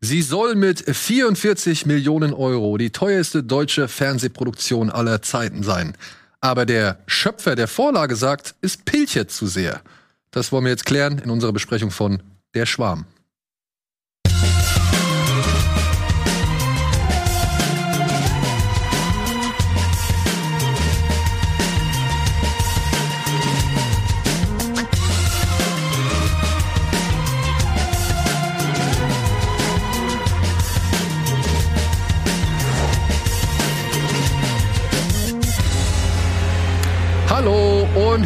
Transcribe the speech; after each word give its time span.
Sie 0.00 0.22
soll 0.22 0.54
mit 0.54 0.84
44 0.96 1.84
Millionen 1.84 2.32
Euro 2.32 2.78
die 2.78 2.90
teuerste 2.90 3.42
deutsche 3.42 3.88
Fernsehproduktion 3.88 4.90
aller 4.90 5.22
Zeiten 5.22 5.64
sein. 5.64 5.96
Aber 6.40 6.66
der 6.66 7.00
Schöpfer 7.08 7.56
der 7.56 7.66
Vorlage 7.66 8.14
sagt, 8.14 8.54
es 8.60 8.76
pilchert 8.76 9.32
zu 9.32 9.48
sehr. 9.48 9.82
Das 10.30 10.52
wollen 10.52 10.64
wir 10.64 10.70
jetzt 10.70 10.86
klären 10.86 11.18
in 11.18 11.30
unserer 11.30 11.52
Besprechung 11.52 11.90
von 11.90 12.22
Der 12.54 12.64
Schwarm. 12.64 13.06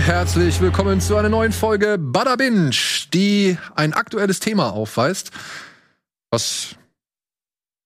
Herzlich 0.02 0.60
willkommen 0.60 1.00
zu 1.00 1.16
einer 1.16 1.28
neuen 1.28 1.52
Folge 1.52 1.96
Bada 1.96 2.34
Binge, 2.34 2.74
die 3.14 3.56
ein 3.76 3.92
aktuelles 3.92 4.40
Thema 4.40 4.72
aufweist, 4.72 5.30
was 6.28 6.74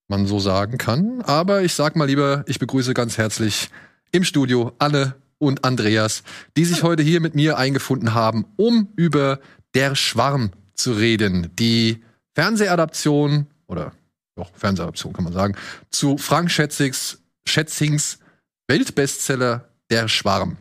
man 0.07 0.25
so 0.25 0.39
sagen 0.39 0.79
kann. 0.79 1.21
Aber 1.21 1.61
ich 1.61 1.75
sag 1.75 1.95
mal 1.95 2.05
lieber, 2.05 2.43
ich 2.47 2.57
begrüße 2.57 2.95
ganz 2.95 3.19
herzlich 3.19 3.69
im 4.11 4.23
Studio 4.23 4.73
Anne 4.79 5.13
und 5.37 5.63
Andreas, 5.63 6.23
die 6.57 6.65
sich 6.65 6.81
heute 6.81 7.03
hier 7.03 7.21
mit 7.21 7.35
mir 7.35 7.59
eingefunden 7.59 8.15
haben, 8.15 8.45
um 8.55 8.91
über 8.95 9.39
Der 9.75 9.93
Schwarm 9.93 10.49
zu 10.73 10.93
reden. 10.93 11.51
Die 11.59 12.03
Fernsehadaption 12.33 13.45
oder 13.67 13.91
doch 14.35 14.49
Fernsehadaption 14.55 15.13
kann 15.13 15.23
man 15.23 15.33
sagen 15.33 15.55
zu 15.91 16.17
Frank 16.17 16.49
Schätzings, 16.49 17.19
Schätzings 17.45 18.17
Weltbestseller 18.67 19.69
Der 19.91 20.07
Schwarm. 20.07 20.57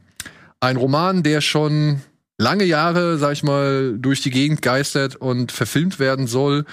Ein 0.66 0.78
Roman, 0.78 1.22
der 1.22 1.42
schon 1.42 2.00
lange 2.38 2.64
Jahre, 2.64 3.18
sag 3.18 3.34
ich 3.34 3.44
mal, 3.44 3.96
durch 4.00 4.20
die 4.20 4.30
Gegend 4.30 4.62
geistert 4.62 5.14
und 5.14 5.52
verfilmt 5.52 6.00
werden 6.00 6.26
soll. 6.26 6.64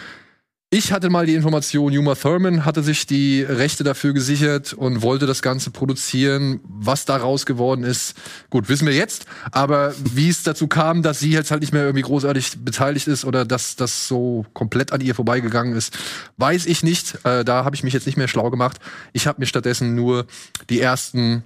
Ich 0.72 0.92
hatte 0.92 1.12
mal 1.12 1.28
die 1.28 1.36
Information, 1.36 1.96
Uma 1.96 2.16
Thurman 2.16 2.66
hatte 2.66 2.82
sich 2.82 3.06
die 3.06 3.44
Rechte 3.44 3.84
dafür 3.84 4.14
gesichert 4.14 4.74
und 4.74 5.04
wollte 5.04 5.28
das 5.28 5.44
Ganze 5.44 5.70
produzieren. 5.70 6.60
Was 6.64 7.06
daraus 7.06 7.46
geworden 7.46 7.84
ist, 7.84 8.16
gut, 8.50 8.68
wissen 8.68 8.88
wir 8.88 8.96
jetzt. 8.96 9.28
Aber 9.52 9.94
wie 10.04 10.28
es 10.30 10.42
dazu 10.42 10.68
kam, 10.68 11.04
dass 11.04 11.20
sie 11.20 11.30
jetzt 11.30 11.52
halt 11.52 11.62
nicht 11.62 11.72
mehr 11.72 11.84
irgendwie 11.84 12.02
großartig 12.02 12.66
beteiligt 12.66 13.08
ist 13.08 13.26
oder 13.26 13.46
dass 13.46 13.76
das 13.76 14.08
so 14.08 14.44
komplett 14.54 14.92
an 14.92 15.02
ihr 15.02 15.14
vorbeigegangen 15.14 15.76
ist, 15.76 15.96
weiß 16.38 16.66
ich 16.66 16.82
nicht. 16.82 17.20
Äh, 17.26 17.46
da 17.46 17.64
habe 17.64 17.76
ich 17.76 17.84
mich 17.84 17.94
jetzt 17.94 18.08
nicht 18.08 18.18
mehr 18.18 18.28
schlau 18.28 18.50
gemacht. 18.50 18.80
Ich 19.12 19.28
habe 19.28 19.40
mir 19.40 19.46
stattdessen 19.46 19.94
nur 19.94 20.26
die 20.72 20.80
ersten 20.80 21.44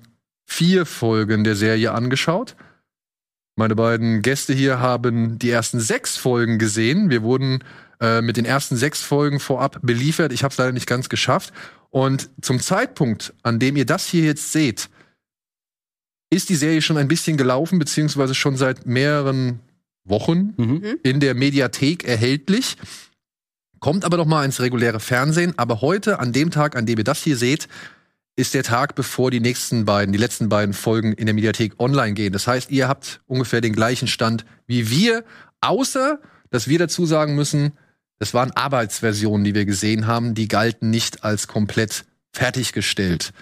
vier 0.47 0.85
Folgen 0.85 1.43
der 1.43 1.55
Serie 1.55 1.91
angeschaut. 1.91 2.55
Meine 3.55 3.75
beiden 3.75 4.21
Gäste 4.21 4.53
hier 4.53 4.79
haben 4.79 5.37
die 5.37 5.49
ersten 5.51 5.79
sechs 5.79 6.15
Folgen 6.17 6.57
gesehen. 6.57 7.09
Wir 7.09 7.21
wurden 7.21 7.63
äh, 7.99 8.21
mit 8.21 8.37
den 8.37 8.45
ersten 8.45 8.77
sechs 8.77 9.01
Folgen 9.03 9.39
vorab 9.39 9.79
beliefert. 9.81 10.31
Ich 10.31 10.43
habe 10.43 10.51
es 10.51 10.57
leider 10.57 10.71
nicht 10.71 10.87
ganz 10.87 11.09
geschafft. 11.09 11.53
Und 11.89 12.29
zum 12.41 12.59
Zeitpunkt, 12.59 13.33
an 13.43 13.59
dem 13.59 13.75
ihr 13.75 13.85
das 13.85 14.07
hier 14.07 14.23
jetzt 14.23 14.51
seht, 14.51 14.89
ist 16.29 16.49
die 16.49 16.55
Serie 16.55 16.81
schon 16.81 16.97
ein 16.97 17.07
bisschen 17.07 17.37
gelaufen, 17.37 17.79
beziehungsweise 17.79 18.35
schon 18.35 18.57
seit 18.57 18.85
mehreren 18.85 19.59
Wochen 20.03 20.53
Mhm. 20.57 20.97
in 21.03 21.19
der 21.19 21.33
Mediathek 21.35 22.03
erhältlich. 22.05 22.77
Kommt 23.79 24.05
aber 24.05 24.17
noch 24.17 24.25
mal 24.25 24.45
ins 24.45 24.59
reguläre 24.61 24.99
Fernsehen. 24.99 25.53
Aber 25.57 25.81
heute, 25.81 26.19
an 26.19 26.31
dem 26.31 26.51
Tag, 26.51 26.75
an 26.75 26.85
dem 26.85 26.97
ihr 26.97 27.03
das 27.03 27.23
hier 27.23 27.37
seht, 27.37 27.67
ist 28.37 28.53
der 28.53 28.63
Tag, 28.63 28.95
bevor 28.95 29.31
die 29.31 29.39
nächsten 29.39 29.85
beiden, 29.85 30.13
die 30.13 30.19
letzten 30.19 30.47
beiden 30.47 30.73
Folgen 30.73 31.11
in 31.13 31.25
der 31.25 31.33
Mediathek 31.33 31.73
online 31.79 32.13
gehen. 32.13 32.31
Das 32.31 32.47
heißt, 32.47 32.69
ihr 32.69 32.87
habt 32.87 33.19
ungefähr 33.25 33.61
den 33.61 33.73
gleichen 33.73 34.07
Stand 34.07 34.45
wie 34.67 34.89
wir, 34.89 35.25
außer 35.59 36.19
dass 36.51 36.67
wir 36.67 36.79
dazu 36.79 37.05
sagen 37.05 37.35
müssen, 37.35 37.73
das 38.19 38.33
waren 38.33 38.51
Arbeitsversionen, 38.51 39.43
die 39.43 39.55
wir 39.55 39.65
gesehen 39.65 40.07
haben, 40.07 40.35
die 40.35 40.47
galten 40.47 40.89
nicht 40.89 41.23
als 41.23 41.47
komplett 41.47 42.05
fertiggestellt. 42.31 43.33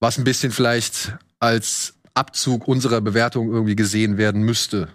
Was 0.00 0.18
ein 0.18 0.24
bisschen 0.24 0.52
vielleicht 0.52 1.16
als 1.38 1.94
Abzug 2.14 2.66
unserer 2.66 3.00
Bewertung 3.00 3.52
irgendwie 3.52 3.76
gesehen 3.76 4.16
werden 4.16 4.42
müsste. 4.42 4.88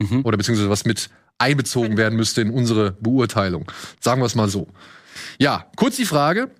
Mhm. 0.00 0.22
Oder 0.24 0.36
beziehungsweise 0.36 0.70
was 0.70 0.84
mit 0.84 1.08
einbezogen 1.38 1.96
werden 1.96 2.16
müsste 2.16 2.40
in 2.40 2.50
unsere 2.50 2.92
Beurteilung. 2.92 3.70
Sagen 4.00 4.20
wir 4.20 4.26
es 4.26 4.34
mal 4.34 4.48
so. 4.48 4.68
Ja, 5.38 5.66
kurz 5.76 5.96
die 5.96 6.04
Frage. 6.04 6.50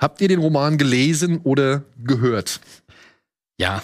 Habt 0.00 0.20
ihr 0.20 0.28
den 0.28 0.40
Roman 0.40 0.78
gelesen 0.78 1.40
oder 1.44 1.84
gehört? 2.02 2.60
Ja. 3.62 3.82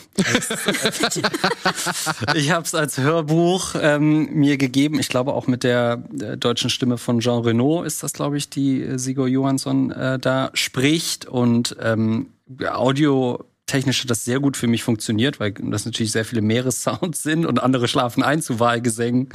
ich 2.35 2.51
habe 2.51 2.65
es 2.65 2.75
als 2.75 2.99
Hörbuch 2.99 3.77
ähm, 3.81 4.29
mir 4.33 4.57
gegeben. 4.57 4.99
Ich 4.99 5.09
glaube 5.09 5.35
auch 5.35 5.47
mit 5.47 5.63
der 5.63 6.03
äh, 6.21 6.37
deutschen 6.37 6.69
Stimme 6.69 6.99
von 6.99 7.21
Jean 7.21 7.43
Renault 7.43 7.87
ist 7.87 8.03
das, 8.03 8.13
glaube 8.13 8.39
ich, 8.39 8.49
die 8.51 8.83
äh, 8.83 8.99
Sigur 8.99 9.29
Johansson 9.29 9.93
äh, 9.93 10.19
da 10.19 10.51
spricht 10.55 11.27
und 11.27 11.77
ähm, 11.81 12.31
audiotechnisch 12.61 14.03
hat 14.03 14.11
das 14.11 14.25
sehr 14.25 14.41
gut 14.41 14.57
für 14.57 14.67
mich 14.67 14.83
funktioniert, 14.83 15.39
weil 15.39 15.53
das 15.53 15.85
natürlich 15.85 16.11
sehr 16.11 16.25
viele 16.25 16.43
Meeressounds 16.43 17.23
sind 17.23 17.47
und 17.47 17.63
andere 17.63 17.87
schlafen 17.87 18.25
ein 18.25 18.43
zu 18.43 18.59
Wahlgesängen. 18.59 19.29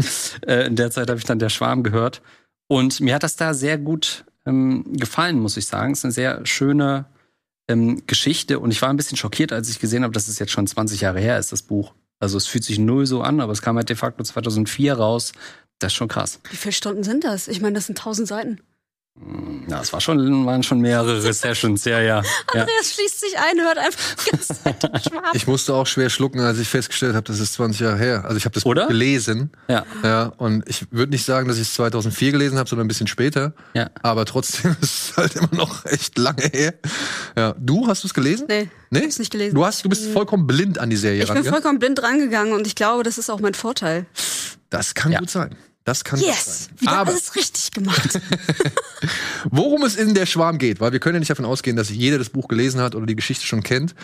äh, 0.45 0.66
in 0.66 0.75
der 0.75 0.91
Zeit 0.91 1.09
habe 1.09 1.19
ich 1.19 1.25
dann 1.25 1.40
der 1.40 1.50
Schwarm 1.50 1.84
gehört 1.84 2.22
und 2.67 3.00
mir 3.00 3.16
hat 3.16 3.23
das 3.23 3.38
da 3.38 3.53
sehr 3.53 3.78
gut 3.78 4.25
ähm, 4.46 4.86
gefallen, 4.94 5.40
muss 5.40 5.58
ich 5.58 5.68
sagen. 5.68 5.94
Es 5.94 6.00
ist 6.00 6.06
eine 6.06 6.14
sehr 6.14 6.46
schöne 6.46 7.06
ähm, 7.68 8.04
Geschichte 8.08 8.59
und 8.59 8.72
ich 8.72 8.81
war 8.81 8.90
ein 8.90 8.98
bisschen 8.98 9.18
schockiert, 9.18 9.52
als 9.52 9.70
ich 9.70 9.80
gesehen 9.80 10.04
habe, 10.04 10.14
dass 10.14 10.28
es 10.28 10.40
jetzt 10.40 10.52
schon 10.52 10.68
20 10.68 11.02
Jahre 11.02 11.20
her 11.20 11.38
ist, 11.40 11.52
das 11.52 11.62
Buch. 11.62 11.94
Also 12.20 12.38
es 12.38 12.48
fühlt 12.48 12.64
sich 12.64 12.80
null 12.80 13.06
so 13.06 13.22
an, 13.22 13.42
aber 13.42 13.52
es 13.52 13.62
kam 13.62 13.76
halt 13.78 13.90
de 13.90 13.96
facto 13.96 14.24
2004 14.24 14.94
raus. 14.94 15.34
Das 15.80 15.92
ist 15.92 15.98
schon 15.98 16.08
krass. 16.08 16.40
Wie 16.50 16.56
viele 16.56 16.72
Stunden 16.72 17.03
sind 17.03 17.24
das? 17.24 17.48
Ich 17.48 17.62
meine, 17.62 17.74
das 17.74 17.88
sind 17.88 17.98
tausend 17.98 18.28
Seiten. 18.28 18.62
Ja, 19.69 19.79
es 19.79 19.94
war 19.94 20.01
schon, 20.01 20.46
waren 20.47 20.63
schon 20.63 20.79
mehrere 20.81 21.22
Sessions, 21.22 21.85
ja, 21.85 22.00
ja. 22.00 22.22
ja. 22.22 22.62
Andreas 22.62 22.94
schließt 22.96 23.19
sich 23.19 23.38
ein, 23.38 23.62
hört 23.62 23.78
einfach 23.78 24.16
die 24.25 24.31
ganze 24.31 24.63
Zeit. 24.63 24.91
Ich 25.34 25.46
musste 25.47 25.74
auch 25.75 25.85
schwer 25.88 26.09
schlucken, 26.09 26.40
als 26.41 26.57
ich 26.57 26.68
festgestellt 26.68 27.13
habe, 27.16 27.23
das 27.25 27.40
ist 27.40 27.53
20 27.53 27.79
Jahre 27.81 27.97
her. 27.97 28.23
Also 28.25 28.38
ich 28.38 28.46
habe 28.46 28.53
das 28.56 28.66
Oder? 28.66 28.88
Gelesen. 28.88 29.52
Ja. 29.68 29.85
Ja, 30.03 30.25
und 30.38 30.68
ich 30.68 30.85
würde 30.91 31.12
nicht 31.12 31.25
sagen, 31.25 31.47
dass 31.47 31.57
ich 31.57 31.63
es 31.63 31.73
2004 31.75 32.31
gelesen 32.31 32.57
habe, 32.57 32.68
sondern 32.68 32.85
ein 32.85 32.88
bisschen 32.88 33.07
später. 33.07 33.53
Ja. 33.75 33.90
Aber 34.02 34.25
trotzdem 34.25 34.75
ist 34.81 35.12
es 35.12 35.18
halt 35.18 35.35
immer 35.35 35.50
noch 35.53 35.85
echt 35.85 36.18
lange 36.18 36.44
her. 36.52 36.73
Ja, 37.38 37.56
du 37.59 37.88
hast 37.88 38.03
du 38.03 38.07
es 38.07 38.13
gelesen? 38.16 38.47
Nee, 38.50 38.69
Nee? 38.90 39.00
ich 39.00 39.06
hab's 39.06 39.19
nicht 39.19 39.31
gelesen. 39.31 39.56
Du 39.56 39.63
hast, 39.66 39.85
du 39.85 39.90
bist 39.90 40.07
vollkommen 40.12 40.47
blind 40.47 40.79
an 40.79 40.90
die 40.90 40.97
Serie 40.97 41.19
ich 41.22 41.28
bin 41.28 41.35
rangegangen. 41.38 41.53
vollkommen 41.62 41.79
blind 41.79 42.02
rangegangen 42.03 42.53
und 42.53 42.66
ich 42.68 42.75
glaube, 42.75 43.03
das 43.03 43.18
ist 43.19 43.29
auch 43.29 43.40
mein 43.40 43.53
Vorteil. 43.53 44.06
Das 44.69 44.94
kann 44.96 45.12
Ja. 45.12 45.19
gut 45.19 45.29
sein. 45.29 45.56
Das 45.84 46.04
kann 46.04 46.20
Yes! 46.20 46.66
sein. 46.66 46.80
Wieder 46.80 46.92
Aber 46.92 47.12
alles 47.12 47.36
richtig 47.36 47.72
gemacht. 47.72 48.20
worum 49.52 49.84
es 49.84 49.96
in 49.96 50.14
der 50.14 50.26
Schwarm 50.26 50.58
geht, 50.58 50.80
weil 50.80 50.92
wir 50.94 51.00
können 51.00 51.16
ja 51.16 51.20
nicht 51.20 51.32
davon 51.32 51.46
ausgehen, 51.46 51.76
dass 51.76 51.90
jeder 51.90 52.18
das 52.18 52.30
Buch 52.30 52.48
gelesen 52.48 52.80
hat 52.82 52.96
oder 52.96 53.06
die 53.06 53.16
Geschichte 53.16 53.46
schon 53.46 53.64
kennt. 53.64 53.96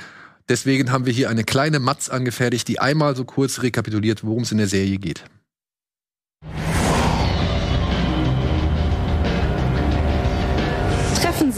Deswegen 0.50 0.92
haben 0.92 1.06
wir 1.06 1.14
hier 1.14 1.30
eine 1.30 1.44
kleine 1.44 1.80
Matz 1.80 2.10
angefertigt, 2.10 2.68
die 2.68 2.80
einmal 2.80 3.16
so 3.16 3.24
kurz 3.24 3.62
rekapituliert, 3.62 4.24
worum 4.24 4.44
es 4.44 4.52
in 4.52 4.58
der 4.58 4.68
Serie 4.68 4.98
geht. 4.98 5.24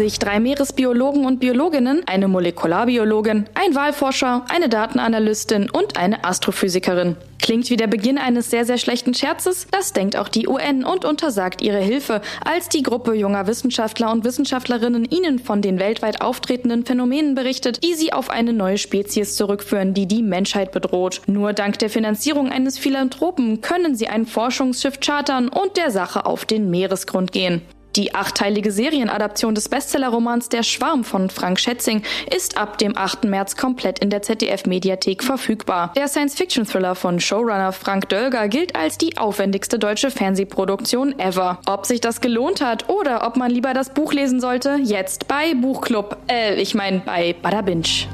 Sich 0.02 0.18
drei 0.18 0.40
Meeresbiologen 0.40 1.26
und 1.26 1.40
Biologinnen, 1.40 2.02
eine 2.08 2.28
Molekularbiologin, 2.28 3.46
ein 3.54 3.76
Wahlforscher, 3.76 4.46
eine 4.50 4.68
Datenanalystin 4.68 5.70
und 5.70 5.96
eine 5.96 6.24
Astrophysikerin. 6.24 7.18
Klingt 7.40 7.70
wie 7.70 7.78
der 7.78 7.88
Beginn 7.88 8.18
eines 8.18 8.50
sehr, 8.50 8.66
sehr 8.66 8.78
schlechten 8.78 9.14
Scherzes? 9.14 9.68
Das 9.72 9.94
denkt 9.94 10.16
auch 10.16 10.28
die 10.28 10.48
UN 10.48 10.84
und 10.84 11.06
untersagt 11.06 11.62
ihre 11.62 11.80
Hilfe, 11.80 12.22
als 12.44 12.70
die 12.70 12.84
Gruppe 12.84 13.14
junger 13.14 13.46
Wissenschaftler 13.46 14.12
und 14.12 14.24
Wissenschaftlerinnen 14.24 15.06
ihnen 15.06 15.40
von 15.40 15.62
den 15.62 15.80
weltweit 15.80 16.22
auftretenden 16.22 16.86
Phänomenen 16.86 17.36
berichtet, 17.36 17.84
die 17.84 17.94
sie 17.94 18.14
auf 18.14 18.30
eine 18.30 18.54
neue 18.54 18.78
Spezies 18.78 19.36
zurückführen, 19.36 19.94
die 19.94 20.08
die 20.08 20.24
Menschheit 20.24 20.72
bedroht. 20.72 21.22
Nur 21.28 21.54
dank 21.54 21.78
der 21.80 21.90
Finanzierung 21.90 22.52
eines 22.52 22.78
Philanthropen 22.80 23.62
können 23.62 23.96
sie 23.96 24.08
ein 24.08 24.26
Forschungsschiff 24.26 25.00
chartern 25.00 25.48
und 25.48 25.78
der 25.78 25.92
Sache 25.92 26.26
auf 26.26 26.46
den 26.46 26.70
Meeresgrund 26.70 27.32
gehen. 27.32 27.62
Die 27.98 28.16
achteilige 28.16 28.72
Serienadaption 28.72 29.54
des 29.54 29.68
Bestsellerromans 29.68 30.48
Der 30.48 30.64
Schwarm 30.64 31.04
von 31.04 31.30
Frank 31.30 31.60
Schätzing 31.60 32.04
ist 32.34 32.58
ab 32.58 32.78
dem 32.78 32.98
8. 32.98 33.26
März 33.26 33.58
komplett 33.58 34.00
in 34.00 34.10
der 34.10 34.22
ZDF-Mediathek 34.22 35.24
verfügbar. 35.24 35.92
Der 35.98 36.08
Science-Fiction-Thriller 36.08 36.96
von 36.96 37.20
Showrunner 37.20 37.74
Frank 37.74 38.08
Dölger 38.08 38.48
gilt 38.48 38.78
als 38.78 38.98
die 38.98 39.18
aufwendigste 39.18 39.78
deutsche 39.78 40.10
Fernsehproduktion 40.10 41.20
ever. 41.20 41.60
Ob 41.66 41.86
sich 41.86 42.00
das 42.00 42.22
gelohnt 42.22 42.62
hat 42.62 42.88
oder 42.88 43.28
ob 43.28 43.36
man 43.36 43.52
lieber 43.52 43.74
das 43.74 43.94
Buch 43.94 44.14
lesen 44.14 44.40
sollte, 44.40 44.80
jetzt 44.82 45.28
bei 45.28 45.54
Buchclub. 45.54 46.18
Äh, 46.30 46.62
ich 46.62 46.74
meine 46.74 47.00
bei 47.00 47.36
Badabinch. 47.42 48.08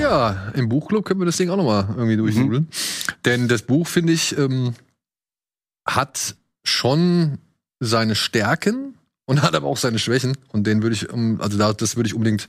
Ja, 0.00 0.52
im 0.54 0.68
Buchclub 0.68 1.04
können 1.04 1.20
wir 1.20 1.26
das 1.26 1.36
Ding 1.36 1.50
auch 1.50 1.56
noch 1.56 1.64
mal 1.64 1.88
irgendwie 1.96 2.16
durchnudeln. 2.16 2.68
Denn 3.24 3.48
das 3.48 3.62
Buch 3.62 3.86
finde 3.86 4.12
ich, 4.12 4.36
ähm, 4.36 4.74
hat 5.86 6.36
schon 6.64 7.38
seine 7.80 8.14
Stärken 8.14 8.94
und 9.26 9.42
hat 9.42 9.54
aber 9.54 9.66
auch 9.66 9.76
seine 9.76 9.98
Schwächen. 9.98 10.36
Und 10.52 10.66
den 10.66 10.82
würde 10.82 10.94
ich, 10.94 11.08
also 11.12 11.58
da- 11.58 11.72
das 11.72 11.96
würde 11.96 12.06
ich 12.08 12.14
unbedingt 12.14 12.48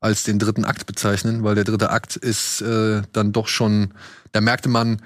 als 0.00 0.22
den 0.24 0.38
dritten 0.38 0.64
Akt 0.66 0.84
bezeichnen, 0.86 1.44
weil 1.44 1.54
der 1.54 1.64
dritte 1.64 1.90
Akt 1.90 2.16
ist 2.16 2.60
äh, 2.60 3.02
dann 3.12 3.32
doch 3.32 3.48
schon, 3.48 3.94
da 4.32 4.40
merkte 4.42 4.68
man, 4.68 5.00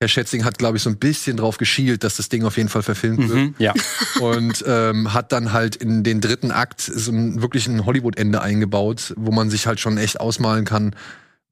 Herr 0.00 0.08
Schätzing 0.08 0.44
hat, 0.44 0.58
glaube 0.58 0.76
ich, 0.76 0.82
so 0.82 0.90
ein 0.90 0.98
bisschen 0.98 1.36
drauf 1.36 1.56
geschielt, 1.58 2.02
dass 2.04 2.16
das 2.16 2.28
Ding 2.28 2.44
auf 2.44 2.56
jeden 2.56 2.68
Fall 2.68 2.82
verfilmt 2.82 3.28
wird 3.28 3.38
Mhm, 3.38 3.54
ja. 3.58 3.72
und 4.20 4.62
ähm, 4.66 5.14
hat 5.14 5.30
dann 5.32 5.52
halt 5.52 5.76
in 5.76 6.02
den 6.02 6.20
dritten 6.20 6.50
Akt 6.50 6.80
so 6.82 7.12
ein, 7.12 7.40
wirklich 7.40 7.66
ein 7.68 7.86
Hollywood-Ende 7.86 8.42
eingebaut, 8.42 9.14
wo 9.16 9.30
man 9.30 9.48
sich 9.48 9.66
halt 9.66 9.78
schon 9.80 9.96
echt 9.96 10.20
ausmalen 10.20 10.64
kann, 10.64 10.94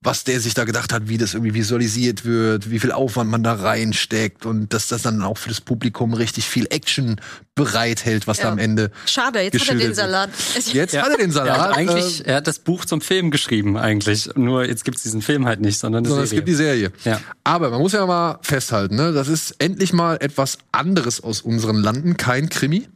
was 0.02 0.25
der 0.25 0.41
sich 0.41 0.55
da 0.55 0.64
gedacht 0.64 0.94
hat, 0.94 1.08
wie 1.08 1.19
das 1.19 1.35
irgendwie 1.35 1.52
visualisiert 1.52 2.25
wird, 2.25 2.70
wie 2.70 2.79
viel 2.81 2.91
Aufwand 2.91 3.31
man 3.31 3.43
da 3.43 3.52
reinsteckt 3.52 4.47
und 4.47 4.73
dass 4.73 4.88
das 4.88 5.02
dann 5.02 5.23
auch 5.23 5.37
für 5.37 5.50
das 5.50 5.61
Publikum 5.61 6.14
richtig 6.14 6.47
viel 6.47 6.67
Action 6.70 7.20
bereithält, 7.55 8.26
was 8.26 8.38
da 8.38 8.44
Ja. 8.44 8.52
am 8.52 8.58
Ende. 8.58 8.91
Schade, 9.05 9.41
jetzt 9.41 9.61
hat 9.61 9.69
er 9.69 9.75
den 9.76 9.94
Salat. 9.94 10.31
Jetzt 10.73 10.97
hat 10.97 11.11
er 11.11 11.17
den 11.19 11.26
Er 11.29 11.32
Salat. 11.32 11.58
hat 11.58 11.76
eigentlich, 11.76 12.20
äh, 12.26 12.31
er 12.31 12.37
hat 12.37 12.47
das 12.47 12.61
Buch 12.61 12.87
zum 12.87 13.02
Film 13.02 13.31
geschrieben 13.31 13.76
eigentlich. 13.76 14.31
Nur 14.37 14.64
jetzt 14.64 14.85
gibt's 14.87 15.02
diesen 15.02 15.20
Film 15.20 15.44
halt 15.47 15.61
nicht, 15.61 15.79
sondern 15.79 16.05
sondern 16.06 16.25
es 16.25 16.31
gibt 16.31 16.49
die 16.49 16.55
Serie. 16.55 16.93
Ja. 17.05 17.20
Aber 17.44 17.69
man 17.69 17.81
muss 17.81 17.93
ja 17.93 18.06
mal 18.06 18.38
festhalten, 18.41 18.97
ne, 18.97 19.12
das 19.12 19.29
ist 19.29 19.55
endlich 19.58 19.93
mal 19.93 20.17
etwas 20.20 20.56
anderes 20.73 21.20
aus 21.23 21.43
unseren 21.43 21.76
Landen, 21.76 22.17
kein 22.17 22.49
Krimi 22.49 22.88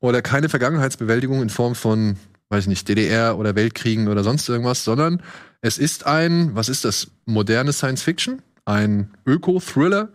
oder 0.00 0.22
keine 0.22 0.48
Vergangenheitsbewältigung 0.48 1.40
in 1.40 1.50
Form 1.50 1.76
von, 1.76 2.16
weiß 2.50 2.64
ich 2.64 2.68
nicht, 2.68 2.88
DDR 2.88 3.38
oder 3.38 3.54
Weltkriegen 3.54 4.08
oder 4.08 4.24
sonst 4.24 4.48
irgendwas, 4.48 4.84
sondern 4.84 5.22
es 5.60 5.78
ist 5.78 6.06
ein, 6.06 6.54
was 6.54 6.68
ist 6.68 6.84
das, 6.84 7.08
moderne 7.26 7.72
Science 7.72 8.02
Fiction, 8.02 8.42
ein 8.64 9.10
Öko-Thriller 9.26 10.08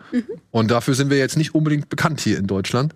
und 0.52 0.72
dafür 0.72 0.94
sind 0.96 1.10
wir 1.10 1.18
jetzt 1.18 1.38
nicht 1.38 1.54
unbedingt 1.56 1.90
bekannt 1.90 2.22
hier 2.22 2.38
in 2.38 2.48
Deutschland. 2.48 2.94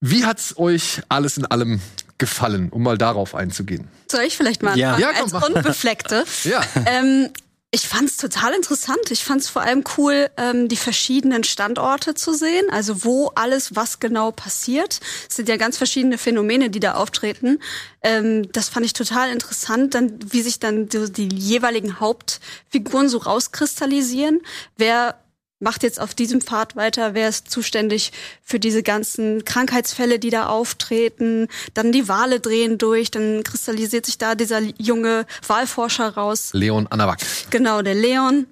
Wie 0.00 0.24
hat's 0.26 0.56
euch 0.58 1.00
alles 1.08 1.38
in 1.38 1.46
allem 1.46 1.80
gefallen, 2.18 2.68
um 2.70 2.82
mal 2.82 2.98
darauf 2.98 3.34
einzugehen? 3.34 3.88
Soll 4.10 4.22
ich 4.22 4.36
vielleicht 4.36 4.62
mal 4.62 4.76
Ja. 4.78 4.94
anfangen? 4.94 5.02
Ja, 5.02 5.12
komm, 5.20 5.22
als 5.24 5.32
mach. 5.32 5.48
Unbefleckte? 5.48 6.24
Ja, 6.44 6.60
ähm, 6.86 7.30
ich 7.74 7.88
fand 7.88 8.08
es 8.08 8.16
total 8.16 8.54
interessant. 8.54 9.10
Ich 9.10 9.24
fand 9.24 9.40
es 9.40 9.48
vor 9.48 9.62
allem 9.62 9.82
cool, 9.98 10.30
ähm, 10.36 10.68
die 10.68 10.76
verschiedenen 10.76 11.42
Standorte 11.42 12.14
zu 12.14 12.32
sehen. 12.32 12.64
Also 12.70 13.04
wo 13.04 13.32
alles, 13.34 13.74
was 13.74 13.98
genau 13.98 14.30
passiert. 14.30 15.00
Es 15.28 15.34
sind 15.34 15.48
ja 15.48 15.56
ganz 15.56 15.76
verschiedene 15.76 16.16
Phänomene, 16.16 16.70
die 16.70 16.78
da 16.78 16.94
auftreten. 16.94 17.58
Ähm, 18.00 18.50
das 18.52 18.68
fand 18.68 18.86
ich 18.86 18.92
total 18.92 19.32
interessant, 19.32 19.94
dann 19.96 20.20
wie 20.24 20.42
sich 20.42 20.60
dann 20.60 20.88
so 20.88 21.08
die 21.08 21.28
jeweiligen 21.28 21.98
Hauptfiguren 21.98 23.08
so 23.08 23.18
rauskristallisieren. 23.18 24.40
Wer 24.76 25.16
macht 25.64 25.82
jetzt 25.82 26.00
auf 26.00 26.14
diesem 26.14 26.40
Pfad 26.40 26.76
weiter, 26.76 27.14
wer 27.14 27.28
ist 27.28 27.50
zuständig 27.50 28.12
für 28.42 28.60
diese 28.60 28.84
ganzen 28.84 29.44
Krankheitsfälle, 29.44 30.20
die 30.20 30.30
da 30.30 30.46
auftreten, 30.46 31.48
dann 31.72 31.90
die 31.90 32.06
Wale 32.06 32.38
drehen 32.38 32.78
durch, 32.78 33.10
dann 33.10 33.42
kristallisiert 33.42 34.06
sich 34.06 34.18
da 34.18 34.36
dieser 34.36 34.60
junge 34.78 35.26
Wahlforscher 35.46 36.10
raus. 36.10 36.50
Leon 36.52 36.86
Anawak. 36.86 37.18
Genau, 37.50 37.82
der 37.82 37.94
Leon, 37.94 38.46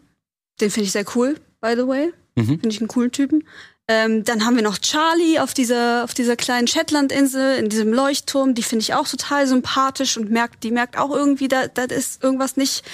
den 0.61 0.71
finde 0.71 0.87
ich 0.87 0.93
sehr 0.93 1.05
cool, 1.15 1.39
by 1.61 1.75
the 1.77 1.87
way. 1.87 2.13
Mhm. 2.35 2.47
Finde 2.47 2.69
ich 2.71 2.81
einen 2.81 2.89
coolen 2.89 3.13
Typen. 3.13 3.45
Ähm, 3.89 4.25
dann 4.25 4.47
haben 4.47 4.57
wir 4.57 4.63
noch 4.63 4.79
Charlie 4.79 5.39
auf 5.39 5.53
dieser, 5.55 6.05
auf 6.05 6.15
dieser 6.15 6.37
kleinen 6.37 6.67
Shetlandinsel, 6.67 7.57
in 7.57 7.69
diesem 7.69 7.93
Leuchtturm. 7.93 8.55
Die 8.55 8.63
finde 8.63 8.85
ich 8.85 8.95
auch 8.95 9.07
total 9.07 9.47
sympathisch 9.47 10.17
und 10.17 10.31
merkt, 10.31 10.65
die 10.65 10.71
merkt 10.71 10.97
auch 10.97 11.11
irgendwie, 11.11 11.49
da, 11.49 11.67
da 11.67 11.83
ist 11.85 12.23
irgendwas 12.25 12.57
nicht 12.57 12.85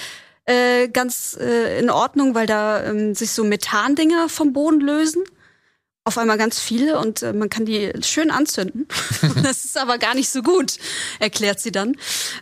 äh, 0.49 0.87
ganz 0.87 1.37
äh, 1.39 1.79
in 1.79 1.89
Ordnung, 1.89 2.33
weil 2.33 2.47
da 2.47 2.83
ähm, 2.83 3.13
sich 3.13 3.31
so 3.31 3.43
Methandinger 3.43 4.29
vom 4.29 4.51
Boden 4.51 4.81
lösen. 4.81 5.23
Auf 6.05 6.17
einmal 6.17 6.39
ganz 6.39 6.59
viele 6.59 6.97
und 6.97 7.21
äh, 7.21 7.33
man 7.33 7.49
kann 7.49 7.65
die 7.65 7.91
schön 8.01 8.31
anzünden. 8.31 8.87
das 9.43 9.63
ist 9.63 9.77
aber 9.77 9.99
gar 9.99 10.15
nicht 10.15 10.29
so 10.29 10.41
gut, 10.41 10.77
erklärt 11.19 11.59
sie 11.59 11.71
dann. 11.71 11.95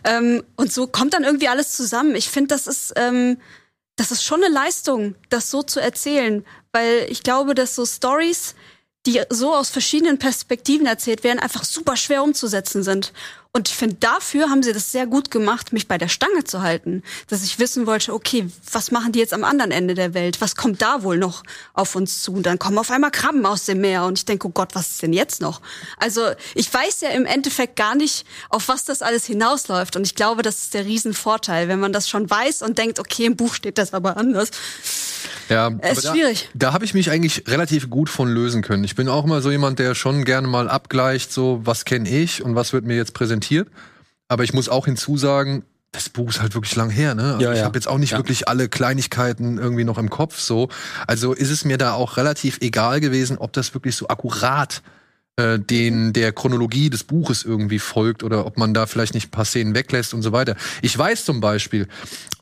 Ähm, 0.04 0.42
und 0.56 0.72
so 0.72 0.86
kommt 0.86 1.12
dann 1.12 1.24
irgendwie 1.24 1.48
alles 1.48 1.72
zusammen. 1.72 2.14
Ich 2.14 2.30
finde, 2.30 2.48
das 2.48 2.66
ist 2.66 2.94
ähm, 2.96 3.36
das 3.98 4.12
ist 4.12 4.22
schon 4.22 4.42
eine 4.42 4.54
Leistung, 4.54 5.16
das 5.28 5.50
so 5.50 5.62
zu 5.62 5.80
erzählen, 5.80 6.46
weil 6.72 7.06
ich 7.10 7.24
glaube, 7.24 7.54
dass 7.54 7.74
so 7.74 7.84
Stories, 7.84 8.54
die 9.06 9.20
so 9.28 9.52
aus 9.52 9.70
verschiedenen 9.70 10.18
Perspektiven 10.18 10.86
erzählt 10.86 11.24
werden, 11.24 11.40
einfach 11.40 11.64
super 11.64 11.96
schwer 11.96 12.22
umzusetzen 12.22 12.84
sind. 12.84 13.12
Und 13.52 13.68
ich 13.68 13.74
finde, 13.74 13.96
dafür 13.98 14.50
haben 14.50 14.62
sie 14.62 14.74
das 14.74 14.92
sehr 14.92 15.06
gut 15.06 15.30
gemacht, 15.30 15.72
mich 15.72 15.88
bei 15.88 15.96
der 15.96 16.08
Stange 16.08 16.44
zu 16.44 16.60
halten. 16.60 17.02
Dass 17.28 17.42
ich 17.42 17.58
wissen 17.58 17.86
wollte, 17.86 18.12
okay, 18.12 18.46
was 18.70 18.90
machen 18.90 19.12
die 19.12 19.18
jetzt 19.20 19.32
am 19.32 19.42
anderen 19.42 19.70
Ende 19.70 19.94
der 19.94 20.12
Welt? 20.12 20.42
Was 20.42 20.54
kommt 20.54 20.82
da 20.82 21.02
wohl 21.02 21.16
noch 21.16 21.42
auf 21.72 21.96
uns 21.96 22.22
zu? 22.22 22.34
Und 22.34 22.44
dann 22.44 22.58
kommen 22.58 22.76
auf 22.76 22.90
einmal 22.90 23.10
Krabben 23.10 23.46
aus 23.46 23.64
dem 23.64 23.80
Meer 23.80 24.04
und 24.04 24.18
ich 24.18 24.26
denke, 24.26 24.46
oh 24.48 24.50
Gott, 24.50 24.74
was 24.74 24.92
ist 24.92 25.02
denn 25.02 25.14
jetzt 25.14 25.40
noch? 25.40 25.62
Also 25.96 26.28
ich 26.54 26.72
weiß 26.72 27.00
ja 27.00 27.08
im 27.08 27.24
Endeffekt 27.24 27.76
gar 27.76 27.94
nicht, 27.94 28.26
auf 28.50 28.68
was 28.68 28.84
das 28.84 29.00
alles 29.00 29.24
hinausläuft. 29.24 29.96
Und 29.96 30.06
ich 30.06 30.14
glaube, 30.14 30.42
das 30.42 30.58
ist 30.58 30.74
der 30.74 30.84
Riesenvorteil, 30.84 31.68
wenn 31.68 31.80
man 31.80 31.94
das 31.94 32.08
schon 32.08 32.28
weiß 32.28 32.60
und 32.60 32.76
denkt, 32.76 33.00
okay, 33.00 33.24
im 33.24 33.36
Buch 33.36 33.54
steht 33.54 33.78
das 33.78 33.94
aber 33.94 34.18
anders. 34.18 34.50
Ja, 35.48 35.72
Es 35.80 35.98
ist 35.98 36.04
da, 36.04 36.12
schwierig. 36.12 36.50
Da 36.52 36.74
habe 36.74 36.84
ich 36.84 36.92
mich 36.92 37.10
eigentlich 37.10 37.44
relativ 37.48 37.88
gut 37.88 38.10
von 38.10 38.28
lösen 38.28 38.60
können. 38.60 38.84
Ich 38.84 38.94
bin 38.94 39.08
auch 39.08 39.24
immer 39.24 39.40
so 39.40 39.50
jemand, 39.50 39.78
der 39.78 39.94
schon 39.94 40.26
gerne 40.26 40.46
mal 40.46 40.68
abgleicht, 40.68 41.32
so 41.32 41.60
was 41.64 41.86
kenne 41.86 42.08
ich 42.08 42.42
und 42.42 42.54
was 42.54 42.74
wird 42.74 42.84
mir 42.84 42.94
jetzt 42.94 43.14
präsentiert. 43.14 43.37
Aber 44.28 44.44
ich 44.44 44.52
muss 44.52 44.68
auch 44.68 44.84
hinzusagen, 44.86 45.64
das 45.92 46.10
Buch 46.10 46.28
ist 46.28 46.40
halt 46.42 46.54
wirklich 46.54 46.76
lang 46.76 46.90
her, 46.90 47.14
ne? 47.14 47.34
Also 47.34 47.40
Ja, 47.44 47.52
ich 47.52 47.58
ja. 47.60 47.64
habe 47.64 47.78
jetzt 47.78 47.88
auch 47.88 47.96
nicht 47.98 48.12
Ja. 48.12 48.18
wirklich 48.18 48.46
alle 48.46 48.68
Kleinigkeiten 48.68 49.56
irgendwie 49.58 49.84
noch 49.84 49.96
im 49.98 50.10
Kopf 50.10 50.38
so. 50.38 50.68
Also 51.06 51.32
ist 51.32 51.50
es 51.50 51.64
mir 51.64 51.78
da 51.78 51.92
auch 51.94 52.18
relativ 52.18 52.58
egal 52.60 53.00
gewesen, 53.00 53.38
ob 53.38 53.52
das 53.54 53.72
wirklich 53.72 53.96
so 53.96 54.08
akkurat 54.08 54.82
äh, 55.36 55.58
den 55.58 56.12
der 56.12 56.32
Chronologie 56.32 56.90
des 56.90 57.04
Buches 57.04 57.42
irgendwie 57.44 57.78
folgt 57.78 58.22
oder 58.22 58.44
ob 58.44 58.58
man 58.58 58.74
da 58.74 58.86
vielleicht 58.86 59.14
nicht 59.14 59.28
ein 59.28 59.30
paar 59.30 59.44
Szenen 59.46 59.74
weglässt 59.74 60.12
und 60.12 60.20
so 60.22 60.32
weiter. 60.32 60.56
Ich 60.82 60.96
weiß 60.98 61.24
zum 61.24 61.40
Beispiel, 61.40 61.86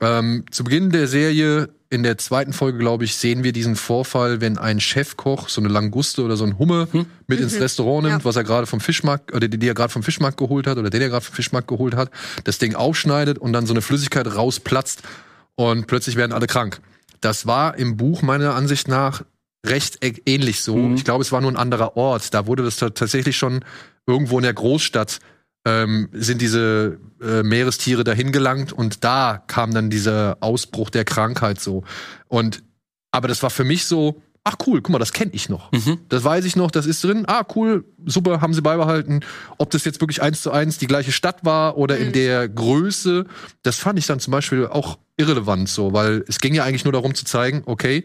ähm, 0.01 0.45
zu 0.51 0.65
Beginn 0.65 0.91
der 0.91 1.07
Serie, 1.07 1.69
in 1.97 2.05
der 2.05 2.17
zweiten 2.19 2.53
Folge, 2.53 2.79
glaube 2.79 3.05
ich, 3.05 3.17
sehen 3.17 3.43
wir 3.43 3.53
diesen 3.53 3.75
Vorfall, 3.75 4.41
wenn 4.41 4.57
ein 4.59 4.79
Chefkoch 4.81 5.49
so 5.49 5.61
eine 5.61 5.69
Languste 5.69 6.23
oder 6.23 6.37
so 6.37 6.45
ein 6.45 6.59
Humme 6.59 6.87
mit 7.27 7.41
ins 7.41 7.59
Restaurant 7.59 8.05
nimmt, 8.07 8.21
Ja. 8.23 8.25
was 8.25 8.37
er 8.37 8.45
gerade 8.45 8.67
vom 8.67 8.81
Fischmarkt 8.81 9.35
oder 9.35 9.49
die, 9.49 9.59
die 9.59 9.67
er 9.69 9.75
gerade 9.75 9.93
vom 9.93 10.03
Fischmarkt 10.05 10.37
geholt 10.37 10.67
hat 10.69 10.79
oder 10.79 10.91
den 10.91 11.03
er 11.03 11.09
gerade 11.09 11.25
vom 11.25 11.35
Fischmarkt 11.35 11.67
geholt 11.67 11.97
hat, 11.97 12.11
das 12.45 12.59
Ding 12.59 12.75
aufschneidet 12.77 13.39
und 13.39 13.53
dann 13.53 13.67
so 13.67 13.73
eine 13.73 13.83
Flüssigkeit 13.83 14.27
rausplatzt 14.33 15.03
und 15.57 15.87
plötzlich 15.89 16.15
werden 16.17 16.33
alle 16.33 16.47
krank. 16.47 16.81
Das 17.21 17.47
war 17.47 17.77
im 17.79 17.97
Buch 17.97 18.23
meiner 18.23 18.55
Ansicht 18.55 18.87
nach 18.89 19.23
recht 19.67 20.03
ä- 20.05 20.21
ähnlich 20.27 20.61
so. 20.61 20.77
Mhm. 20.77 20.95
Ich 20.95 21.05
glaube, 21.05 21.23
es 21.23 21.33
war 21.33 21.41
nur 21.41 21.51
ein 21.51 21.57
anderer 21.57 21.97
Ort. 21.97 22.33
Da 22.35 22.47
wurde 22.47 22.63
das 22.63 22.77
ta- 22.77 22.91
tatsächlich 22.91 23.37
schon 23.37 23.65
irgendwo 24.07 24.39
in 24.39 24.43
der 24.45 24.55
Großstadt 24.55 25.19
ähm, 25.67 26.09
sind 26.13 26.41
diese 26.41 26.99
äh, 27.21 27.43
Meerestiere 27.43 28.05
dahin 28.05 28.31
gelangt 28.31 28.73
und 28.73 29.03
da 29.03 29.43
kam 29.49 29.75
dann 29.75 29.91
dieser 29.91 30.39
Ausbruch 30.41 30.91
der 30.91 31.05
Krankheit 31.05 31.61
so. 31.61 31.83
Und 32.29 32.63
aber 33.11 33.27
das 33.27 33.43
war 33.43 33.51
für 33.51 33.65
mich 33.65 33.87
so, 33.87 34.23
ach 34.45 34.55
cool, 34.67 34.81
guck 34.81 34.93
mal, 34.93 34.99
das 35.01 35.13
kenne 35.13 35.33
ich 35.35 35.49
noch. 35.49 35.73
Mhm. 35.73 35.99
Das 36.09 36.23
weiß 36.23 36.45
ich 36.45 36.55
noch, 36.55 36.71
das 36.71 36.87
ist 36.87 37.03
drin. 37.03 37.25
Ah, 37.27 37.45
cool, 37.57 37.85
super, 38.05 38.41
haben 38.41 38.55
sie 38.55 38.63
beibehalten. 38.63 39.21
Ob 39.59 39.71
das 39.71 39.85
jetzt 39.85 40.01
wirklich 40.01 40.23
eins 40.23 40.41
zu 40.41 40.53
eins 40.53 40.79
die 40.79 40.87
gleiche 40.87 41.11
Stadt 41.11 41.45
war 41.45 41.77
oder 41.77 41.99
in 41.99 42.13
der 42.13 42.49
Größe, 42.49 43.27
das 43.63 43.77
fand 43.77 43.99
ich 43.99 44.07
dann 44.07 44.21
zum 44.21 44.31
Beispiel 44.31 44.67
auch 44.67 44.99
irrelevant 45.17 45.69
so, 45.69 45.93
weil 45.93 46.25
es 46.29 46.39
ging 46.41 46.55
ja 46.55 46.63
eigentlich 46.63 46.85
nur 46.85 46.93
darum 46.93 47.15
zu 47.15 47.25
zeigen, 47.25 47.63
okay, 47.67 48.05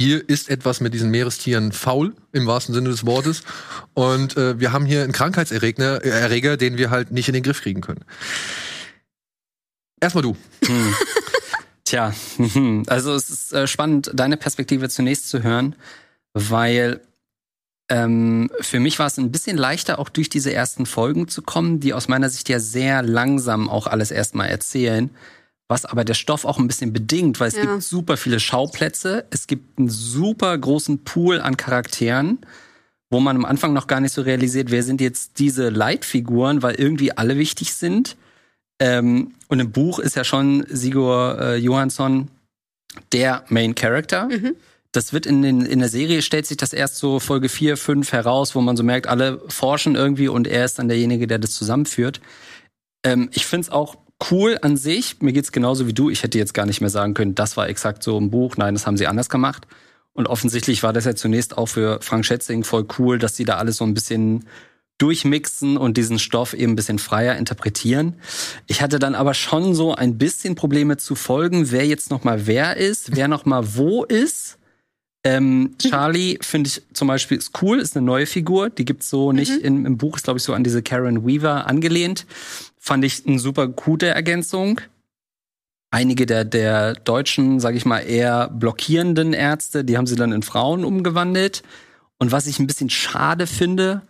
hier 0.00 0.28
ist 0.28 0.48
etwas 0.48 0.80
mit 0.80 0.94
diesen 0.94 1.10
Meerestieren 1.10 1.72
faul, 1.72 2.14
im 2.32 2.46
wahrsten 2.46 2.74
Sinne 2.74 2.90
des 2.90 3.04
Wortes. 3.04 3.42
Und 3.94 4.36
äh, 4.36 4.60
wir 4.60 4.72
haben 4.72 4.86
hier 4.86 5.02
einen 5.02 5.12
Krankheitserreger, 5.12 6.04
äh, 6.04 6.08
Erreger, 6.08 6.56
den 6.56 6.78
wir 6.78 6.90
halt 6.90 7.10
nicht 7.10 7.28
in 7.28 7.34
den 7.34 7.42
Griff 7.42 7.62
kriegen 7.62 7.80
können. 7.80 8.04
Erstmal 10.00 10.22
du. 10.22 10.36
Hm. 10.64 10.94
Tja, 11.84 12.14
mhm. 12.36 12.84
also 12.86 13.14
es 13.14 13.30
ist 13.30 13.52
äh, 13.52 13.66
spannend, 13.66 14.10
deine 14.14 14.36
Perspektive 14.36 14.88
zunächst 14.88 15.30
zu 15.30 15.42
hören, 15.42 15.74
weil 16.34 17.00
ähm, 17.88 18.50
für 18.60 18.78
mich 18.78 18.98
war 18.98 19.06
es 19.06 19.18
ein 19.18 19.32
bisschen 19.32 19.56
leichter, 19.56 19.98
auch 19.98 20.10
durch 20.10 20.28
diese 20.28 20.52
ersten 20.52 20.84
Folgen 20.86 21.28
zu 21.28 21.42
kommen, 21.42 21.80
die 21.80 21.94
aus 21.94 22.06
meiner 22.06 22.28
Sicht 22.28 22.48
ja 22.50 22.60
sehr 22.60 23.02
langsam 23.02 23.70
auch 23.70 23.86
alles 23.86 24.10
erstmal 24.10 24.48
erzählen, 24.48 25.10
was 25.68 25.84
aber 25.84 26.04
der 26.04 26.14
Stoff 26.14 26.44
auch 26.44 26.58
ein 26.58 26.66
bisschen 26.66 26.92
bedingt, 26.92 27.40
weil 27.40 27.48
es 27.48 27.56
Ja. 27.56 27.62
gibt 27.62 27.82
super 27.82 28.16
viele 28.16 28.40
Schauplätze, 28.40 29.26
es 29.30 29.46
gibt 29.46 29.78
einen 29.78 29.88
super 29.90 30.56
großen 30.56 31.04
Pool 31.04 31.40
an 31.40 31.56
Charakteren, 31.56 32.38
wo 33.10 33.20
man 33.20 33.36
am 33.36 33.44
Anfang 33.44 33.72
noch 33.74 33.86
gar 33.86 34.00
nicht 34.00 34.12
so 34.12 34.22
realisiert, 34.22 34.70
wer 34.70 34.82
sind 34.82 35.00
jetzt 35.00 35.38
diese 35.38 35.68
Leitfiguren, 35.68 36.62
weil 36.62 36.74
irgendwie 36.74 37.12
alle 37.16 37.36
wichtig 37.38 37.74
sind. 37.74 38.16
Ähm, 38.80 39.34
und 39.48 39.60
im 39.60 39.72
Buch 39.72 39.98
ist 39.98 40.16
ja 40.16 40.24
schon 40.24 40.64
Sigur 40.68 41.38
äh, 41.40 41.56
Johansson 41.56 42.28
der 43.12 43.44
Main 43.48 43.74
Character. 43.74 44.28
Das 44.92 45.12
wird 45.12 45.26
in, 45.26 45.42
den, 45.42 45.62
in 45.62 45.80
der 45.80 45.88
Serie 45.88 46.22
stellt 46.22 46.46
sich 46.46 46.56
das 46.56 46.72
erst 46.72 46.96
so 46.96 47.20
Folge 47.20 47.48
4, 47.48 47.76
5 47.76 48.12
heraus, 48.12 48.54
wo 48.54 48.60
man 48.60 48.76
so 48.76 48.82
merkt, 48.82 49.06
alle 49.06 49.40
forschen 49.48 49.96
irgendwie 49.96 50.28
und 50.28 50.46
er 50.46 50.64
ist 50.64 50.78
dann 50.78 50.88
derjenige, 50.88 51.26
der 51.26 51.38
das 51.38 51.52
zusammenführt. 51.54 52.20
Ähm, 53.04 53.28
ich 53.32 53.46
find's 53.46 53.68
auch 53.68 53.96
cool 54.30 54.58
an 54.62 54.76
sich. 54.76 55.20
Mir 55.20 55.32
geht's 55.32 55.52
genauso 55.52 55.86
wie 55.86 55.94
du. 55.94 56.10
Ich 56.10 56.22
hätte 56.22 56.38
jetzt 56.38 56.54
gar 56.54 56.66
nicht 56.66 56.80
mehr 56.80 56.90
sagen 56.90 57.14
können, 57.14 57.34
das 57.34 57.56
war 57.56 57.68
exakt 57.68 58.02
so 58.02 58.18
im 58.18 58.30
Buch. 58.30 58.56
Nein, 58.56 58.74
das 58.74 58.86
haben 58.86 58.96
sie 58.96 59.06
anders 59.06 59.28
gemacht. 59.28 59.66
Und 60.12 60.26
offensichtlich 60.26 60.82
war 60.82 60.92
das 60.92 61.04
ja 61.04 61.14
zunächst 61.14 61.56
auch 61.56 61.66
für 61.66 62.00
Frank 62.02 62.24
Schätzing 62.26 62.64
voll 62.64 62.86
cool, 62.98 63.18
dass 63.18 63.36
sie 63.36 63.44
da 63.44 63.56
alles 63.56 63.76
so 63.76 63.84
ein 63.84 63.94
bisschen 63.94 64.44
durchmixen 64.98 65.76
und 65.76 65.96
diesen 65.96 66.18
Stoff 66.18 66.54
eben 66.54 66.72
ein 66.72 66.76
bisschen 66.76 66.98
freier 66.98 67.36
interpretieren. 67.36 68.14
Ich 68.66 68.82
hatte 68.82 68.98
dann 68.98 69.14
aber 69.14 69.32
schon 69.32 69.74
so 69.74 69.94
ein 69.94 70.18
bisschen 70.18 70.56
Probleme 70.56 70.96
zu 70.96 71.14
folgen, 71.14 71.70
wer 71.70 71.86
jetzt 71.86 72.10
noch 72.10 72.24
mal 72.24 72.48
wer 72.48 72.76
ist, 72.76 73.14
wer 73.14 73.28
noch 73.28 73.44
mal 73.44 73.76
wo 73.76 74.02
ist. 74.02 74.58
Ähm, 75.22 75.74
Charlie 75.78 76.38
finde 76.40 76.68
ich 76.68 76.82
zum 76.94 77.06
Beispiel 77.06 77.38
ist 77.38 77.62
cool, 77.62 77.78
ist 77.78 77.96
eine 77.96 78.04
neue 78.06 78.26
Figur, 78.26 78.70
die 78.70 78.84
gibt's 78.84 79.08
so 79.10 79.30
nicht 79.30 79.52
Mhm. 79.52 79.64
in, 79.64 79.86
im 79.86 79.98
Buch, 79.98 80.16
ist 80.16 80.24
glaube 80.24 80.38
ich 80.38 80.44
so 80.44 80.52
an 80.52 80.64
diese 80.64 80.82
Karen 80.82 81.24
Weaver 81.24 81.66
angelehnt. 81.68 82.26
Fand 82.78 83.04
ich 83.04 83.26
eine 83.26 83.38
super 83.38 83.68
gute 83.68 84.06
Ergänzung. 84.08 84.80
Einige 85.90 86.26
der, 86.26 86.44
der 86.44 86.94
deutschen, 86.94 87.60
sage 87.60 87.76
ich 87.76 87.86
mal, 87.86 88.00
eher 88.00 88.48
blockierenden 88.48 89.32
Ärzte, 89.32 89.84
die 89.84 89.96
haben 89.96 90.06
sie 90.06 90.16
dann 90.16 90.32
in 90.32 90.42
Frauen 90.42 90.84
umgewandelt. 90.84 91.62
Und 92.18 92.32
was 92.32 92.46
ich 92.46 92.58
ein 92.58 92.66
bisschen 92.66 92.90
schade 92.90 93.46
finde, 93.46 94.02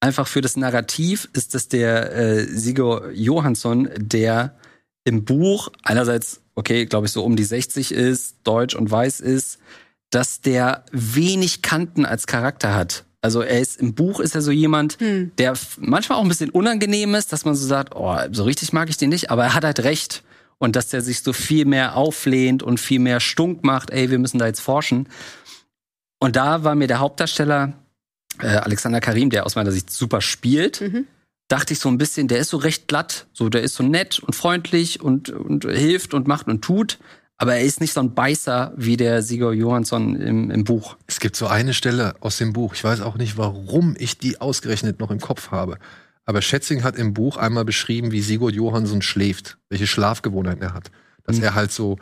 einfach 0.00 0.26
für 0.26 0.40
das 0.40 0.56
Narrativ, 0.56 1.28
ist, 1.32 1.54
dass 1.54 1.68
der 1.68 2.12
äh, 2.12 2.44
Sigurd 2.46 3.14
Johansson, 3.14 3.90
der 3.96 4.56
im 5.04 5.24
Buch 5.24 5.70
einerseits, 5.82 6.40
okay, 6.54 6.86
glaube 6.86 7.06
ich, 7.06 7.12
so 7.12 7.24
um 7.24 7.36
die 7.36 7.44
60 7.44 7.92
ist, 7.92 8.36
deutsch 8.44 8.74
und 8.74 8.90
weiß 8.90 9.20
ist, 9.20 9.58
dass 10.10 10.40
der 10.40 10.84
wenig 10.90 11.62
Kanten 11.62 12.04
als 12.04 12.26
Charakter 12.26 12.74
hat. 12.74 13.04
Also 13.22 13.42
er 13.42 13.60
ist 13.60 13.78
im 13.80 13.94
Buch 13.94 14.18
ist 14.20 14.34
er 14.34 14.42
so 14.42 14.50
jemand, 14.50 14.98
Hm. 15.00 15.32
der 15.38 15.54
manchmal 15.78 16.18
auch 16.18 16.22
ein 16.22 16.28
bisschen 16.28 16.50
unangenehm 16.50 17.14
ist, 17.14 17.32
dass 17.32 17.44
man 17.44 17.54
so 17.54 17.66
sagt, 17.66 17.94
oh, 17.94 18.16
so 18.32 18.44
richtig 18.44 18.72
mag 18.72 18.88
ich 18.88 18.96
den 18.96 19.10
nicht, 19.10 19.30
aber 19.30 19.44
er 19.44 19.54
hat 19.54 19.64
halt 19.64 19.80
recht. 19.80 20.22
Und 20.58 20.76
dass 20.76 20.88
der 20.88 21.00
sich 21.02 21.22
so 21.22 21.32
viel 21.32 21.64
mehr 21.64 21.96
auflehnt 21.96 22.62
und 22.62 22.78
viel 22.80 22.98
mehr 22.98 23.20
stunk 23.20 23.64
macht, 23.64 23.90
ey, 23.90 24.10
wir 24.10 24.18
müssen 24.18 24.38
da 24.38 24.46
jetzt 24.46 24.60
forschen. 24.60 25.08
Und 26.18 26.36
da 26.36 26.64
war 26.64 26.74
mir 26.74 26.86
der 26.86 26.98
Hauptdarsteller, 27.00 27.72
äh, 28.40 28.46
Alexander 28.46 29.00
Karim, 29.00 29.30
der 29.30 29.46
aus 29.46 29.54
meiner 29.56 29.72
Sicht 29.72 29.90
super 29.90 30.20
spielt, 30.20 30.80
Mhm. 30.82 31.06
dachte 31.48 31.72
ich 31.72 31.78
so 31.80 31.88
ein 31.88 31.98
bisschen, 31.98 32.28
der 32.28 32.38
ist 32.38 32.50
so 32.50 32.58
recht 32.58 32.88
glatt, 32.88 33.26
so 33.32 33.48
der 33.48 33.62
ist 33.62 33.74
so 33.74 33.82
nett 33.82 34.18
und 34.20 34.34
freundlich 34.36 35.00
und, 35.02 35.30
und 35.30 35.64
hilft 35.64 36.12
und 36.14 36.28
macht 36.28 36.46
und 36.46 36.62
tut. 36.62 36.98
Aber 37.42 37.54
er 37.54 37.62
ist 37.62 37.80
nicht 37.80 37.94
so 37.94 38.00
ein 38.00 38.12
Beißer 38.14 38.74
wie 38.76 38.98
der 38.98 39.22
Sigurd 39.22 39.54
Johansson 39.56 40.14
im, 40.20 40.50
im 40.50 40.62
Buch. 40.64 40.96
Es 41.06 41.20
gibt 41.20 41.36
so 41.36 41.46
eine 41.46 41.72
Stelle 41.72 42.14
aus 42.20 42.36
dem 42.36 42.52
Buch, 42.52 42.74
ich 42.74 42.84
weiß 42.84 43.00
auch 43.00 43.16
nicht, 43.16 43.38
warum 43.38 43.94
ich 43.98 44.18
die 44.18 44.38
ausgerechnet 44.42 45.00
noch 45.00 45.10
im 45.10 45.20
Kopf 45.20 45.50
habe. 45.50 45.78
Aber 46.26 46.42
Schätzing 46.42 46.84
hat 46.84 46.96
im 46.96 47.14
Buch 47.14 47.38
einmal 47.38 47.64
beschrieben, 47.64 48.12
wie 48.12 48.20
Sigurd 48.20 48.54
Johansson 48.54 49.00
schläft, 49.00 49.56
welche 49.70 49.86
Schlafgewohnheiten 49.86 50.60
er 50.62 50.74
hat. 50.74 50.90
Dass 51.24 51.38
Mhm. 51.38 51.44
er 51.44 51.54
halt 51.54 51.72
so 51.72 51.96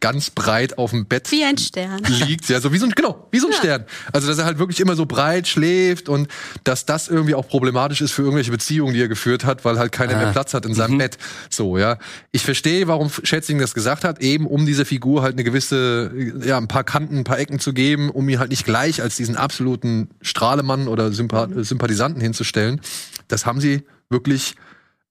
ganz 0.00 0.28
breit 0.30 0.76
auf 0.76 0.90
dem 0.90 1.06
Bett 1.06 1.30
Wie 1.32 1.44
ein 1.44 1.56
Stern. 1.56 2.02
liegt, 2.04 2.48
ja, 2.50 2.60
so 2.60 2.72
wie 2.72 2.78
so 2.78 2.84
ein, 2.84 2.92
genau, 2.92 3.26
wie 3.30 3.38
so 3.38 3.46
ein 3.46 3.52
Ja. 3.52 3.58
Stern. 3.58 3.84
Also, 4.12 4.28
dass 4.28 4.36
er 4.38 4.44
halt 4.44 4.58
wirklich 4.58 4.80
immer 4.80 4.96
so 4.96 5.06
breit 5.06 5.48
schläft 5.48 6.08
und 6.10 6.28
dass 6.64 6.84
das 6.84 7.08
irgendwie 7.08 7.34
auch 7.34 7.48
problematisch 7.48 8.02
ist 8.02 8.12
für 8.12 8.22
irgendwelche 8.22 8.50
Beziehungen, 8.50 8.92
die 8.92 9.00
er 9.00 9.08
geführt 9.08 9.44
hat, 9.46 9.64
weil 9.64 9.78
halt 9.78 9.92
keiner 9.92 10.14
Ah. 10.14 10.18
mehr 10.18 10.32
Platz 10.32 10.52
hat 10.52 10.66
in 10.66 10.74
seinem 10.74 10.94
Mhm. 10.94 10.98
Bett. 10.98 11.18
So, 11.48 11.78
ja. 11.78 11.98
Ich 12.32 12.44
verstehe, 12.44 12.86
warum 12.86 13.10
Schätzing 13.22 13.58
das 13.58 13.72
gesagt 13.72 14.04
hat, 14.04 14.20
eben 14.20 14.46
um 14.46 14.66
dieser 14.66 14.84
Figur 14.84 15.22
halt 15.22 15.34
eine 15.34 15.44
gewisse, 15.44 16.12
ja, 16.44 16.58
ein 16.58 16.68
paar 16.68 16.84
Kanten, 16.84 17.18
ein 17.18 17.24
paar 17.24 17.38
Ecken 17.38 17.58
zu 17.58 17.72
geben, 17.72 18.10
um 18.10 18.28
ihn 18.28 18.38
halt 18.38 18.50
nicht 18.50 18.64
gleich 18.66 19.00
als 19.00 19.16
diesen 19.16 19.36
absoluten 19.36 20.10
Strahlemann 20.20 20.88
oder 20.88 21.12
Sympa 21.12 21.48
Sympathisanten 21.56 22.20
hinzustellen. 22.20 22.80
Das 23.28 23.46
haben 23.46 23.60
sie 23.60 23.84
wirklich 24.10 24.54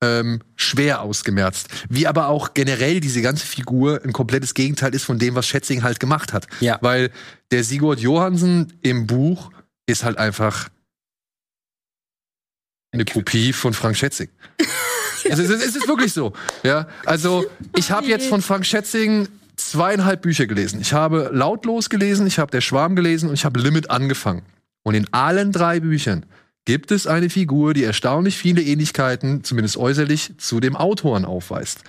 ähm, 0.03 0.41
schwer 0.55 1.01
ausgemerzt. 1.01 1.69
Wie 1.89 2.07
aber 2.07 2.27
auch 2.27 2.53
generell 2.53 2.99
diese 2.99 3.21
ganze 3.21 3.45
Figur 3.45 4.01
ein 4.03 4.13
komplettes 4.13 4.53
Gegenteil 4.53 4.93
ist 4.93 5.05
von 5.05 5.17
dem, 5.17 5.35
was 5.35 5.47
Schätzing 5.47 5.83
halt 5.83 5.99
gemacht 5.99 6.33
hat. 6.33 6.47
Ja. 6.59 6.77
Weil 6.81 7.11
der 7.51 7.63
Sigurd 7.63 7.99
Johansen 7.99 8.73
im 8.81 9.07
Buch 9.07 9.51
ist 9.85 10.03
halt 10.03 10.17
einfach 10.17 10.69
eine 12.91 13.05
Kopie 13.05 13.53
von 13.53 13.73
Frank 13.73 13.97
Schätzing. 13.97 14.29
Also 15.29 15.41
es 15.41 15.49
ist, 15.49 15.65
es 15.65 15.75
ist 15.77 15.87
wirklich 15.87 16.11
so. 16.11 16.33
Ja, 16.63 16.85
also 17.05 17.45
ich 17.77 17.91
habe 17.91 18.07
jetzt 18.07 18.27
von 18.27 18.41
Frank 18.41 18.65
Schätzing 18.65 19.29
zweieinhalb 19.55 20.21
Bücher 20.21 20.47
gelesen. 20.47 20.81
Ich 20.81 20.91
habe 20.91 21.29
Lautlos 21.31 21.89
gelesen, 21.89 22.27
ich 22.27 22.39
habe 22.39 22.51
Der 22.51 22.59
Schwarm 22.59 22.97
gelesen 22.97 23.29
und 23.29 23.35
ich 23.35 23.45
habe 23.45 23.57
Limit 23.57 23.89
angefangen. 23.89 24.41
Und 24.83 24.95
in 24.95 25.07
allen 25.13 25.53
drei 25.53 25.79
Büchern 25.79 26.25
gibt 26.65 26.91
es 26.91 27.07
eine 27.07 27.29
Figur, 27.29 27.73
die 27.73 27.83
erstaunlich 27.83 28.37
viele 28.37 28.61
Ähnlichkeiten, 28.61 29.43
zumindest 29.43 29.77
äußerlich, 29.77 30.37
zu 30.37 30.59
dem 30.59 30.75
Autoren 30.75 31.25
aufweist. 31.25 31.81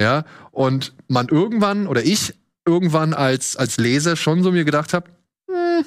Ja, 0.00 0.24
und 0.52 0.94
man 1.08 1.28
irgendwann 1.28 1.86
oder 1.86 2.04
ich 2.04 2.34
irgendwann 2.66 3.14
als 3.14 3.56
als 3.56 3.78
Leser 3.78 4.14
schon 4.16 4.42
so 4.42 4.52
mir 4.52 4.64
gedacht 4.64 4.92
habe, 4.92 5.10
hm, 5.50 5.84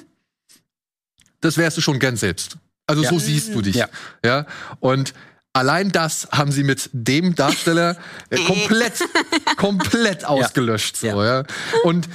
das 1.40 1.56
wärst 1.56 1.76
du 1.76 1.80
schon 1.80 1.98
gern 1.98 2.16
selbst. 2.16 2.56
Also 2.86 3.02
Ja. 3.04 3.10
so 3.10 3.18
siehst 3.18 3.54
du 3.54 3.62
dich. 3.62 3.76
Ja. 3.76 3.88
ja, 4.24 4.46
und 4.80 5.14
allein 5.54 5.92
das 5.92 6.28
haben 6.32 6.50
sie 6.52 6.62
mit 6.64 6.90
dem 6.92 7.34
Darsteller 7.34 7.96
äh, 8.30 8.36
komplett 8.46 8.94
komplett 9.56 10.24
ausgelöscht 10.24 10.96
so, 10.96 11.22
ja. 11.22 11.44
Und 11.84 12.08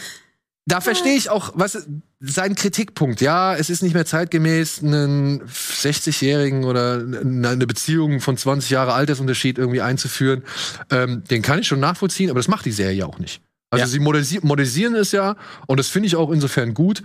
da 0.67 0.81
verstehe 0.81 1.15
ich 1.15 1.29
auch, 1.29 1.53
was 1.55 1.87
sein 2.19 2.55
Kritikpunkt. 2.55 3.21
Ja, 3.21 3.55
es 3.55 3.69
ist 3.69 3.81
nicht 3.81 3.93
mehr 3.93 4.05
zeitgemäß, 4.05 4.83
einen 4.83 5.41
60-Jährigen 5.43 6.65
oder 6.65 6.95
eine 6.99 7.65
Beziehung 7.65 8.19
von 8.19 8.35
20 8.35 8.69
Jahre 8.69 8.93
Altersunterschied 8.93 9.57
irgendwie 9.57 9.81
einzuführen. 9.81 10.43
Ähm, 10.91 11.23
den 11.29 11.41
kann 11.41 11.59
ich 11.59 11.67
schon 11.67 11.79
nachvollziehen, 11.79 12.29
aber 12.29 12.39
das 12.39 12.49
macht 12.49 12.65
die 12.65 12.71
Serie 12.73 13.05
auch 13.07 13.17
nicht. 13.17 13.41
Also 13.69 13.83
Ja. 13.83 13.87
sie 13.87 13.99
modernisi 13.99 14.39
modernisieren 14.43 14.95
es 14.95 15.11
ja 15.13 15.35
und 15.67 15.79
das 15.79 15.87
finde 15.87 16.07
ich 16.07 16.15
auch 16.15 16.31
insofern 16.31 16.73
gut. 16.73 17.01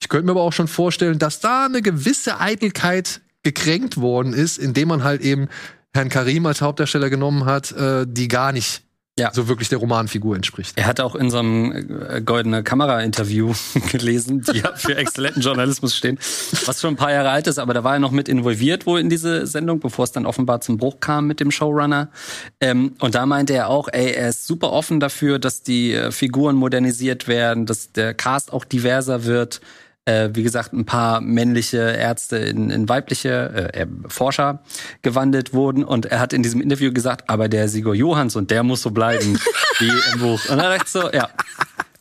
Ich 0.00 0.08
könnte 0.10 0.26
mir 0.26 0.32
aber 0.32 0.42
auch 0.42 0.52
schon 0.52 0.68
vorstellen, 0.68 1.18
dass 1.18 1.40
da 1.40 1.64
eine 1.66 1.80
gewisse 1.80 2.38
Eitelkeit 2.38 3.22
gekränkt 3.42 3.96
worden 3.98 4.34
ist, 4.34 4.58
indem 4.58 4.88
man 4.88 5.04
halt 5.04 5.22
eben 5.22 5.48
Herrn 5.94 6.10
Karim 6.10 6.44
als 6.44 6.60
Hauptdarsteller 6.60 7.08
genommen 7.08 7.46
hat, 7.46 7.72
äh, 7.72 8.04
die 8.06 8.28
gar 8.28 8.52
nicht 8.52 8.82
Ja. 9.18 9.32
so 9.32 9.48
wirklich 9.48 9.70
der 9.70 9.78
Romanfigur 9.78 10.36
entspricht. 10.36 10.74
Er 10.76 10.84
hat 10.84 11.00
auch 11.00 11.14
in 11.14 11.30
so 11.30 11.38
einem 11.38 11.72
äh, 12.06 12.20
goldene 12.20 12.62
Kamera-Interview 12.62 13.54
gelesen, 13.90 14.42
die 14.42 14.58
ja 14.58 14.74
für 14.76 14.94
exzellenten 14.94 15.40
Journalismus 15.40 15.96
stehen, 15.96 16.18
was 16.66 16.82
schon 16.82 16.94
ein 16.94 16.96
paar 16.96 17.12
Jahre 17.12 17.30
alt 17.30 17.46
ist, 17.46 17.58
aber 17.58 17.72
da 17.72 17.82
war 17.82 17.94
er 17.94 17.98
noch 17.98 18.10
mit 18.10 18.28
involviert 18.28 18.84
wohl 18.84 19.00
in 19.00 19.08
diese 19.08 19.46
Sendung, 19.46 19.80
bevor 19.80 20.04
es 20.04 20.12
dann 20.12 20.26
offenbar 20.26 20.60
zum 20.60 20.76
Bruch 20.76 21.00
kam 21.00 21.26
mit 21.26 21.40
dem 21.40 21.50
Showrunner. 21.50 22.10
Ähm, 22.60 22.94
und 22.98 23.14
da 23.14 23.24
meinte 23.24 23.54
er 23.54 23.70
auch, 23.70 23.88
ey, 23.90 24.12
er 24.12 24.28
ist 24.28 24.46
super 24.46 24.70
offen 24.70 25.00
dafür, 25.00 25.38
dass 25.38 25.62
die 25.62 25.94
äh, 25.94 26.12
Figuren 26.12 26.54
modernisiert 26.54 27.26
werden, 27.26 27.64
dass 27.64 27.92
der 27.92 28.12
Cast 28.12 28.52
auch 28.52 28.66
diverser 28.66 29.24
wird. 29.24 29.62
Äh, 30.06 30.30
wie 30.34 30.44
gesagt, 30.44 30.72
ein 30.72 30.84
paar 30.84 31.20
männliche 31.20 31.78
Ärzte 31.78 32.36
in, 32.36 32.70
in 32.70 32.88
weibliche 32.88 33.72
äh, 33.74 33.82
äh, 33.82 33.86
Forscher 34.06 34.62
gewandelt 35.02 35.52
wurden. 35.52 35.82
Und 35.82 36.06
er 36.06 36.20
hat 36.20 36.32
in 36.32 36.44
diesem 36.44 36.60
Interview 36.60 36.92
gesagt, 36.92 37.28
aber 37.28 37.48
der 37.48 37.68
Sigurd 37.68 37.96
Johanns 37.96 38.36
und 38.36 38.52
der 38.52 38.62
muss 38.62 38.82
so 38.82 38.92
bleiben 38.92 39.36
wie 39.80 39.90
im 40.12 40.20
Buch. 40.20 40.40
Und 40.48 40.58
dann 40.58 40.70
dachte 40.70 40.82
ich 40.84 40.90
so, 40.90 41.10
ja. 41.10 41.28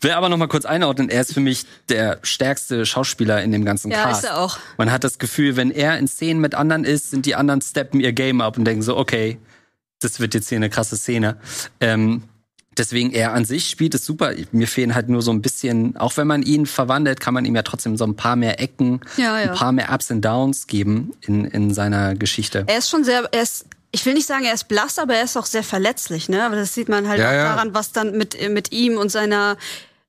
Will 0.02 0.12
aber 0.12 0.30
noch 0.30 0.38
mal 0.38 0.48
kurz 0.48 0.66
einordnen, 0.66 1.10
er 1.10 1.22
ist 1.22 1.34
für 1.34 1.40
mich 1.40 1.66
der 1.90 2.20
stärkste 2.22 2.86
Schauspieler 2.86 3.42
in 3.42 3.52
dem 3.52 3.66
ganzen 3.66 3.90
Ja, 3.90 4.04
Cast. 4.04 4.24
ist 4.24 4.30
er 4.30 4.38
auch. 4.38 4.60
Man 4.78 4.92
hat 4.92 5.04
das 5.04 5.18
Gefühl, 5.18 5.56
wenn 5.56 5.72
er 5.72 5.98
in 5.98 6.08
Szenen 6.08 6.42
mit 6.42 6.54
anderen 6.54 6.84
ist, 6.84 7.10
sind 7.10 7.26
die 7.26 7.34
anderen 7.34 7.62
steppen 7.62 8.00
ihr 8.02 8.14
Game 8.14 8.40
up 8.40 8.56
und 8.56 8.66
denken 8.66 8.84
so, 8.84 8.98
okay, 8.98 9.40
das 10.02 10.20
wird 10.20 10.36
jetzt 10.36 10.50
hier 10.50 10.58
eine 10.58 10.70
krasse 10.70 10.96
Szene. 10.96 11.38
Ähm, 11.80 12.22
deswegen 12.78 13.12
er 13.12 13.34
an 13.34 13.46
sich 13.46 13.70
spielt 13.70 13.96
es 13.96 14.06
super. 14.06 14.34
Mir 14.52 14.68
fehlen 14.68 14.96
halt 14.96 15.10
nur 15.10 15.22
so 15.22 15.32
ein 15.32 15.42
bisschen, 15.42 15.96
auch 15.98 16.18
wenn 16.18 16.28
man 16.28 16.42
ihn 16.44 16.66
verwandelt, 16.66 17.20
kann 17.20 17.34
man 17.34 17.46
ihm 17.46 17.56
ja 17.56 17.62
trotzdem 17.64 17.98
so 17.98 18.06
ein 18.06 18.16
paar 18.16 18.36
mehr 18.36 18.60
Ecken, 18.60 19.02
Ja, 19.18 19.40
ja. 19.40 19.52
ein 19.52 19.58
paar 19.58 19.72
mehr 19.72 19.92
Ups 19.92 20.12
and 20.12 20.24
Downs 20.24 20.68
geben 20.68 21.14
in, 21.22 21.46
in 21.46 21.74
seiner 21.74 22.16
Geschichte. 22.16 22.64
Er 22.68 22.78
ist 22.78 22.90
schon 22.90 23.04
sehr, 23.04 23.28
er 23.32 23.42
ist, 23.44 23.66
ich 23.92 24.06
will 24.06 24.14
nicht 24.14 24.28
sagen, 24.28 24.46
er 24.46 24.54
ist 24.54 24.68
blass, 24.68 25.00
aber 25.00 25.16
er 25.16 25.24
ist 25.24 25.38
auch 25.38 25.46
sehr 25.46 25.64
verletzlich, 25.64 26.28
ne? 26.30 26.44
Aber 26.44 26.56
das 26.56 26.74
sieht 26.74 26.90
man 26.90 27.08
halt 27.08 27.20
Ja, 27.20 27.30
auch 27.30 27.34
ja. 27.34 27.44
daran, 27.56 27.74
was 27.74 27.92
dann 27.92 28.18
mit, 28.18 28.38
mit 28.52 28.72
ihm 28.72 28.98
und 28.98 29.10
seiner 29.12 29.58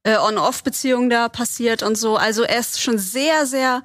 äh, 0.02 0.16
On-Off-Beziehung 0.16 1.10
da 1.10 1.28
passiert 1.28 1.82
und 1.82 1.96
so. 1.96 2.16
Also 2.16 2.42
er 2.42 2.58
ist 2.60 2.80
schon 2.80 2.98
sehr, 2.98 3.46
sehr 3.46 3.82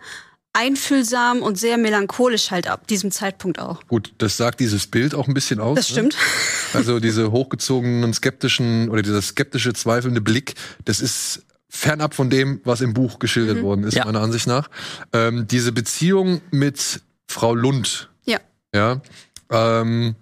einfühlsam 0.53 1.41
und 1.41 1.57
sehr 1.57 1.77
melancholisch 1.77 2.51
halt 2.51 2.67
ab 2.67 2.87
diesem 2.87 3.11
Zeitpunkt 3.11 3.59
auch. 3.59 3.85
Gut, 3.87 4.13
das 4.17 4.37
sagt 4.37 4.59
dieses 4.59 4.87
Bild 4.87 5.15
auch 5.15 5.27
ein 5.27 5.33
bisschen 5.33 5.59
aus. 5.59 5.75
Das 5.77 5.89
ne? 5.89 5.93
stimmt. 5.93 6.15
Also 6.73 7.01
diese 7.01 7.31
hochgezogenen, 7.33 8.13
skeptischen 8.13 8.89
oder 8.89 9.01
dieser 9.01 9.21
skeptische, 9.21 9.73
zweifelnde 9.73 10.21
Blick, 10.21 10.55
das 10.85 11.01
ist 11.01 11.43
fernab 11.67 12.13
von 12.13 12.29
dem, 12.29 12.61
was 12.63 12.79
im 12.79 12.93
Buch 12.93 13.19
geschildert 13.19 13.61
worden 13.61 13.83
ist, 13.83 13.93
Ja. 13.95 14.05
meiner 14.05 14.21
Ansicht 14.21 14.47
nach. 14.47 14.69
Ähm, 15.11 15.47
diese 15.47 15.73
Beziehung 15.73 16.39
mit 16.51 17.01
Frau 17.27 17.53
Lund, 17.53 18.09
Ja. 18.23 18.39
ja, 18.73 19.01
ähm, 19.49 20.15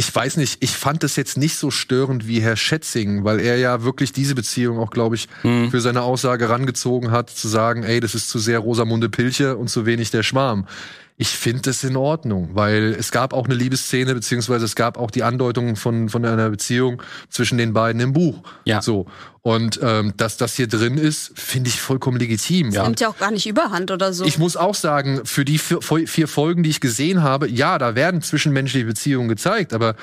ich 0.00 0.14
weiß 0.14 0.36
nicht, 0.36 0.58
ich 0.62 0.70
fand 0.70 1.02
das 1.02 1.16
jetzt 1.16 1.36
nicht 1.36 1.56
so 1.56 1.72
störend 1.72 2.28
wie 2.28 2.40
Herr 2.40 2.56
Schätzing, 2.56 3.24
weil 3.24 3.40
er 3.40 3.58
ja 3.58 3.82
wirklich 3.82 4.12
diese 4.12 4.36
Beziehung 4.36 4.78
auch, 4.78 4.90
glaube 4.90 5.16
ich, 5.16 5.26
Hm. 5.42 5.70
für 5.72 5.80
seine 5.80 6.02
Aussage 6.02 6.48
rangezogen 6.48 7.10
hat, 7.10 7.30
zu 7.30 7.48
sagen, 7.48 7.82
ey, 7.82 7.98
das 7.98 8.14
ist 8.14 8.28
zu 8.30 8.38
sehr 8.38 8.60
Rosamunde 8.60 9.08
Pilche 9.08 9.56
und 9.56 9.68
zu 9.68 9.86
wenig 9.86 10.10
der 10.12 10.22
Schwarm. 10.22 10.66
Ich 11.20 11.30
finde 11.30 11.62
das 11.62 11.82
in 11.82 11.96
Ordnung, 11.96 12.50
weil 12.52 12.94
es 12.96 13.10
gab 13.10 13.32
auch 13.32 13.46
eine 13.46 13.54
Liebesszene, 13.54 14.14
beziehungsweise 14.14 14.64
es 14.64 14.76
gab 14.76 14.96
auch 14.96 15.10
die 15.10 15.24
Andeutung 15.24 15.74
von, 15.74 16.08
von 16.08 16.24
einer 16.24 16.48
Beziehung 16.48 17.02
zwischen 17.28 17.58
den 17.58 17.72
beiden 17.72 18.00
im 18.00 18.12
Buch. 18.12 18.40
Ja. 18.64 18.80
So. 18.80 19.06
Und 19.42 19.80
ähm, 19.82 20.14
dass 20.16 20.36
das 20.36 20.54
hier 20.54 20.68
drin 20.68 20.96
ist, 20.96 21.32
finde 21.34 21.70
ich 21.70 21.80
vollkommen 21.80 22.20
legitim. 22.20 22.70
Ja. 22.70 22.84
Nimmt 22.84 23.00
ja 23.00 23.08
auch 23.08 23.18
gar 23.18 23.32
nicht 23.32 23.48
überhand 23.48 23.90
oder 23.90 24.12
so. 24.12 24.24
Ich 24.26 24.38
muss 24.38 24.56
auch 24.56 24.76
sagen, 24.76 25.22
für 25.24 25.44
die 25.44 25.58
vier, 25.58 25.80
vier 25.82 26.28
Folgen, 26.28 26.62
die 26.62 26.70
ich 26.70 26.80
gesehen 26.80 27.20
habe, 27.24 27.48
ja, 27.48 27.78
da 27.78 27.96
werden 27.96 28.22
zwischenmenschliche 28.22 28.86
Beziehungen 28.86 29.28
gezeigt, 29.28 29.74
aber 29.74 29.96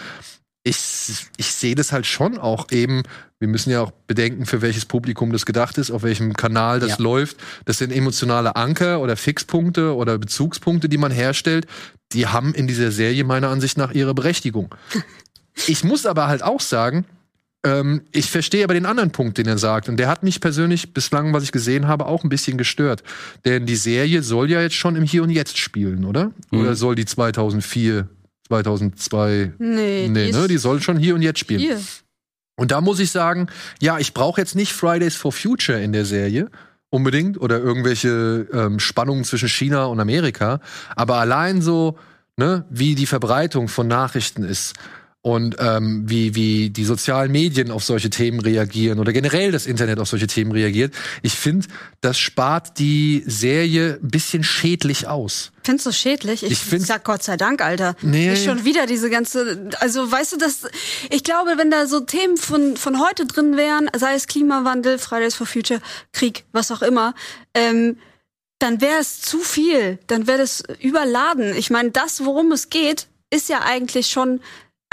ich, 0.65 1.27
ich 1.37 1.47
sehe 1.51 1.75
das 1.75 1.91
halt 1.91 2.05
schon 2.07 2.37
auch 2.37 2.71
eben, 2.71 3.03
wir 3.39 3.47
müssen 3.47 3.69
ja 3.69 3.81
auch 3.81 3.91
bedenken, 4.07 4.45
für 4.45 4.61
welches 4.61 4.85
Publikum 4.85 5.31
das 5.31 5.45
gedacht 5.45 5.77
ist, 5.77 5.91
auf 5.91 6.03
welchem 6.03 6.33
Kanal 6.33 6.79
das 6.79 6.91
Ja. 6.91 7.03
läuft. 7.03 7.37
Das 7.65 7.77
sind 7.77 7.93
emotionale 7.93 8.55
Anker 8.55 8.99
oder 8.99 9.15
Fixpunkte 9.15 9.95
oder 9.95 10.17
Bezugspunkte, 10.17 10.89
die 10.89 10.97
man 10.97 11.11
herstellt. 11.11 11.67
Die 12.13 12.27
haben 12.27 12.53
in 12.55 12.67
dieser 12.67 12.91
Serie 12.91 13.23
meiner 13.23 13.49
Ansicht 13.49 13.77
nach 13.77 13.93
ihre 13.93 14.13
Berechtigung. 14.13 14.73
Ich 15.67 15.85
muss 15.85 16.05
aber 16.05 16.27
halt 16.27 16.43
auch 16.43 16.59
sagen, 16.59 17.05
ähm, 17.63 18.01
ich 18.11 18.29
verstehe 18.29 18.65
aber 18.65 18.73
den 18.73 18.85
anderen 18.85 19.11
Punkt, 19.11 19.37
den 19.37 19.47
er 19.47 19.57
sagt. 19.57 19.87
Und 19.87 19.95
der 19.95 20.09
hat 20.09 20.21
mich 20.21 20.41
persönlich 20.41 20.93
bislang, 20.93 21.31
was 21.31 21.43
ich 21.43 21.53
gesehen 21.53 21.87
habe, 21.87 22.07
auch 22.07 22.25
ein 22.25 22.29
bisschen 22.29 22.57
gestört. 22.57 23.03
Denn 23.45 23.65
die 23.65 23.77
Serie 23.77 24.21
soll 24.21 24.51
ja 24.51 24.59
jetzt 24.59 24.75
schon 24.75 24.97
im 24.97 25.03
Hier 25.05 25.23
und 25.23 25.29
Jetzt 25.29 25.57
spielen, 25.57 26.03
oder? 26.03 26.31
Mhm. 26.51 26.59
Oder 26.59 26.75
soll 26.75 26.95
die 26.95 27.05
2004, 27.05 28.09
2002 28.47 29.53
nee, 29.57 30.07
Nee, 30.07 30.31
ne? 30.31 30.47
Die 30.47 30.57
soll 30.57 30.81
schon 30.81 30.97
hier 30.97 31.15
und 31.15 31.21
jetzt 31.21 31.39
spielen. 31.39 31.59
hier. 31.59 31.79
Und 32.57 32.71
da 32.71 32.81
muss 32.81 32.99
ich 32.99 33.11
sagen, 33.11 33.47
ja, 33.81 33.99
ich 33.99 34.13
brauche 34.13 34.39
jetzt 34.39 34.55
nicht 34.55 34.73
Fridays 34.73 35.15
for 35.15 35.31
Future 35.31 35.81
in 35.81 35.91
der 35.91 36.05
Serie. 36.05 36.49
Unbedingt. 36.89 37.39
Oder 37.39 37.59
irgendwelche 37.59 38.47
ähm, 38.53 38.79
Spannungen 38.79 39.23
zwischen 39.25 39.49
China 39.49 39.85
und 39.85 39.99
Amerika. 39.99 40.61
Aber 40.95 41.17
allein 41.17 41.61
so, 41.61 41.97
ne, 42.37 42.65
wie 42.69 42.95
die 42.95 43.07
Verbreitung 43.07 43.67
von 43.67 43.87
Nachrichten 43.87 44.43
ist 44.43 44.73
und 45.25 45.55
ähm, 45.57 46.03
wie, 46.07 46.35
wie 46.35 46.69
die 46.69 46.85
sozialen 46.85 47.31
Medien 47.31 47.71
auf 47.71 47.83
solche 47.83 48.11
Themen 48.11 48.39
reagieren 48.41 48.99
oder 48.99 49.11
generell 49.11 49.51
das 49.51 49.65
Internet 49.65 49.97
auf 49.99 50.07
solche 50.07 50.27
Themen 50.27 50.51
reagiert. 50.51 50.93
Ich 51.23 51.33
finde, 51.33 51.65
das 52.01 52.19
spart 52.19 52.77
die 52.77 53.23
Serie 53.25 53.97
ein 54.03 54.07
bisschen 54.11 54.43
schädlich 54.43 55.07
aus. 55.07 55.51
Findest 55.63 55.87
du 55.87 55.91
schädlich? 55.93 56.43
Ich, 56.43 56.51
Ich 56.51 56.59
find's- 56.59 56.85
sag 56.85 57.03
Gott 57.03 57.23
sei 57.23 57.37
Dank, 57.37 57.63
Alter. 57.63 57.95
Nee. 58.03 58.29
Nicht 58.29 58.45
schon 58.45 58.65
wieder 58.65 58.85
diese 58.85 59.09
ganze, 59.09 59.71
also 59.79 60.11
weißt 60.11 60.33
du, 60.33 60.37
das, 60.37 60.67
ich 61.09 61.23
glaube, 61.23 61.55
wenn 61.57 61.71
da 61.71 61.87
so 61.87 62.01
Themen 62.01 62.37
von, 62.37 62.77
von 62.77 62.99
heute 62.99 63.25
drin 63.25 63.57
wären, 63.57 63.89
sei 63.97 64.13
es 64.13 64.27
Klimawandel, 64.27 64.99
Fridays 64.99 65.33
for 65.33 65.47
Future, 65.47 65.81
Krieg, 66.13 66.43
was 66.51 66.69
auch 66.69 66.83
immer, 66.83 67.15
ähm, 67.55 67.97
dann 68.59 68.79
wäre 68.79 68.99
es 69.01 69.21
zu 69.21 69.39
viel, 69.39 69.97
dann 70.05 70.27
wäre 70.27 70.37
das 70.37 70.61
überladen. 70.81 71.55
Ich 71.57 71.71
meine, 71.71 71.89
das, 71.89 72.23
worum 72.23 72.51
es 72.51 72.69
geht, 72.69 73.07
ist 73.31 73.49
ja 73.49 73.61
eigentlich 73.63 74.05
schon 74.11 74.39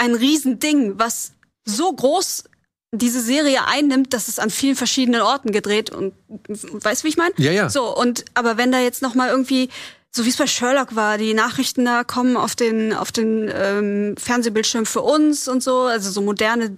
ein 0.03 0.15
Riesending, 0.15 0.99
was 0.99 1.31
so 1.65 1.91
groß 1.91 2.43
diese 2.91 3.21
Serie 3.21 3.65
einnimmt, 3.65 4.13
dass 4.13 4.27
es 4.27 4.37
an 4.37 4.49
vielen 4.49 4.75
verschiedenen 4.75 5.21
Orten 5.21 5.51
gedreht 5.51 5.89
und 5.89 6.13
weißt 6.27 7.01
du, 7.01 7.05
wie 7.05 7.09
ich 7.09 7.17
meine? 7.17 7.33
Ja, 7.37 7.51
ja. 7.51 7.69
So 7.69 7.95
und 7.95 8.25
aber 8.35 8.57
wenn 8.57 8.71
da 8.71 8.79
jetzt 8.79 9.01
noch 9.01 9.15
mal 9.15 9.29
irgendwie 9.29 9.69
so 10.15 10.25
wie 10.25 10.29
es 10.29 10.37
bei 10.37 10.45
Sherlock 10.45 10.95
war, 10.95 11.17
die 11.17 11.33
Nachrichten 11.33 11.85
da 11.85 12.03
kommen 12.03 12.37
auf 12.37 12.55
den 12.55 12.93
auf 12.93 13.11
den 13.11 13.49
ähm, 13.51 14.15
Fernsehbildschirm 14.17 14.85
für 14.85 15.01
uns 15.01 15.47
und 15.47 15.63
so, 15.63 15.81
also 15.81 16.11
so 16.11 16.21
moderne 16.21 16.77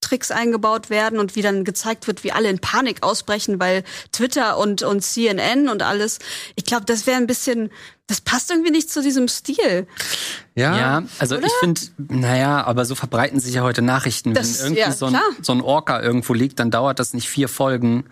Tricks 0.00 0.30
eingebaut 0.30 0.90
werden 0.90 1.18
und 1.18 1.34
wie 1.36 1.42
dann 1.42 1.64
gezeigt 1.64 2.06
wird, 2.06 2.22
wie 2.24 2.32
alle 2.32 2.48
in 2.48 2.58
Panik 2.60 3.02
ausbrechen, 3.02 3.58
weil 3.60 3.82
Twitter 4.12 4.56
und 4.58 4.82
und 4.82 5.02
CNN 5.02 5.68
und 5.68 5.82
alles. 5.82 6.18
Ich 6.54 6.64
glaube, 6.64 6.84
das 6.86 7.06
wäre 7.06 7.16
ein 7.16 7.26
bisschen, 7.26 7.70
das 8.06 8.20
passt 8.20 8.50
irgendwie 8.50 8.70
nicht 8.70 8.90
zu 8.90 9.02
diesem 9.02 9.26
Stil. 9.28 9.86
Ja, 10.54 11.02
also 11.18 11.36
ich 11.38 11.52
finde, 11.60 11.80
naja, 11.98 12.64
aber 12.64 12.84
so 12.84 12.94
verbreiten 12.94 13.40
sich 13.40 13.54
ja 13.54 13.62
heute 13.62 13.82
Nachrichten. 13.82 14.34
Das- 14.34 14.58
Wenn 14.60 14.66
irgendwie 14.66 14.80
ja, 14.80 14.92
so, 14.92 15.06
ein, 15.06 15.16
so 15.42 15.52
ein 15.52 15.60
Orca 15.60 16.00
irgendwo 16.00 16.32
liegt, 16.34 16.58
dann 16.58 16.70
dauert 16.70 16.98
das 16.98 17.12
nicht 17.14 17.28
vier 17.28 17.48
Folgen, 17.48 18.04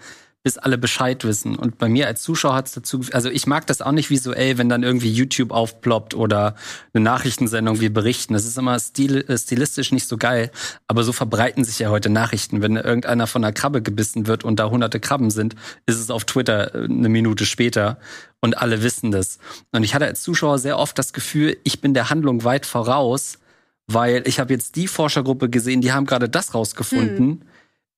bis 0.47 0.59
alle 0.59 0.79
Bescheid 0.79 1.25
wissen. 1.25 1.57
Und 1.57 1.77
bei 1.77 1.89
mir 1.89 2.07
als 2.07 2.23
Zuschauer 2.23 2.55
hat's 2.55 2.71
dazu, 2.71 3.01
also 3.11 3.29
ich 3.29 3.49
mag 3.49 3.67
das 3.67 3.83
auch 3.83 3.91
nicht 3.91 4.11
visuell, 4.11 4.59
wenn 4.59 4.69
dann 4.69 4.85
irgendwie 4.85 5.11
YouTube 5.11 5.51
aufploppt 5.51 6.15
oder 6.15 6.55
eine 6.95 7.03
Nachrichtensendung 7.03 7.81
wir 7.81 7.93
berichten. 7.93 8.33
Das 8.33 8.47
ist 8.47 8.57
immer 8.57 8.79
stil, 8.79 9.25
äh, 9.27 9.37
stilistisch 9.37 9.91
nicht 9.91 10.07
so 10.07 10.17
geil. 10.17 10.53
Aber 10.87 11.03
so 11.03 11.13
verbreiten 11.13 11.65
sich 11.65 11.81
ja 11.81 11.91
heute 11.91 12.11
Nachrichten. 12.11 12.63
Wenn 12.63 12.77
irgendeiner 12.77 13.27
von 13.27 13.43
einer 13.43 13.53
Krabbe 13.53 13.83
gebissen 13.83 14.29
wird 14.29 14.45
und 14.45 14.61
da 14.61 14.71
hunderte 14.71 15.01
Krabben 15.01 15.31
sind, 15.31 15.57
ist 15.87 15.99
es 15.99 16.11
auf 16.11 16.25
Twitter 16.25 16.73
äh, 16.77 16.85
eine 16.85 17.09
Minute 17.09 17.45
später 17.45 17.99
und 18.41 18.57
alle 18.57 18.85
wissen 18.85 19.11
das. 19.11 19.41
Und 19.73 19.83
ich 19.83 19.97
hatte 19.97 20.07
als 20.07 20.23
Zuschauer 20.23 20.61
sehr 20.61 20.79
oft 20.79 20.97
das 20.97 21.13
Gefühl, 21.13 21.57
ich 21.65 21.81
bin 21.81 21.93
der 21.93 22.09
Handlung 22.09 22.45
weit 22.45 22.67
voraus, 22.67 23.41
weil 23.89 24.23
ich 24.29 24.39
habe 24.39 24.55
jetzt 24.55 24.77
die 24.77 24.87
Forschergruppe 24.87 25.51
gesehen, 25.51 25.81
die 25.81 25.91
haben 25.91 26.07
gerade 26.07 26.29
das 26.29 26.55
rausgefunden. 26.55 27.43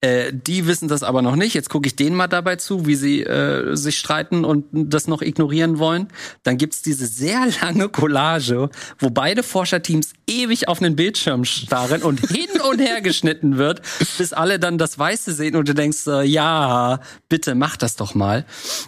Äh, 0.00 0.32
die 0.32 0.68
wissen 0.68 0.86
das 0.86 1.02
aber 1.02 1.22
noch 1.22 1.34
nicht. 1.34 1.54
Jetzt 1.54 1.70
gucke 1.70 1.88
ich 1.88 1.96
denen 1.96 2.14
mal 2.14 2.28
dabei 2.28 2.54
zu, 2.54 2.86
wie 2.86 2.94
sie 2.94 3.24
äh, 3.24 3.74
sich 3.74 3.98
streiten 3.98 4.44
und 4.44 4.66
das 4.72 5.08
noch 5.08 5.22
ignorieren 5.22 5.80
wollen. 5.80 6.06
Dann 6.44 6.56
gibt's 6.56 6.82
diese 6.82 7.06
sehr 7.06 7.48
lange 7.62 7.88
Collage, 7.88 8.70
wo 9.00 9.10
beide 9.10 9.42
Forscherteams 9.42 10.12
ewig 10.28 10.68
auf 10.68 10.80
einen 10.80 10.94
Bildschirm 10.94 11.44
starren 11.44 12.02
und 12.02 12.20
hin 12.28 12.48
und 12.70 12.78
her 12.78 13.00
geschnitten 13.00 13.56
wird, 13.58 13.82
bis 14.18 14.32
alle 14.32 14.60
dann 14.60 14.78
das 14.78 15.00
Weiße 15.00 15.32
sehen 15.32 15.56
und 15.56 15.68
du 15.68 15.74
denkst, 15.74 16.06
äh, 16.06 16.22
ja, 16.22 17.00
bitte 17.28 17.56
mach 17.56 17.76
das 17.76 17.96
doch 17.96 18.14
mal. 18.14 18.44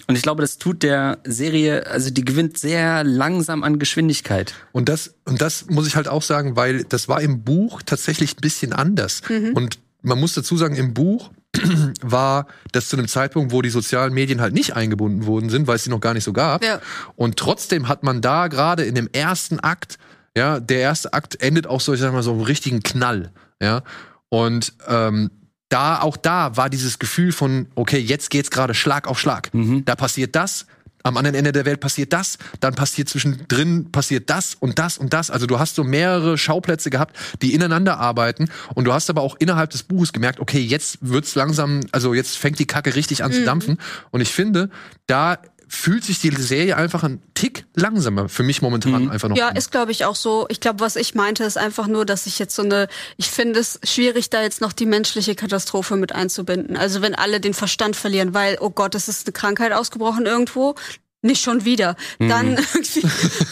Und 0.06 0.14
ich 0.14 0.22
glaube, 0.22 0.42
das 0.42 0.58
tut 0.58 0.84
der 0.84 1.18
Serie, 1.24 1.88
also 1.88 2.10
die 2.10 2.24
gewinnt 2.24 2.56
sehr 2.56 3.02
langsam 3.02 3.64
an 3.64 3.80
Geschwindigkeit. 3.80 4.54
Und 4.70 4.88
das, 4.88 5.14
und 5.24 5.42
das 5.42 5.66
muss 5.68 5.88
ich 5.88 5.96
halt 5.96 6.06
auch 6.06 6.22
sagen, 6.22 6.54
weil 6.54 6.84
das 6.84 7.08
war 7.08 7.20
im 7.20 7.42
Buch 7.42 7.82
tatsächlich 7.84 8.36
ein 8.36 8.40
bisschen 8.40 8.72
anders. 8.72 9.22
Und 9.54 9.78
man 10.02 10.18
muss 10.18 10.34
dazu 10.34 10.56
sagen, 10.56 10.76
im 10.76 10.94
Buch 10.94 11.30
war 12.02 12.46
das 12.72 12.88
zu 12.88 12.96
einem 12.96 13.08
Zeitpunkt, 13.08 13.52
wo 13.52 13.62
die 13.62 13.70
sozialen 13.70 14.12
Medien 14.12 14.40
halt 14.40 14.54
nicht 14.54 14.76
eingebunden 14.76 15.26
worden 15.26 15.50
sind, 15.50 15.66
weil 15.66 15.76
es 15.76 15.84
sie 15.84 15.90
noch 15.90 16.00
gar 16.00 16.14
nicht 16.14 16.24
so 16.24 16.32
gab. 16.32 16.64
Ja. 16.64 16.80
Und 17.16 17.36
trotzdem 17.36 17.88
hat 17.88 18.02
man 18.02 18.20
da 18.20 18.48
gerade 18.48 18.84
in 18.84 18.94
dem 18.94 19.08
ersten 19.12 19.60
Akt, 19.60 19.98
ja, 20.36 20.60
der 20.60 20.78
erste 20.80 21.12
Akt 21.12 21.42
endet 21.42 21.66
auch 21.66 21.80
so, 21.80 21.92
ich 21.92 22.00
sag 22.00 22.12
mal, 22.12 22.22
so 22.22 22.32
einem 22.32 22.42
richtigen 22.42 22.82
Knall, 22.82 23.32
ja. 23.60 23.82
Und 24.28 24.74
ähm, 24.86 25.30
da, 25.68 26.00
auch 26.00 26.16
da 26.16 26.56
war 26.56 26.70
dieses 26.70 26.98
Gefühl 26.98 27.32
von, 27.32 27.66
okay, 27.74 27.98
jetzt 27.98 28.30
geht's 28.30 28.50
gerade 28.50 28.74
Schlag 28.74 29.08
auf 29.08 29.18
Schlag. 29.18 29.50
Da 29.84 29.96
passiert 29.96 30.36
das, 30.36 30.66
am 31.02 31.16
anderen 31.16 31.34
Ende 31.34 31.52
der 31.52 31.64
Welt 31.64 31.80
passiert 31.80 32.12
das, 32.12 32.38
dann 32.60 32.74
passiert 32.74 33.08
zwischendrin 33.08 33.90
passiert 33.90 34.30
das 34.30 34.54
und 34.54 34.78
das 34.78 34.98
und 34.98 35.12
das. 35.12 35.30
Also 35.30 35.46
du 35.46 35.58
hast 35.58 35.74
so 35.74 35.84
mehrere 35.84 36.38
Schauplätze 36.38 36.90
gehabt, 36.90 37.16
die 37.42 37.54
ineinander 37.54 37.98
arbeiten 37.98 38.48
und 38.74 38.84
du 38.84 38.92
hast 38.92 39.10
aber 39.10 39.22
auch 39.22 39.36
innerhalb 39.38 39.70
des 39.70 39.82
Buches 39.82 40.12
gemerkt, 40.12 40.40
okay, 40.40 40.60
jetzt 40.60 40.98
wird's 41.00 41.34
langsam, 41.34 41.80
also 41.92 42.14
jetzt 42.14 42.36
fängt 42.36 42.58
die 42.58 42.66
Kacke 42.66 42.94
richtig 42.94 43.24
an 43.24 43.32
zu 43.32 43.44
dampfen 43.44 43.78
und 44.10 44.20
ich 44.20 44.32
finde, 44.32 44.70
da 45.06 45.38
fühlt 45.72 46.02
sich 46.02 46.18
die 46.18 46.30
Serie 46.30 46.76
einfach 46.76 47.04
ein 47.04 47.22
Tick 47.34 47.64
langsamer 47.76 48.28
für 48.28 48.42
mich 48.42 48.60
momentan 48.60 49.08
einfach 49.08 49.28
noch. 49.28 49.36
Ja, 49.36 49.48
an. 49.48 49.56
ist 49.56 49.70
glaube 49.70 49.92
ich 49.92 50.04
auch 50.04 50.16
so. 50.16 50.46
Ich 50.48 50.60
glaube, 50.60 50.80
was 50.80 50.96
ich 50.96 51.14
meinte, 51.14 51.44
ist 51.44 51.56
einfach 51.56 51.86
nur, 51.86 52.04
dass 52.04 52.26
ich 52.26 52.40
jetzt 52.40 52.56
so 52.56 52.62
eine, 52.62 52.88
ich 53.16 53.30
finde 53.30 53.60
es 53.60 53.78
schwierig, 53.84 54.30
da 54.30 54.42
jetzt 54.42 54.60
noch 54.60 54.72
die 54.72 54.84
menschliche 54.84 55.36
Katastrophe 55.36 55.96
mit 55.96 56.12
einzubinden. 56.12 56.76
Also 56.76 57.02
wenn 57.02 57.14
alle 57.14 57.38
den 57.38 57.54
Verstand 57.54 57.94
verlieren, 57.94 58.34
weil, 58.34 58.58
oh 58.60 58.70
Gott, 58.70 58.96
es 58.96 59.06
ist 59.06 59.28
eine 59.28 59.32
Krankheit 59.32 59.72
ausgebrochen 59.72 60.26
irgendwo. 60.26 60.74
Nicht 61.22 61.42
schon 61.42 61.66
wieder. 61.66 61.96
Dann 62.18 62.52
irgendwie, 62.74 63.02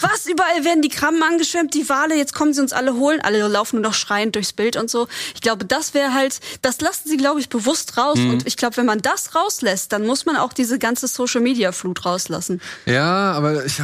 was? 0.01 0.25
Überall 0.25 0.65
werden 0.65 0.81
die 0.81 0.89
Krabben 0.89 1.21
angeschwemmt, 1.21 1.75
die 1.75 1.87
Wale, 1.87 2.15
jetzt 2.15 2.33
kommen 2.33 2.51
sie 2.51 2.61
uns 2.61 2.73
alle 2.73 2.95
holen. 2.95 3.21
Alle 3.21 3.47
laufen 3.47 3.75
nur 3.75 3.83
noch 3.83 3.93
schreiend 3.93 4.35
durchs 4.35 4.53
Bild 4.53 4.75
und 4.75 4.89
so. 4.89 5.07
Ich 5.35 5.41
glaube, 5.41 5.65
das 5.65 5.93
wäre 5.93 6.15
halt, 6.15 6.39
das 6.63 6.81
lassen 6.81 7.07
sie, 7.07 7.17
glaube 7.17 7.39
ich, 7.39 7.49
bewusst 7.49 7.95
raus. 7.97 8.17
Und 8.17 8.47
ich 8.47 8.57
glaube, 8.57 8.77
wenn 8.77 8.87
man 8.87 9.01
das 9.01 9.35
rauslässt, 9.35 9.91
dann 9.91 10.05
muss 10.07 10.25
man 10.25 10.35
auch 10.35 10.51
diese 10.51 10.79
ganze 10.79 11.07
Social-Media-Flut 11.07 12.05
rauslassen. 12.05 12.59
Ja, 12.87 13.33
aber 13.33 13.63
ich, 13.63 13.79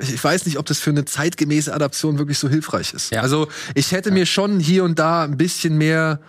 ich, 0.00 0.14
ich 0.14 0.22
weiß 0.22 0.46
nicht, 0.46 0.58
ob 0.58 0.66
das 0.66 0.78
für 0.78 0.90
eine 0.90 1.04
zeitgemäße 1.04 1.74
Adaption 1.74 2.18
wirklich 2.18 2.38
so 2.38 2.48
hilfreich 2.48 2.94
ist. 2.94 3.10
Ja. 3.10 3.22
Also 3.22 3.48
ich 3.74 3.90
hätte 3.90 4.12
mir 4.12 4.26
schon 4.26 4.60
hier 4.60 4.84
und 4.84 5.00
da 5.00 5.24
ein 5.24 5.36
bisschen 5.36 5.76
mehr 5.76 6.20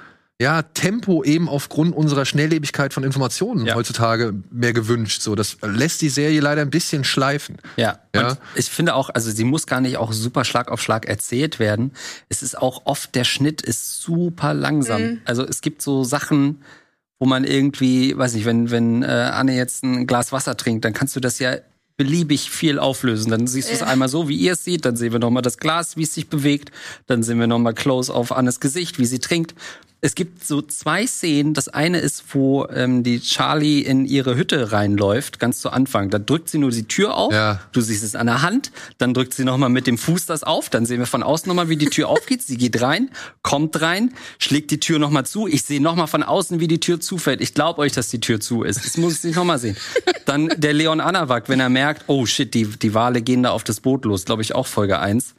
ja, 0.42 0.64
Tempo 0.64 1.24
eben 1.24 1.48
aufgrund 1.48 1.96
unserer 1.96 2.26
Schnelllebigkeit 2.26 2.94
von 2.94 3.04
Informationen 3.06 3.66
Ja. 3.66 3.76
heutzutage 3.76 4.34
mehr 4.52 4.74
gewünscht. 4.74 5.22
So, 5.22 5.34
das 5.34 5.58
lässt 5.62 6.02
die 6.02 6.10
Serie 6.10 6.42
leider 6.42 6.62
ein 6.62 6.70
bisschen 6.70 7.06
schleifen. 7.06 7.58
Ja. 7.78 8.00
Ja. 8.14 8.30
Und 8.30 8.38
ich 8.56 8.66
finde 8.66 8.96
auch, 8.96 9.10
also 9.10 9.32
sie 9.32 9.46
muss 9.46 9.66
gar 9.66 9.80
nicht 9.80 9.96
auch 9.96 10.12
super 10.12 10.44
Schlag 10.44 10.70
auf 10.70 10.82
Schlag 10.82 11.06
erzählt 11.06 11.60
werden. 11.60 11.94
Es 12.28 12.44
ist 12.44 12.58
auch 12.58 12.82
oft, 12.86 13.16
der 13.16 13.24
Schnitt 13.24 13.62
ist 13.62 14.02
super 14.02 14.54
langsam. 14.54 15.22
Also 15.24 15.46
es 15.46 15.62
gibt 15.62 15.82
so 15.82 16.04
Sachen, 16.04 16.64
wo 17.18 17.26
man 17.26 17.46
irgendwie, 17.46 18.18
weiß 18.18 18.34
nicht, 18.34 18.44
wenn, 18.46 18.72
wenn 18.72 19.04
äh, 19.04 19.06
Anne 19.06 19.56
jetzt 19.56 19.84
ein 19.84 20.06
Glas 20.06 20.34
Wasser 20.34 20.58
trinkt, 20.58 20.84
dann 20.84 20.92
kannst 20.92 21.16
du 21.16 21.22
das 21.22 21.40
ja 21.40 21.56
beliebig 21.98 22.52
viel 22.52 22.78
auflösen. 22.78 23.32
Dann 23.32 23.48
siehst 23.48 23.70
du 23.70 23.74
es 23.74 23.82
einmal 23.82 24.10
so, 24.10 24.28
wie 24.28 24.36
ihr 24.36 24.52
es 24.52 24.66
seht, 24.66 24.84
dann 24.84 24.98
sehen 24.98 25.14
wir 25.14 25.20
nochmal 25.20 25.44
das 25.44 25.58
Glas, 25.58 25.96
wie 25.96 26.04
es 26.04 26.14
sich 26.14 26.28
bewegt, 26.28 26.72
dann 27.08 27.24
sehen 27.24 27.40
wir 27.40 27.48
nochmal 27.48 27.74
close 27.74 28.14
auf 28.14 28.34
Annes 28.34 28.60
Gesicht, 28.60 29.00
wie 29.00 29.06
sie 29.06 29.20
trinkt. 29.20 29.56
Es 30.06 30.14
gibt 30.14 30.46
so 30.46 30.62
zwei 30.62 31.08
Szenen. 31.08 31.56
Das 31.56 31.68
eine 31.68 31.98
ist, 31.98 32.24
wo 32.36 32.68
ähm, 32.68 33.02
die 33.02 33.20
Charlie 33.20 33.80
in 33.80 34.06
ihre 34.06 34.36
Hütte 34.36 34.72
reinläuft, 34.72 35.40
ganz 35.40 35.62
zu 35.62 35.72
Anfang. 35.72 36.12
Da 36.12 36.20
drückt 36.20 36.48
sie 36.48 36.60
nur 36.60 36.70
die 36.70 36.88
Tür 36.88 37.18
auf. 37.18 37.34
Ja. 37.34 37.60
Du 37.72 37.82
siehst 37.82 38.04
es 38.04 38.16
an 38.16 38.28
der 38.28 38.44
Hand. 38.44 38.72
Dann 39.00 39.16
drückt 39.16 39.34
sie 39.34 39.44
noch 39.44 39.58
mal 39.58 39.70
mit 39.70 39.88
dem 39.88 39.98
Fuß 39.98 40.28
das 40.28 40.44
auf. 40.44 40.70
Dann 40.70 40.86
sehen 40.86 41.00
wir 41.00 41.08
von 41.08 41.24
außen 41.24 41.48
noch 41.50 41.56
mal, 41.56 41.70
wie 41.70 41.76
die 41.76 41.88
Tür 41.88 42.08
aufgeht. 42.16 42.44
Sie 42.44 42.56
geht 42.56 42.80
rein, 42.84 43.10
kommt 43.42 43.82
rein, 43.82 44.14
schlägt 44.38 44.70
die 44.70 44.80
Tür 44.80 45.00
noch 45.00 45.10
mal 45.10 45.26
zu. 45.26 45.48
Ich 45.48 45.64
sehe 45.64 45.82
noch 45.82 45.96
mal 45.96 46.06
von 46.06 46.22
außen, 46.22 46.60
wie 46.60 46.68
die 46.68 46.80
Tür 46.80 47.00
zufällt. 47.00 47.42
Ich 47.42 47.56
glaube 47.56 47.80
euch, 47.80 47.94
dass 47.94 48.10
die 48.10 48.20
Tür 48.20 48.40
zu 48.40 48.62
ist. 48.62 48.86
Das 48.86 48.98
muss 48.98 49.24
ich 49.24 49.36
noch 49.36 49.44
mal 49.44 49.58
sehen. 49.58 49.76
Dann 50.28 50.50
der 50.56 50.74
Leon 50.74 51.02
Anawak, 51.02 51.50
wenn 51.50 51.60
er 51.60 51.70
merkt, 51.70 52.04
oh 52.06 52.28
shit, 52.28 52.54
die, 52.54 52.66
die 52.68 52.94
Wale 52.94 53.24
gehen 53.24 53.42
da 53.42 53.50
auf 53.50 53.64
das 53.64 53.82
Boot 53.82 54.06
los. 54.06 54.26
Glaube 54.26 54.44
ich 54.44 54.54
auch 54.54 54.68
Folge 54.68 55.00
1. 55.00 55.34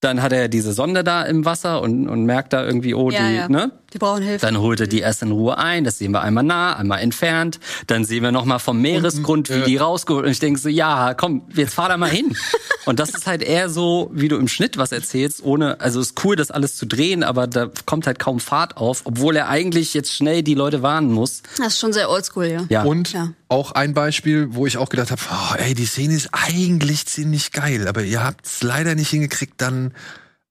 Dann 0.00 0.20
hat 0.20 0.32
er 0.32 0.48
diese 0.48 0.74
Sonde 0.74 1.02
da 1.02 1.22
im 1.22 1.46
Wasser 1.46 1.80
und, 1.80 2.08
und 2.08 2.26
merkt 2.26 2.52
da 2.52 2.62
irgendwie, 2.62 2.92
oh, 2.92 3.10
Ja, 3.10 3.28
die, 3.28 3.34
ja. 3.36 3.48
ne? 3.48 3.70
Die 3.92 3.98
brauchen 3.98 4.22
Hilfe. 4.22 4.46
Dann 4.46 4.58
holt 4.58 4.80
er 4.80 4.86
die 4.86 5.00
erst 5.00 5.22
in 5.22 5.32
Ruhe 5.32 5.58
ein. 5.58 5.84
Das 5.84 5.98
sehen 5.98 6.12
wir 6.12 6.22
einmal 6.22 6.44
nah, 6.44 6.74
einmal 6.76 7.00
entfernt. 7.00 7.60
Dann 7.86 8.04
sehen 8.04 8.22
wir 8.22 8.32
noch 8.32 8.44
mal 8.46 8.58
vom 8.58 8.80
Meeresgrund, 8.80 9.50
wie 9.50 9.60
die 9.62 9.76
rausgeholt. 9.76 10.24
Und 10.24 10.30
ich 10.32 10.38
denke 10.38 10.58
so, 10.58 10.68
ja, 10.68 11.14
komm, 11.14 11.42
jetzt 11.54 11.74
fahr 11.74 11.88
da 11.88 11.96
mal 11.98 12.08
hin. 12.08 12.34
und 12.86 12.98
das 12.98 13.10
ist 13.10 13.26
halt 13.26 13.42
eher 13.42 13.68
so, 13.68 14.10
wie 14.14 14.28
du 14.28 14.36
im 14.36 14.48
Schnitt 14.48 14.78
was 14.78 14.92
erzählst, 14.92 15.42
ohne, 15.42 15.80
also 15.80 16.00
es 16.00 16.08
ist 16.08 16.24
cool, 16.24 16.36
das 16.36 16.50
alles 16.50 16.76
zu 16.76 16.86
drehen, 16.86 17.22
aber 17.22 17.46
da 17.46 17.68
kommt 17.84 18.06
halt 18.06 18.18
kaum 18.18 18.40
Fahrt 18.40 18.76
auf, 18.78 19.02
obwohl 19.04 19.36
er 19.36 19.48
eigentlich 19.48 19.92
jetzt 19.94 20.12
schnell 20.12 20.42
die 20.42 20.54
Leute 20.54 20.82
warnen 20.82 21.12
muss. 21.12 21.42
Das 21.58 21.74
ist 21.74 21.78
schon 21.78 21.92
sehr 21.92 22.08
oldschool, 22.08 22.46
ja. 22.46 22.64
Ja. 22.70 22.82
Und 22.84 23.12
Ja. 23.12 23.32
auch 23.48 23.72
ein 23.72 23.92
Beispiel, 23.92 24.48
wo 24.54 24.66
ich 24.66 24.78
auch 24.78 24.88
gedacht 24.88 25.10
habe, 25.10 25.20
oh, 25.30 25.54
ey, 25.58 25.74
die 25.74 25.86
Szene 25.86 26.14
ist 26.14 26.30
eigentlich 26.32 27.06
ziemlich 27.06 27.52
geil, 27.52 27.86
aber 27.88 28.02
ihr 28.02 28.24
habt 28.24 28.46
es 28.46 28.62
leider 28.62 28.94
nicht 28.94 29.10
hingekriegt, 29.10 29.54
dann 29.60 29.92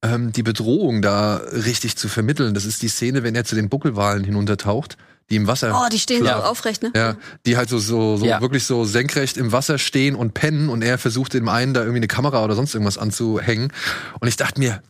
ähm, 0.03 0.31
die 0.31 0.43
Bedrohung 0.43 1.01
da 1.01 1.37
richtig 1.37 1.95
zu 1.95 2.07
vermitteln. 2.09 2.53
Das 2.53 2.65
ist 2.65 2.81
die 2.81 2.87
Szene, 2.87 3.23
wenn 3.23 3.35
er 3.35 3.43
zu 3.45 3.55
den 3.55 3.69
Buckelwalen 3.69 4.23
hinuntertaucht, 4.23 4.97
die 5.29 5.35
im 5.35 5.47
Wasser. 5.47 5.79
Oh, 5.79 5.89
die 5.89 5.99
stehen 5.99 6.25
Ja. 6.25 6.37
so 6.39 6.43
aufrecht, 6.43 6.81
ne? 6.83 6.91
Ja, 6.95 7.15
die 7.45 7.55
halt 7.57 7.69
so, 7.69 7.77
so, 7.79 8.17
so 8.17 8.25
Ja. 8.25 8.41
wirklich 8.41 8.65
so 8.65 8.83
senkrecht 8.83 9.37
im 9.37 9.51
Wasser 9.51 9.77
stehen 9.77 10.15
und 10.15 10.33
pennen 10.33 10.69
und 10.69 10.83
er 10.83 10.97
versucht 10.97 11.33
dem 11.33 11.47
einen 11.49 11.73
da 11.73 11.81
irgendwie 11.81 11.97
eine 11.99 12.07
Kamera 12.07 12.43
oder 12.43 12.55
sonst 12.55 12.73
irgendwas 12.73 12.97
anzuhängen. 12.97 13.71
Und 14.19 14.27
ich 14.27 14.35
dachte 14.37 14.59
mir, 14.59 14.81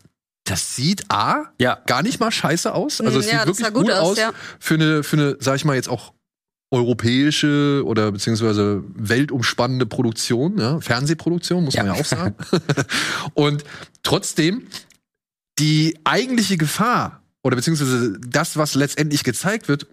das 0.45 0.75
sieht 0.75 1.11
A, 1.11 1.51
Ja. 1.59 1.79
gar 1.85 2.01
nicht 2.01 2.19
mal 2.19 2.31
scheiße 2.31 2.73
aus. 2.73 2.99
Also 3.01 3.17
Mm, 3.19 3.21
es 3.21 3.25
ja, 3.27 3.39
sieht 3.39 3.49
das 3.49 3.59
wirklich 3.59 3.73
gut 3.73 3.85
gut 3.87 3.93
aus, 3.93 4.11
aus 4.11 4.17
ja. 4.17 4.31
für 4.59 4.73
eine, 4.75 5.03
für 5.03 5.17
eine, 5.17 5.37
sag 5.39 5.57
ich 5.57 5.65
mal, 5.65 5.75
jetzt 5.75 5.89
auch 5.89 6.13
europäische 6.73 7.83
oder 7.85 8.11
beziehungsweise 8.11 8.81
weltumspannende 8.95 9.85
Produktion, 9.85 10.57
ja, 10.57 10.79
Fernsehproduktion, 10.79 11.65
muss 11.65 11.75
man 11.75 11.85
ja 11.87 11.93
auch 11.93 12.05
sagen. 12.05 12.35
und 13.33 13.63
trotzdem, 14.03 14.67
die 15.61 15.99
eigentliche 16.03 16.57
Gefahr 16.57 17.21
oder 17.43 17.55
beziehungsweise 17.55 18.19
das, 18.19 18.57
was 18.57 18.73
letztendlich 18.73 19.23
gezeigt 19.23 19.67
wird, 19.67 19.85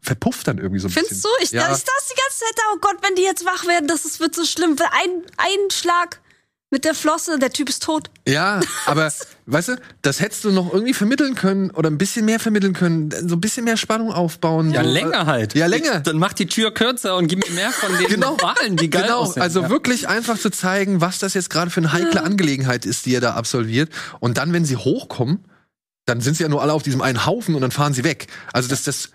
verpufft 0.00 0.48
dann 0.48 0.58
irgendwie 0.58 0.80
so 0.80 0.88
ein 0.88 0.90
Findest 0.90 1.24
du? 1.24 1.28
bisschen. 1.38 1.58
Ich, 1.58 1.62
ja. 1.62 1.72
ich 1.74 1.84
dachte 1.84 2.04
die 2.10 2.20
ganze 2.20 2.38
Zeit, 2.38 2.64
oh 2.72 2.78
Gott, 2.80 2.96
wenn 3.02 3.14
die 3.14 3.22
jetzt 3.22 3.44
wach 3.44 3.66
werden, 3.66 3.86
das 3.88 4.04
ist, 4.04 4.20
wird 4.20 4.34
so 4.34 4.44
schlimm. 4.44 4.76
Ein, 4.78 5.22
ein 5.36 5.70
Schlag 5.70 6.20
mit 6.74 6.84
der 6.84 6.94
Flosse, 6.94 7.38
der 7.38 7.50
Typ 7.50 7.68
ist 7.68 7.84
tot. 7.84 8.10
Ja, 8.26 8.58
aber 8.86 9.08
weißt 9.46 9.68
du, 9.68 9.76
das 10.02 10.18
hättest 10.18 10.42
du 10.42 10.50
noch 10.50 10.72
irgendwie 10.72 10.92
vermitteln 10.92 11.36
können 11.36 11.70
oder 11.70 11.88
ein 11.88 11.98
bisschen 11.98 12.24
mehr 12.24 12.40
vermitteln 12.40 12.72
können, 12.72 13.12
so 13.28 13.36
ein 13.36 13.40
bisschen 13.40 13.64
mehr 13.64 13.76
Spannung 13.76 14.12
aufbauen. 14.12 14.72
Ja, 14.72 14.82
so. 14.82 14.90
länger 14.90 15.26
halt. 15.26 15.54
Ja, 15.54 15.66
länger. 15.66 16.00
Dann 16.00 16.18
macht 16.18 16.40
die 16.40 16.46
Tür 16.46 16.74
kürzer 16.74 17.14
und 17.16 17.28
gib 17.28 17.48
mir 17.48 17.54
mehr 17.54 17.70
von 17.70 17.96
den 17.96 18.08
Genau. 18.08 18.36
Wahlen, 18.40 18.76
die 18.76 18.90
geil 18.90 19.04
Genau, 19.04 19.20
aussehen. 19.20 19.40
also 19.42 19.62
ja. 19.62 19.70
wirklich 19.70 20.08
einfach 20.08 20.36
zu 20.36 20.50
zeigen, 20.50 21.00
was 21.00 21.20
das 21.20 21.34
jetzt 21.34 21.48
gerade 21.48 21.70
für 21.70 21.78
eine 21.78 21.92
heikle 21.92 22.24
Angelegenheit 22.24 22.84
ist, 22.86 23.06
die 23.06 23.14
er 23.14 23.20
da 23.20 23.34
absolviert. 23.34 23.90
Und 24.18 24.36
dann, 24.36 24.52
wenn 24.52 24.64
sie 24.64 24.76
hochkommen, 24.76 25.44
dann 26.06 26.20
sind 26.20 26.36
sie 26.36 26.42
ja 26.42 26.48
nur 26.48 26.60
alle 26.60 26.72
auf 26.72 26.82
diesem 26.82 27.02
einen 27.02 27.24
Haufen 27.24 27.54
und 27.54 27.60
dann 27.60 27.70
fahren 27.70 27.94
sie 27.94 28.02
weg. 28.02 28.26
Also 28.52 28.68
das, 28.68 28.82
das, 28.82 29.10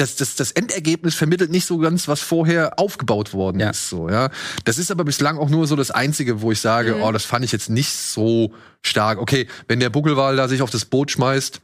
das, 0.00 0.16
das, 0.16 0.34
das 0.36 0.50
Endergebnis 0.52 1.14
vermittelt 1.14 1.50
nicht 1.50 1.66
so 1.66 1.78
ganz, 1.78 2.08
was 2.08 2.20
vorher 2.20 2.78
aufgebaut 2.78 3.32
worden 3.34 3.60
Ja. 3.60 3.70
ist. 3.70 3.88
So, 3.88 4.08
ja. 4.08 4.30
Das 4.64 4.78
ist 4.78 4.90
aber 4.90 5.04
bislang 5.04 5.38
auch 5.38 5.48
nur 5.50 5.66
so 5.66 5.76
das 5.76 5.90
Einzige, 5.90 6.40
wo 6.40 6.50
ich 6.52 6.60
sage, 6.60 6.94
Mhm. 6.96 7.02
oh, 7.02 7.12
das 7.12 7.24
fand 7.24 7.44
ich 7.44 7.52
jetzt 7.52 7.70
nicht 7.70 7.92
so 7.92 8.52
stark. 8.82 9.18
Okay, 9.18 9.46
wenn 9.68 9.80
der 9.80 9.90
Buckelwal 9.90 10.36
da 10.36 10.48
sich 10.48 10.62
auf 10.62 10.70
das 10.70 10.84
Boot 10.84 11.10
schmeißt, 11.10 11.60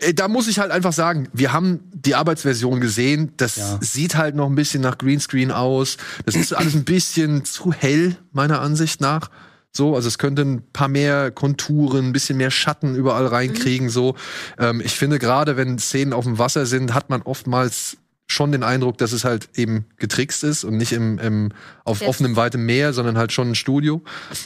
Ey, 0.00 0.14
Da 0.14 0.28
muss 0.28 0.46
ich 0.46 0.60
halt 0.60 0.70
einfach 0.70 0.92
sagen, 0.92 1.28
wir 1.32 1.52
haben 1.52 1.80
die 1.92 2.14
Arbeitsversion 2.14 2.80
gesehen. 2.80 3.32
Das 3.36 3.56
Ja. 3.56 3.78
sieht 3.80 4.14
halt 4.14 4.36
noch 4.36 4.46
ein 4.48 4.54
bisschen 4.54 4.80
nach 4.80 4.96
Greenscreen 4.96 5.50
aus. 5.50 5.96
Das 6.24 6.36
ist 6.36 6.52
alles 6.52 6.74
ein 6.74 6.84
bisschen 6.84 7.44
zu 7.44 7.72
hell, 7.72 8.16
meiner 8.30 8.60
Ansicht 8.60 9.00
nach. 9.00 9.28
So, 9.72 9.94
also 9.94 10.08
es 10.08 10.18
könnte 10.18 10.42
ein 10.42 10.62
paar 10.72 10.88
mehr 10.88 11.30
Konturen, 11.30 12.06
ein 12.06 12.12
bisschen 12.12 12.38
mehr 12.38 12.50
Schatten 12.50 12.94
überall 12.94 13.26
reinkriegen. 13.26 13.90
So, 13.90 14.16
ähm, 14.58 14.80
ich 14.84 14.96
finde 14.96 15.18
gerade, 15.18 15.56
wenn 15.56 15.78
Szenen 15.78 16.12
auf 16.12 16.24
dem 16.24 16.38
Wasser 16.38 16.66
sind, 16.66 16.94
hat 16.94 17.10
man 17.10 17.22
oftmals 17.22 17.98
schon 18.30 18.52
den 18.52 18.62
Eindruck, 18.62 18.98
dass 18.98 19.12
es 19.12 19.24
halt 19.24 19.48
eben 19.56 19.86
getrickst 19.96 20.44
ist 20.44 20.62
und 20.62 20.76
nicht 20.76 20.92
im, 20.92 21.18
im 21.18 21.48
auf 21.84 22.02
Ja. 22.02 22.08
offenem 22.08 22.36
weitem 22.36 22.66
Meer, 22.66 22.92
sondern 22.92 23.16
halt 23.16 23.32
schon 23.32 23.50
ein 23.50 23.54
Studio. 23.54 24.02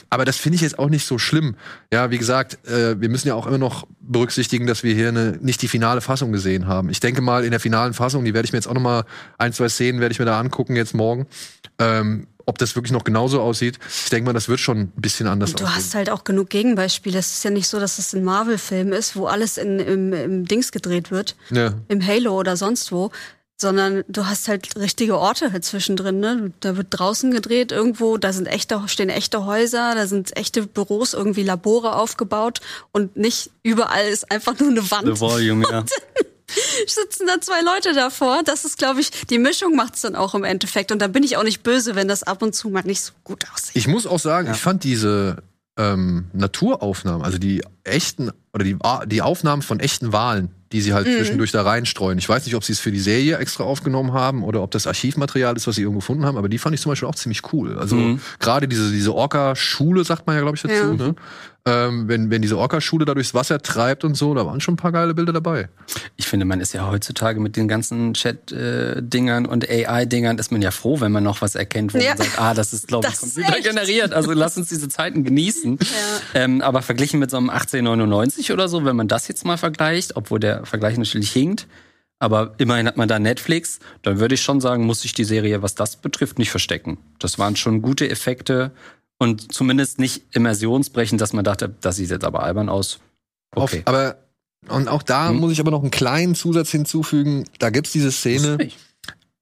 Aber 0.09 0.23
das 0.23 0.37
finde 0.37 0.55
ich 0.55 0.61
jetzt 0.61 0.79
auch 0.79 0.89
nicht 0.89 1.05
so 1.05 1.17
schlimm. 1.19 1.55
Ja, 1.91 2.09
wie 2.09 2.17
gesagt, 2.17 2.65
äh, 2.65 2.99
wir 3.01 3.09
müssen 3.09 3.27
ja 3.27 3.35
auch 3.35 3.45
immer 3.45 3.57
noch 3.57 3.85
berücksichtigen, 3.99 4.67
dass 4.67 4.83
wir 4.83 4.95
hier 4.95 5.09
eine, 5.09 5.37
nicht 5.41 5.61
die 5.61 5.67
finale 5.67 5.99
Fassung 5.99 6.31
gesehen 6.31 6.65
haben. 6.65 6.89
Ich 6.89 7.01
denke 7.01 7.21
mal, 7.21 7.43
in 7.43 7.51
der 7.51 7.59
finalen 7.59 7.93
Fassung, 7.93 8.23
die 8.23 8.33
werde 8.33 8.45
ich 8.45 8.53
mir 8.53 8.57
jetzt 8.57 8.67
auch 8.67 8.73
noch 8.73 8.81
mal 8.81 9.03
ein, 9.37 9.51
zwei 9.51 9.67
Szenen 9.67 9.99
werde 9.99 10.13
ich 10.13 10.19
mir 10.19 10.25
da 10.25 10.39
angucken 10.39 10.77
jetzt 10.77 10.93
morgen. 10.93 11.27
Ähm, 11.77 12.27
ob 12.45 12.57
das 12.57 12.75
wirklich 12.75 12.91
noch 12.91 13.03
genauso 13.05 13.41
aussieht. 13.41 13.79
Ich 14.03 14.09
denke 14.09 14.25
mal, 14.25 14.33
das 14.33 14.49
wird 14.49 14.59
schon 14.59 14.77
ein 14.79 14.91
bisschen 14.97 15.27
anders 15.27 15.51
Und 15.51 15.59
du 15.61 15.63
aussehen. 15.65 15.75
hast 15.77 15.95
halt 15.95 16.09
auch 16.09 16.23
genug 16.25 16.49
Gegenbeispiele. 16.49 17.17
Es 17.17 17.33
ist 17.33 17.43
ja 17.43 17.49
nicht 17.51 17.67
so, 17.67 17.79
dass 17.79 17.99
es 17.99 18.13
ein 18.13 18.23
Marvel-Film 18.23 18.91
ist, 18.91 19.15
wo 19.15 19.27
alles 19.27 19.57
in, 19.57 19.79
im, 19.79 20.11
im 20.13 20.45
Dings 20.45 20.71
gedreht 20.73 21.09
wird, 21.09 21.35
ja. 21.51 21.73
im 21.87 22.05
Halo 22.05 22.37
oder 22.37 22.57
sonst 22.57 22.91
wo, 22.91 23.11
sondern 23.63 24.03
du 24.09 24.27
hast 24.27 24.49
halt 24.49 24.75
richtige 24.75 25.17
Orte 25.17 25.53
halt 25.53 25.63
zwischendrin. 25.63 26.19
Ne? 26.19 26.51
Da 26.59 26.75
wird 26.75 26.87
draußen 26.91 27.31
gedreht, 27.31 27.71
irgendwo, 27.71 28.17
da 28.17 28.33
sind 28.33 28.45
echte, 28.45 28.81
stehen 28.87 29.09
echte 29.09 29.45
Häuser, 29.45 29.95
da 29.95 30.05
sind 30.05 30.35
echte 30.37 30.67
Büros, 30.67 31.13
irgendwie 31.13 31.43
Labore 31.43 31.95
aufgebaut 31.95 32.59
und 32.91 33.15
nicht 33.15 33.51
überall 33.63 34.05
ist 34.05 34.29
einfach 34.29 34.59
nur 34.59 34.69
eine 34.69 34.91
Wand. 34.91 35.07
The 35.07 35.19
Volume, 35.19 35.65
ja. 35.71 35.85
sitzen 36.87 37.25
da 37.25 37.39
zwei 37.39 37.61
Leute 37.61 37.93
davor. 37.93 38.43
Das 38.43 38.65
ist, 38.65 38.77
glaube 38.77 38.99
ich, 38.99 39.09
die 39.27 39.39
Mischung 39.39 39.75
macht's 39.75 40.01
dann 40.01 40.17
auch 40.17 40.35
im 40.35 40.43
Endeffekt. 40.43 40.91
Und 40.91 41.01
da 41.01 41.07
bin 41.07 41.23
ich 41.23 41.37
auch 41.37 41.43
nicht 41.43 41.63
böse, 41.63 41.95
wenn 41.95 42.09
das 42.09 42.23
ab 42.23 42.41
und 42.41 42.53
zu 42.53 42.69
mal 42.69 42.83
nicht 42.83 43.01
so 43.01 43.13
gut 43.23 43.45
aussieht. 43.53 43.77
Ich 43.77 43.87
muss 43.87 44.05
auch 44.05 44.19
sagen, 44.19 44.51
ich 44.51 44.59
fand 44.59 44.83
diese 44.83 45.37
ähm, 45.77 46.25
Naturaufnahmen, 46.33 47.23
also 47.23 47.37
die 47.37 47.63
echten 47.85 48.31
oder 48.53 48.65
die, 48.65 48.77
die 49.07 49.21
Aufnahmen 49.21 49.61
von 49.61 49.79
echten 49.79 50.11
Walen, 50.11 50.51
die 50.73 50.81
sie 50.81 50.93
halt 50.93 51.05
zwischendurch 51.05 51.51
da 51.51 51.61
reinstreuen. 51.61 52.17
Ich 52.17 52.27
weiß 52.27 52.45
nicht, 52.45 52.55
ob 52.55 52.63
sie 52.63 52.73
es 52.73 52.79
für 52.79 52.91
die 52.91 52.99
Serie 52.99 53.37
extra 53.37 53.63
aufgenommen 53.63 54.11
haben 54.11 54.43
oder 54.43 54.61
ob 54.63 54.71
das 54.71 54.87
Archivmaterial 54.87 55.55
ist, 55.55 55.67
was 55.67 55.75
sie 55.75 55.81
irgendwo 55.83 55.99
gefunden 55.99 56.25
haben, 56.25 56.37
aber 56.37 56.49
die 56.49 56.57
fand 56.57 56.73
ich 56.75 56.81
zum 56.81 56.91
Beispiel 56.91 57.07
auch 57.07 57.15
ziemlich 57.15 57.41
cool. 57.53 57.77
Also 57.77 57.95
Mhm. 57.95 58.19
gerade 58.39 58.67
diese, 58.67 58.91
diese 58.91 59.13
Orca-Schule, 59.13 60.03
sagt 60.03 60.27
man 60.27 60.35
ja, 60.35 60.41
glaube 60.41 60.57
ich, 60.57 60.63
dazu, 60.63 60.73
Ja. 60.73 60.93
ne? 60.93 61.15
Ähm, 61.65 62.09
wenn, 62.09 62.29
wenn 62.29 62.41
diese 62.41 62.57
Orca-Schule 62.57 63.05
da 63.05 63.13
durchs 63.13 63.33
Wasser 63.33 63.57
treibt 63.61 64.03
und 64.03 64.15
so, 64.15 64.33
da 64.33 64.45
waren 64.45 64.59
schon 64.59 64.73
ein 64.73 64.77
paar 64.77 64.91
geile 64.91 65.13
Bilder 65.13 65.31
dabei. 65.31 65.69
Ich 66.17 66.27
finde, 66.27 66.45
man 66.45 66.59
ist 66.59 66.73
ja 66.73 66.89
heutzutage 66.91 67.39
mit 67.39 67.55
den 67.55 67.69
ganzen 67.69 68.13
Chat-Dingern 68.13 69.45
und 69.45 69.69
AI-Dingern, 69.69 70.37
ist 70.39 70.51
man 70.51 70.61
ja 70.61 70.71
froh, 70.71 70.99
wenn 70.99 71.13
man 71.13 71.23
noch 71.23 71.41
was 71.41 71.55
erkennt, 71.55 71.93
wo 71.93 71.99
Ja. 71.99 72.09
man 72.09 72.17
sagt, 72.17 72.37
ah, 72.37 72.53
das 72.53 72.73
ist, 72.73 72.89
glaube 72.89 73.07
ich, 73.07 73.13
Das 73.13 73.23
ist 73.23 73.35
computergeneriert. 73.35 74.11
Also 74.13 74.33
lass 74.33 74.57
uns 74.57 74.67
diese 74.67 74.89
Zeiten 74.89 75.23
genießen. 75.23 75.79
Ähm, 76.33 76.61
aber 76.61 76.81
verglichen 76.81 77.21
mit 77.21 77.31
so 77.31 77.37
einem 77.37 77.49
1899 77.49 78.51
oder 78.51 78.67
so, 78.67 78.83
wenn 78.83 78.97
man 78.97 79.07
das 79.07 79.29
jetzt 79.29 79.45
mal 79.45 79.57
vergleicht, 79.57 80.17
obwohl 80.17 80.41
der 80.41 80.65
Vergleich 80.65 80.97
natürlich 80.97 81.31
hinkt, 81.31 81.67
aber 82.19 82.55
immerhin 82.57 82.87
hat 82.87 82.97
man 82.97 83.07
da 83.07 83.19
Netflix, 83.19 83.79
dann 84.01 84.19
würde 84.19 84.35
ich 84.35 84.41
schon 84.41 84.59
sagen, 84.59 84.85
muss 84.85 85.01
sich 85.01 85.13
die 85.13 85.23
Serie, 85.23 85.61
was 85.61 85.75
das 85.75 85.95
betrifft, 85.95 86.39
nicht 86.39 86.51
verstecken. 86.51 86.97
Das 87.19 87.39
waren 87.39 87.55
schon 87.55 87.81
gute 87.81 88.09
Effekte 88.09 88.71
und 89.19 89.53
zumindest 89.53 89.99
nicht 89.99 90.23
immersionsbrechend, 90.35 91.19
dass 91.21 91.33
man 91.33 91.43
dachte, 91.45 91.73
das 91.81 91.95
sieht 91.97 92.09
jetzt 92.09 92.25
aber 92.25 92.43
albern 92.43 92.69
aus. 92.69 92.99
Okay. 93.55 93.79
Auf, 93.85 93.87
aber 93.93 94.17
und 94.69 94.87
auch 94.87 95.03
da 95.03 95.29
Hm. 95.29 95.37
muss 95.37 95.51
ich 95.51 95.59
aber 95.59 95.71
noch 95.71 95.81
einen 95.81 95.91
kleinen 95.91 96.35
Zusatz 96.35 96.69
hinzufügen. 96.71 97.43
Da 97.59 97.69
gibt's 97.69 97.91
diese 97.91 98.11
Szene. 98.11 98.57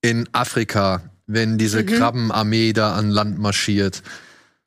In 0.01 0.27
Afrika, 0.31 1.03
wenn 1.27 1.57
diese 1.59 1.85
Krabbenarmee 1.85 2.73
da 2.73 2.95
an 2.95 3.09
Land 3.11 3.37
marschiert. 3.37 4.01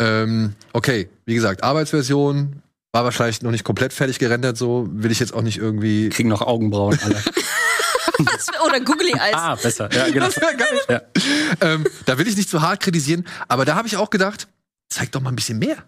Ähm, 0.00 0.54
okay, 0.72 1.08
wie 1.26 1.34
gesagt, 1.34 1.62
Arbeitsversion 1.64 2.62
war 2.92 3.02
wahrscheinlich 3.04 3.42
noch 3.42 3.50
nicht 3.50 3.64
komplett 3.64 3.92
fertig 3.92 4.20
gerendert, 4.20 4.56
so 4.56 4.88
will 4.92 5.10
ich 5.10 5.18
jetzt 5.18 5.34
auch 5.34 5.42
nicht 5.42 5.58
irgendwie. 5.58 6.08
Kriegen 6.10 6.28
noch 6.28 6.42
Augenbrauen 6.42 6.96
alle. 7.02 7.16
Oder 8.66 8.80
Googly 8.80 9.12
Eyes. 9.12 9.34
ah, 9.34 9.56
besser. 9.56 9.90
Ja, 9.92 10.08
genau. 10.08 10.26
Das 10.30 10.36
wär 10.40 10.54
geil. 10.54 10.80
Ja. 10.88 11.00
ähm, 11.60 11.84
da 12.06 12.16
will 12.18 12.28
ich 12.28 12.36
nicht 12.36 12.48
zu 12.48 12.62
hart 12.62 12.80
kritisieren, 12.80 13.26
aber 13.48 13.64
da 13.64 13.74
habe 13.74 13.88
ich 13.88 13.96
auch 13.96 14.10
gedacht, 14.10 14.46
zeig 14.88 15.12
doch 15.12 15.20
mal 15.20 15.30
ein 15.30 15.36
bisschen 15.36 15.58
mehr. 15.58 15.84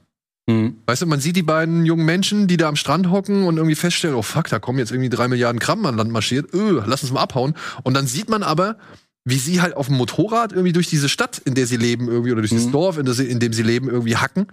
Hm. 0.49 0.79
Weißt 0.87 1.03
du, 1.03 1.07
man 1.07 1.21
sieht 1.21 1.37
die 1.37 1.43
beiden 1.43 1.85
jungen 1.87 2.05
Menschen, 2.05 2.47
die 2.47 2.57
da 2.57 2.69
am 2.69 2.77
Strand 2.77 3.11
hocken 3.11 3.45
und 3.45 3.57
irgendwie 3.57 3.75
feststellen, 3.75 4.17
oh 4.17 4.23
fuck, 4.23 4.49
da 4.49 4.59
kommen 4.59 4.79
jetzt 4.79 4.93
irgendwie 4.93 5.09
drei 5.09 5.27
Milliarden 5.27 5.59
Krabben 5.59 5.87
an 5.87 5.97
Land 5.97 6.13
marschiert, 6.13 6.55
öh, 6.55 6.83
lass 6.87 7.03
uns 7.03 7.13
mal 7.13 7.21
abhauen. 7.21 7.55
Und 7.83 7.95
dann 7.95 8.07
sieht 8.07 8.29
man 8.29 8.43
aber, 8.45 8.79
wie 9.25 9.39
sie 9.39 9.61
halt 9.61 9.77
auf 9.77 9.89
dem 9.89 9.97
Motorrad 9.97 10.53
irgendwie 10.53 10.73
durch 10.73 10.87
diese 10.89 11.09
Stadt, 11.09 11.39
in 11.39 11.55
der 11.57 11.67
sie 11.67 11.77
leben, 11.77 12.07
irgendwie, 12.09 12.31
oder 12.31 12.43
durch 12.43 12.53
Mhm. 12.53 12.71
Dorf, 12.71 12.97
in, 12.97 13.07
das, 13.07 13.19
in 13.19 13.41
dem 13.41 13.53
sie 13.53 13.65
leben, 13.65 13.89
irgendwie 13.89 14.17
hacken. 14.17 14.47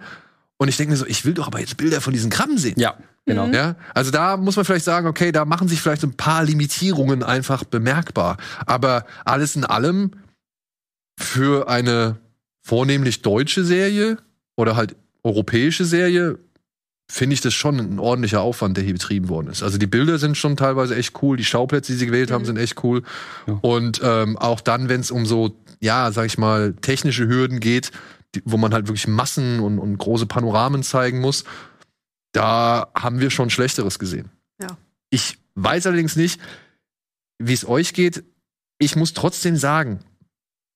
Und 0.56 0.68
ich 0.68 0.76
denke 0.76 0.92
mir 0.92 0.96
so, 0.96 1.06
ich 1.06 1.24
will 1.24 1.34
doch 1.34 1.46
aber 1.46 1.60
jetzt 1.60 1.76
Bilder 1.76 2.00
von 2.00 2.12
diesen 2.12 2.30
Krabben 2.30 2.58
sehen. 2.58 2.74
Ja, 2.76 2.96
genau. 3.24 3.46
Ja, 3.46 3.76
also 3.94 4.10
da 4.10 4.36
muss 4.36 4.56
man 4.56 4.64
vielleicht 4.64 4.84
sagen, 4.84 5.06
okay, 5.06 5.30
da 5.30 5.44
machen 5.44 5.68
sich 5.68 5.80
vielleicht 5.80 6.02
so 6.02 6.08
ein 6.08 6.16
paar 6.16 6.42
Limitierungen 6.42 7.22
einfach 7.22 7.62
bemerkbar. 7.62 8.36
Aber 8.66 9.04
alles 9.24 9.54
in 9.54 9.64
allem 9.64 10.12
für 11.20 11.68
eine 11.68 12.16
vornehmlich 12.62 13.22
deutsche 13.22 13.64
Serie 13.64 14.18
oder 14.56 14.76
halt 14.76 14.96
europäische 15.22 15.84
Serie 15.84 16.38
finde 17.10 17.34
ich 17.34 17.40
das 17.40 17.54
schon 17.54 17.78
ein 17.78 17.98
ordentlicher 17.98 18.40
Aufwand, 18.40 18.76
der 18.76 18.84
hier 18.84 18.94
betrieben 18.94 19.28
worden 19.28 19.48
ist. 19.48 19.62
Also 19.62 19.78
die 19.78 19.86
Bilder 19.86 20.18
sind 20.18 20.36
schon 20.36 20.56
teilweise 20.56 20.96
echt 20.96 21.22
cool, 21.22 21.36
die 21.36 21.44
Schauplätze, 21.44 21.92
die 21.92 21.98
sie 21.98 22.06
gewählt 22.06 22.30
haben, 22.30 22.44
sind 22.44 22.56
echt 22.56 22.82
cool. 22.82 23.02
Ja. 23.46 23.58
Und 23.60 24.00
ähm, 24.02 24.38
auch 24.38 24.60
dann, 24.60 24.88
wenn 24.88 25.00
es 25.00 25.10
um 25.10 25.26
so, 25.26 25.56
ja, 25.80 26.10
sag 26.12 26.26
ich 26.26 26.38
mal, 26.38 26.74
technische 26.80 27.28
Hürden 27.28 27.60
geht, 27.60 27.90
die, 28.34 28.42
wo 28.44 28.56
man 28.56 28.72
halt 28.72 28.88
wirklich 28.88 29.06
Massen 29.06 29.60
und, 29.60 29.78
und 29.78 29.98
große 29.98 30.26
Panoramen 30.26 30.82
zeigen 30.82 31.20
muss, 31.20 31.44
da 32.32 32.90
haben 32.94 33.20
wir 33.20 33.30
schon 33.30 33.50
Schlechteres 33.50 33.98
gesehen. 33.98 34.30
Ja. 34.60 34.76
Ich 35.10 35.38
weiß 35.54 35.86
allerdings 35.86 36.16
nicht, 36.16 36.40
wie 37.38 37.52
es 37.52 37.68
euch 37.68 37.92
geht. 37.92 38.24
Ich 38.78 38.96
muss 38.96 39.12
trotzdem 39.12 39.56
sagen, 39.56 40.00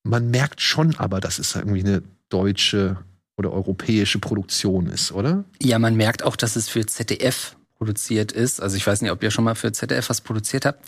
man 0.03 0.29
merkt 0.29 0.61
schon 0.61 0.95
aber, 0.95 1.19
dass 1.19 1.39
es 1.39 1.55
irgendwie 1.55 1.81
eine 1.81 2.03
deutsche 2.29 2.97
oder 3.39 3.51
europäische 3.53 4.19
Produktion 4.19 4.87
ist, 4.87 5.11
oder? 5.13 5.45
Ja, 5.61 5.79
man 5.79 5.95
merkt 5.95 6.23
auch, 6.23 6.35
dass 6.35 6.55
es 6.57 6.67
für 6.69 6.85
ZDF 6.85 7.55
produziert 7.77 8.33
ist. 8.33 8.61
Also 8.61 8.75
ich 8.75 8.85
weiß 8.85 9.01
nicht, 9.01 9.09
ob 9.11 9.23
ihr 9.23 9.31
schon 9.31 9.45
mal 9.45 9.55
für 9.55 9.71
ZDF 9.71 10.09
was 10.09 10.19
produziert 10.19 10.65
habt. 10.65 10.83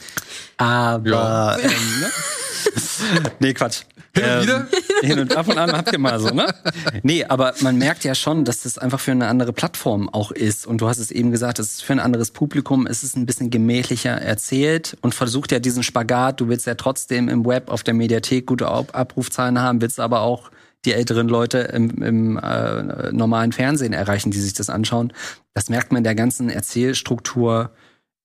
Aber 0.58 1.10
Ja. 1.10 1.58
ähm, 1.58 1.70
ne? 2.02 3.32
nee, 3.40 3.54
Quatsch. 3.54 3.84
Hin 4.14 4.24
und 4.26 4.30
Ähm, 4.30 4.42
wieder? 4.44 4.68
Hin 5.02 5.20
und 5.20 5.38
ab 5.38 5.48
und 5.48 5.58
an 5.58 5.72
habt 5.72 5.94
ihr 5.94 5.98
mal 6.00 6.20
so, 6.20 6.32
ne? 6.32 6.54
Nee, 7.02 7.24
aber 7.24 7.54
man 7.62 7.78
merkt 7.78 8.04
ja 8.04 8.14
schon, 8.14 8.44
dass 8.44 8.64
das 8.64 8.78
einfach 8.78 9.00
für 9.00 9.12
eine 9.12 9.28
andere 9.30 9.54
Plattform 9.54 10.10
auch 10.10 10.32
ist. 10.32 10.68
Und 10.68 10.82
du 10.82 10.90
hast 10.90 10.98
es 11.00 11.12
eben 11.12 11.32
gesagt, 11.32 11.60
es 11.60 11.72
ist 11.76 11.84
für 11.84 11.94
ein 11.94 12.00
anderes 12.02 12.32
Publikum, 12.32 12.86
es 12.86 13.04
ist 13.04 13.16
ein 13.16 13.26
bisschen 13.26 13.50
gemächlicher 13.50 14.12
erzählt 14.22 14.98
und 15.02 15.16
versucht 15.16 15.54
ja 15.54 15.60
diesen 15.60 15.84
Spagat. 15.84 16.42
Du 16.42 16.50
willst 16.50 16.68
ja 16.68 16.76
trotzdem 16.76 17.30
im 17.30 17.46
Web 17.46 17.70
auf 17.72 17.84
der 17.84 17.94
Mediathek 17.94 18.46
gute 18.48 18.68
Ab- 18.68 18.90
Abrufzahlen 18.94 19.60
haben, 19.60 19.80
willst 19.82 20.02
aber 20.02 20.20
auch 20.20 20.52
die 20.86 20.94
älteren 20.94 21.28
Leute 21.28 21.60
im, 21.60 22.02
im 22.02 22.38
äh, 22.38 23.12
normalen 23.12 23.52
Fernsehen 23.52 23.94
erreichen, 23.94 24.32
die 24.32 24.40
sich 24.40 24.54
das 24.54 24.70
anschauen. 24.70 25.14
Das 25.54 25.70
merkt 25.70 25.92
man 25.92 26.00
in 26.00 26.04
der 26.04 26.16
ganzen 26.16 26.50
Erzählstruktur 26.50 27.72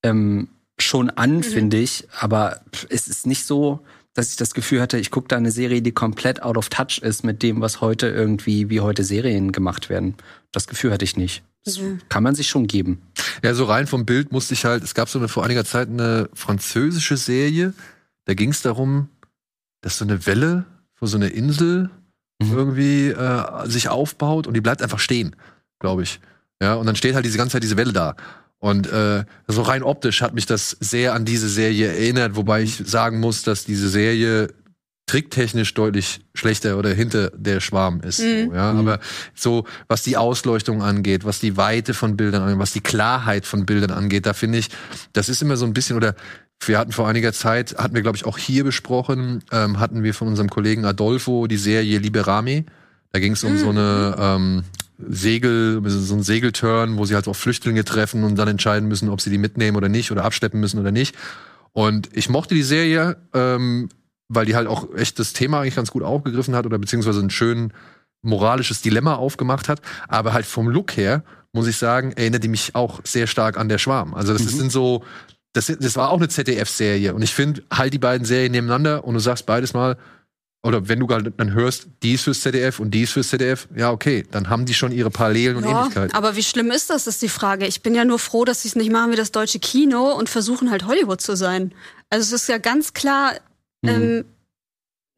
ähm, 0.02 0.48
schon 0.78 1.10
an, 1.10 1.42
finde 1.42 1.78
ich. 1.78 2.06
Aber 2.18 2.60
es 2.88 3.08
ist 3.08 3.26
nicht 3.26 3.44
so, 3.44 3.80
dass 4.14 4.30
ich 4.30 4.36
das 4.36 4.54
Gefühl 4.54 4.80
hatte, 4.80 4.98
ich 4.98 5.10
gucke 5.10 5.28
da 5.28 5.36
eine 5.36 5.50
Serie, 5.50 5.82
die 5.82 5.92
komplett 5.92 6.42
out 6.42 6.56
of 6.56 6.68
touch 6.70 6.98
ist 7.02 7.24
mit 7.24 7.42
dem, 7.42 7.60
was 7.60 7.80
heute 7.80 8.06
irgendwie, 8.08 8.70
wie 8.70 8.80
heute 8.80 9.04
Serien 9.04 9.52
gemacht 9.52 9.90
werden. 9.90 10.14
Das 10.52 10.66
Gefühl 10.66 10.92
hatte 10.92 11.04
ich 11.04 11.16
nicht. 11.16 11.42
Das 11.64 11.78
Mhm. 11.78 12.00
kann 12.08 12.22
man 12.22 12.34
sich 12.34 12.48
schon 12.48 12.66
geben. 12.68 13.02
Ja, 13.42 13.52
so 13.52 13.64
rein 13.64 13.86
vom 13.86 14.06
Bild 14.06 14.32
musste 14.32 14.54
ich 14.54 14.64
halt, 14.64 14.82
es 14.84 14.94
gab 14.94 15.08
so 15.08 15.18
eine 15.18 15.28
vor 15.28 15.44
einiger 15.44 15.64
Zeit 15.64 15.88
eine 15.88 16.30
französische 16.32 17.16
Serie, 17.16 17.74
da 18.24 18.34
ging 18.34 18.50
es 18.50 18.62
darum, 18.62 19.08
dass 19.82 19.98
so 19.98 20.04
eine 20.04 20.24
Welle 20.26 20.64
vor 20.94 21.08
so 21.08 21.16
einer 21.16 21.30
Insel 21.32 21.90
Mhm. 22.42 22.52
irgendwie 22.52 23.08
äh, 23.08 23.66
sich 23.68 23.88
aufbaut 23.88 24.46
und 24.46 24.54
die 24.54 24.60
bleibt 24.60 24.82
einfach 24.82 24.98
stehen, 24.98 25.34
glaube 25.80 26.02
ich. 26.02 26.20
Ja, 26.62 26.74
und 26.74 26.86
dann 26.86 26.96
steht 26.96 27.14
halt 27.14 27.24
diese 27.24 27.38
ganze 27.38 27.52
Zeit 27.54 27.62
diese 27.62 27.76
Welle 27.76 27.92
da. 27.92 28.14
Und 28.58 28.90
äh, 28.90 29.24
so 29.46 29.62
rein 29.62 29.82
optisch 29.82 30.22
hat 30.22 30.34
mich 30.34 30.46
das 30.46 30.70
sehr 30.80 31.12
an 31.14 31.24
diese 31.24 31.48
Serie 31.48 31.88
erinnert, 31.88 32.36
wobei 32.36 32.62
ich 32.62 32.76
sagen 32.76 33.20
muss, 33.20 33.42
dass 33.42 33.64
diese 33.64 33.88
Serie 33.88 34.48
tricktechnisch 35.08 35.72
deutlich 35.74 36.20
schlechter 36.34 36.78
oder 36.78 36.90
hinter 36.92 37.30
der 37.30 37.60
Schwarm 37.60 38.00
ist. 38.00 38.18
Mhm. 38.20 38.46
So, 38.48 38.54
ja, 38.54 38.72
Mhm. 38.72 38.80
aber 38.80 38.98
so 39.34 39.64
was 39.88 40.02
die 40.02 40.16
Ausleuchtung 40.16 40.82
angeht, 40.82 41.24
was 41.24 41.38
die 41.38 41.56
Weite 41.56 41.94
von 41.94 42.16
Bildern 42.16 42.42
angeht, 42.42 42.58
was 42.58 42.72
die 42.72 42.80
Klarheit 42.80 43.46
von 43.46 43.66
Bildern 43.66 43.92
angeht, 43.92 44.26
da 44.26 44.32
finde 44.32 44.58
ich, 44.58 44.68
das 45.12 45.28
ist 45.28 45.42
immer 45.42 45.56
so 45.56 45.64
ein 45.64 45.74
bisschen 45.74 45.96
oder 45.96 46.14
wir 46.64 46.78
hatten 46.78 46.92
vor 46.92 47.06
einiger 47.08 47.32
Zeit, 47.32 47.76
hatten 47.78 47.94
wir 47.94 48.02
glaube 48.02 48.16
ich 48.16 48.24
auch 48.24 48.38
hier 48.38 48.64
besprochen, 48.64 49.42
ähm, 49.52 49.78
hatten 49.78 50.02
wir 50.02 50.14
von 50.14 50.28
unserem 50.28 50.50
Kollegen 50.50 50.84
Adolfo 50.84 51.46
die 51.46 51.56
Serie 51.56 51.98
Liberame. 51.98 52.64
Da 53.12 53.20
ging 53.20 53.32
es 53.32 53.44
um 53.44 53.56
so 53.56 53.70
eine 53.70 54.16
ähm, 54.18 54.64
Segel, 54.98 55.82
so 55.88 56.14
ein 56.14 56.22
Segelturn, 56.22 56.96
wo 56.98 57.04
sie 57.04 57.14
halt 57.14 57.28
auch 57.28 57.36
Flüchtlinge 57.36 57.84
treffen 57.84 58.24
und 58.24 58.36
dann 58.36 58.48
entscheiden 58.48 58.88
müssen, 58.88 59.08
ob 59.10 59.20
sie 59.20 59.30
die 59.30 59.38
mitnehmen 59.38 59.76
oder 59.76 59.88
nicht 59.88 60.10
oder 60.10 60.24
abschleppen 60.24 60.58
müssen 60.60 60.78
oder 60.80 60.90
nicht. 60.90 61.14
Und 61.72 62.08
ich 62.14 62.28
mochte 62.28 62.54
die 62.54 62.62
Serie, 62.62 63.16
ähm, 63.34 63.90
weil 64.28 64.46
die 64.46 64.56
halt 64.56 64.66
auch 64.66 64.94
echt 64.94 65.18
das 65.18 65.32
Thema 65.34 65.60
eigentlich 65.60 65.76
ganz 65.76 65.90
gut 65.90 66.02
aufgegriffen 66.02 66.54
hat 66.54 66.66
oder 66.66 66.78
beziehungsweise 66.78 67.20
ein 67.20 67.30
schön 67.30 67.72
moralisches 68.22 68.82
Dilemma 68.82 69.14
aufgemacht 69.14 69.68
hat. 69.68 69.80
Aber 70.08 70.32
halt 70.32 70.46
vom 70.46 70.68
Look 70.68 70.96
her, 70.96 71.22
muss 71.52 71.66
ich 71.68 71.76
sagen, 71.76 72.12
erinnert 72.12 72.42
die 72.44 72.48
mich 72.48 72.74
auch 72.74 73.00
sehr 73.04 73.26
stark 73.26 73.56
an 73.58 73.68
der 73.68 73.78
Schwarm. 73.78 74.14
Also 74.14 74.32
das 74.32 74.42
Mhm. 74.44 74.48
sind 74.48 74.72
so, 74.72 75.04
das, 75.56 75.66
das 75.66 75.96
war 75.96 76.10
auch 76.10 76.18
eine 76.18 76.28
ZDF-Serie. 76.28 77.14
Und 77.14 77.22
ich 77.22 77.34
finde 77.34 77.62
halt 77.72 77.92
die 77.94 77.98
beiden 77.98 78.24
Serien 78.26 78.52
nebeneinander 78.52 79.04
und 79.04 79.14
du 79.14 79.20
sagst 79.20 79.46
beides 79.46 79.72
mal, 79.74 79.96
oder 80.62 80.88
wenn 80.88 80.98
du 80.98 81.06
dann 81.06 81.52
hörst, 81.52 81.86
die 82.02 82.14
ist 82.14 82.24
fürs 82.24 82.40
ZDF 82.40 82.80
und 82.80 82.90
die 82.90 83.02
ist 83.02 83.12
fürs 83.12 83.28
ZDF, 83.28 83.68
ja, 83.76 83.92
okay, 83.92 84.24
dann 84.32 84.48
haben 84.50 84.66
die 84.66 84.74
schon 84.74 84.90
ihre 84.90 85.10
Parallelen 85.10 85.56
und 85.56 85.64
Ja, 85.64 85.80
Ähnlichkeiten. 85.82 86.14
aber 86.16 86.34
wie 86.34 86.42
schlimm 86.42 86.70
ist 86.72 86.90
das, 86.90 87.06
ist 87.06 87.22
die 87.22 87.28
Frage. 87.28 87.66
Ich 87.66 87.82
bin 87.82 87.94
ja 87.94 88.04
nur 88.04 88.18
froh, 88.18 88.44
dass 88.44 88.62
sie 88.62 88.68
es 88.68 88.74
nicht 88.76 88.90
machen 88.90 89.12
wie 89.12 89.16
das 89.16 89.30
deutsche 89.30 89.60
Kino 89.60 90.12
und 90.12 90.28
versuchen 90.28 90.70
halt 90.70 90.86
Hollywood 90.86 91.20
zu 91.20 91.36
sein. 91.36 91.72
Also 92.10 92.34
es 92.34 92.42
ist 92.42 92.48
ja 92.48 92.58
ganz 92.58 92.92
klar 92.94 93.34
Mhm. 93.82 93.88
ähm, 93.90 94.24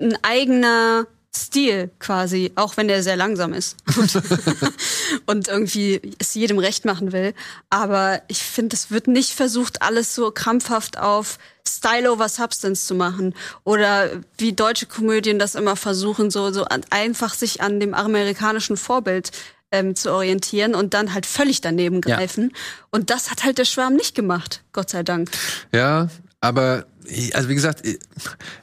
ein 0.01 0.19
eigener 0.23 1.07
Stil 1.35 1.91
quasi, 1.99 2.53
auch 2.55 2.77
wenn 2.77 2.89
der 2.89 3.03
sehr 3.03 3.17
langsam 3.17 3.53
ist 3.53 3.77
und 5.27 5.49
irgendwie 5.49 6.01
es 6.19 6.35
jedem 6.35 6.59
recht 6.59 6.85
machen 6.85 7.13
will. 7.13 7.35
Aber 7.71 8.23
ich 8.29 8.39
finde, 8.43 8.75
es 8.75 8.91
wird 8.91 9.09
nicht 9.09 9.33
versucht, 9.33 9.83
alles 9.83 10.15
so 10.15 10.31
krampfhaft 10.31 10.99
auf 10.99 11.39
Style 11.67 12.11
over 12.11 12.29
Substance 12.29 12.87
zu 12.87 12.95
machen 12.95 13.35
oder 13.65 14.09
wie 14.39 14.55
deutsche 14.55 14.87
Komödien 14.87 15.39
das 15.39 15.55
immer 15.55 15.77
versuchen, 15.77 16.31
so 16.31 16.51
so 16.51 16.65
einfach 16.91 17.35
sich 17.35 17.61
an 17.61 17.79
dem 17.79 17.93
amerikanischen 17.93 18.79
Vorbild 18.79 19.31
ähm, 19.71 19.95
zu 19.95 20.11
orientieren 20.13 20.75
und 20.75 20.95
dann 20.95 21.13
halt 21.13 21.27
völlig 21.27 21.61
daneben 21.61 22.01
Ja. 22.07 22.17
greifen. 22.17 22.53
Und 22.91 23.11
das 23.11 23.31
hat 23.31 23.45
halt 23.45 23.59
der 23.59 23.67
Schwarm 23.67 23.95
nicht 23.97 24.15
gemacht, 24.15 24.63
Gott 24.73 24.89
sei 24.89 25.03
Dank. 25.03 25.31
Ja, 25.75 26.09
aber 26.41 26.87
also 27.35 27.49
wie 27.49 27.55
gesagt, 27.55 27.83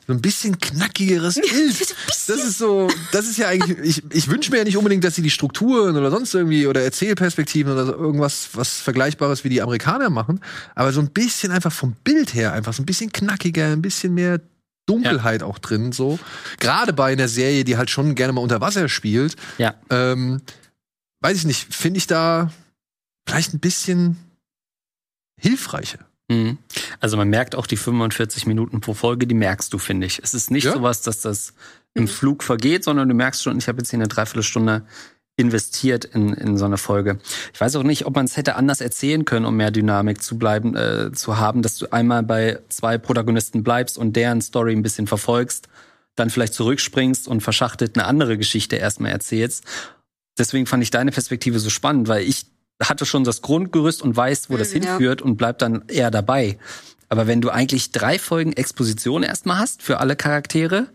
so 0.08 0.14
ein 0.14 0.22
bisschen 0.22 0.58
knackigeres 0.60 1.36
Bild. 1.36 1.96
Das 2.28 2.44
ist 2.44 2.58
so, 2.58 2.90
das 3.12 3.28
ist 3.28 3.38
ja 3.38 3.50
eigentlich, 3.50 3.78
ich, 4.00 4.04
ich 4.12 4.28
wünsche 4.30 4.50
mir 4.50 4.58
ja 4.58 4.64
nicht 4.64 4.78
unbedingt, 4.78 5.04
dass 5.04 5.14
sie 5.14 5.22
die 5.22 5.30
Strukturen 5.30 5.96
oder 5.96 6.10
sonst 6.10 6.34
irgendwie 6.34 6.66
oder 6.66 6.82
Erzählperspektiven 6.82 7.72
oder 7.72 7.86
so 7.86 7.92
irgendwas 7.94 8.50
was 8.54 8.80
Vergleichbares 8.80 9.44
wie 9.44 9.50
die 9.50 9.62
Amerikaner 9.62 10.10
machen, 10.10 10.40
aber 10.74 10.92
so 10.92 11.02
ein 11.02 11.12
bisschen 11.12 11.52
einfach 11.52 11.72
vom 11.72 11.94
Bild 12.04 12.34
her 12.34 12.54
einfach 12.54 12.74
so 12.74 12.82
ein 12.82 12.88
bisschen 12.88 13.12
knackiger, 13.12 13.68
ein 13.68 13.84
bisschen 13.84 14.16
mehr 14.16 14.42
Dunkelheit 14.88 15.44
auch 15.44 15.60
drin, 15.60 15.92
so. 15.92 16.18
Gerade 16.60 16.94
bei 16.94 17.12
einer 17.14 17.28
Serie, 17.28 17.64
die 17.64 17.78
halt 17.78 17.92
schon 17.92 18.16
gerne 18.16 18.34
mal 18.34 18.42
unter 18.42 18.60
Wasser 18.62 18.90
spielt, 18.90 19.36
Ja. 19.60 19.76
ähm, 19.92 20.42
weiß 21.22 21.38
ich 21.38 21.46
nicht, 21.46 21.74
finde 21.76 22.00
ich 22.00 22.08
da 22.08 22.52
vielleicht 23.28 23.54
ein 23.54 23.60
bisschen 23.60 24.18
hilfreicher. 25.40 26.00
Mhm. 26.30 26.58
Also 27.00 27.18
man 27.18 27.30
merkt 27.30 27.56
auch 27.56 27.68
die 27.68 27.78
45 27.78 28.46
Minuten 28.48 28.82
pro 28.82 28.94
Folge, 28.94 29.28
die 29.28 29.36
merkst 29.36 29.72
du, 29.74 29.78
finde 29.78 30.08
ich. 30.08 30.20
Es 30.24 30.34
ist 30.34 30.50
nicht 30.52 30.64
Ja. 30.66 30.74
sowas, 30.74 31.02
dass 31.02 31.22
das 31.22 31.54
im 31.94 32.08
Flug 32.08 32.44
vergeht, 32.44 32.84
sondern 32.84 33.08
du 33.08 33.16
merkst 33.16 33.44
schon, 33.44 33.58
ich 33.58 33.68
habe 33.68 33.78
jetzt 33.80 33.90
hier 33.92 34.00
eine 34.00 34.08
Dreiviertelstunde 34.08 34.86
investiert 35.38 36.06
in, 36.06 36.34
in 36.34 36.58
so 36.58 36.66
eine 36.66 36.78
Folge. 36.78 37.20
Ich 37.54 37.60
weiß 37.60 37.76
auch 37.76 37.84
nicht, 37.84 38.06
ob 38.06 38.16
man 38.16 38.26
es 38.26 38.38
hätte 38.38 38.56
anders 38.56 38.80
erzählen 38.82 39.26
können, 39.26 39.46
um 39.46 39.56
mehr 39.58 39.70
Dynamik 39.72 40.22
zu 40.24 40.38
bleiben, 40.38 40.76
äh, 40.76 41.12
zu 41.12 41.38
haben, 41.38 41.62
dass 41.62 41.78
du 41.78 41.92
einmal 41.92 42.24
bei 42.24 42.60
zwei 42.70 42.98
Protagonisten 42.98 43.62
bleibst 43.64 43.98
und 43.98 44.16
deren 44.16 44.42
Story 44.42 44.74
ein 44.74 44.82
bisschen 44.82 45.08
verfolgst, 45.08 45.68
dann 46.16 46.30
vielleicht 46.30 46.54
zurückspringst 46.54 47.28
und 47.28 47.42
verschachtelt 47.42 47.98
eine 47.98 48.08
andere 48.08 48.38
Geschichte 48.38 48.78
erstmal 48.78 49.12
erzählst. 49.12 49.66
Deswegen 50.38 50.66
fand 50.66 50.84
ich 50.84 50.92
deine 50.92 51.12
Perspektive 51.12 51.60
so 51.60 51.70
spannend, 51.70 52.08
weil 52.08 52.24
ich 52.24 52.46
hatte 52.82 53.06
schon 53.06 53.24
das 53.24 53.42
Grundgerüst 53.42 54.02
und 54.02 54.16
weiß, 54.16 54.50
wo 54.50 54.58
das 54.58 54.74
Mhm, 54.74 54.82
ja. 54.84 54.90
hinführt 54.92 55.22
und 55.22 55.38
bleib 55.38 55.60
dann 55.60 55.84
eher 55.88 56.12
dabei. 56.12 56.58
Aber 57.10 57.28
wenn 57.28 57.40
du 57.42 57.50
eigentlich 57.50 57.92
drei 57.92 58.18
Folgen 58.20 58.54
Exposition 58.54 59.24
erstmal 59.24 59.60
hast 59.60 59.82
für 59.84 60.00
alle 60.00 60.16
Charaktere 60.16 60.88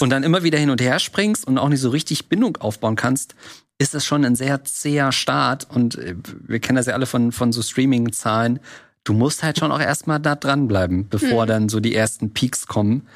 und 0.00 0.10
dann 0.10 0.22
immer 0.22 0.42
wieder 0.42 0.58
hin 0.58 0.70
und 0.70 0.80
her 0.80 0.98
springst 0.98 1.46
und 1.46 1.58
auch 1.58 1.68
nicht 1.68 1.80
so 1.80 1.90
richtig 1.90 2.28
Bindung 2.28 2.56
aufbauen 2.56 2.96
kannst, 2.96 3.34
ist 3.78 3.94
das 3.94 4.04
schon 4.04 4.24
ein 4.24 4.34
sehr 4.36 4.64
zäher 4.64 5.12
Start. 5.12 5.68
Und 5.70 5.96
äh, 5.98 6.14
wir 6.46 6.58
kennen 6.60 6.76
das 6.76 6.86
ja 6.86 6.94
alle 6.94 7.06
von, 7.06 7.32
von 7.32 7.52
so 7.52 7.62
Streaming-Zahlen. 7.62 8.60
Du 9.04 9.12
musst 9.12 9.42
halt 9.42 9.58
schon 9.58 9.72
auch 9.72 9.80
erstmal 9.80 10.20
da 10.20 10.36
dranbleiben, 10.36 11.08
bevor 11.08 11.46
dann 11.46 11.68
so 11.68 11.80
die 11.80 11.94
ersten 11.94 12.32
Peaks 12.32 12.66
kommen. 12.66 13.06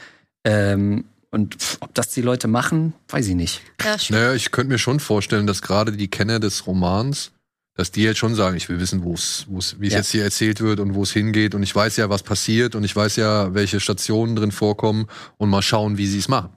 Ähm, 0.45 1.05
und 1.31 1.57
pff, 1.57 1.79
ob 1.81 1.95
das 1.95 2.09
die 2.11 2.23
Leute 2.23 2.49
machen, 2.49 2.93
weiß 3.09 3.29
ich 3.29 3.35
nicht. 3.35 3.61
Ja. 3.83 3.97
Naja, 4.11 4.33
ich 4.35 4.51
könnte 4.53 4.73
mir 4.73 4.79
schon 4.79 5.01
vorstellen, 5.01 5.47
dass 5.47 5.63
gerade 5.63 5.93
die 5.93 6.09
Kenner 6.09 6.41
des 6.41 6.67
Romans, 6.67 7.31
dass 7.77 7.91
die 7.93 8.03
jetzt 8.03 8.19
schon 8.19 8.35
sagen, 8.35 8.57
ich 8.57 8.69
will 8.69 8.81
wissen, 8.81 9.05
wo 9.05 9.15
es, 9.15 9.45
wo 9.49 9.59
es, 9.59 9.79
wie 9.81 9.87
es 9.87 9.93
Ja. 9.93 9.99
jetzt 9.99 10.11
hier 10.11 10.25
erzählt 10.25 10.61
wird 10.61 10.81
und 10.81 10.95
wo 10.95 11.03
es 11.03 11.13
hingeht. 11.13 11.55
Und 11.55 11.63
ich 11.63 11.75
weiß 11.75 11.97
ja, 11.99 12.09
was 12.11 12.23
passiert 12.23 12.75
und 12.75 12.85
ich 12.85 12.97
weiß 12.97 13.17
ja, 13.17 13.55
welche 13.55 13.81
Stationen 13.81 14.35
drin 14.35 14.51
vorkommen 14.53 15.07
und 15.37 15.51
mal 15.51 15.63
schauen, 15.63 15.99
wie 15.99 16.07
sie 16.07 16.19
es 16.19 16.29
machen. 16.29 16.51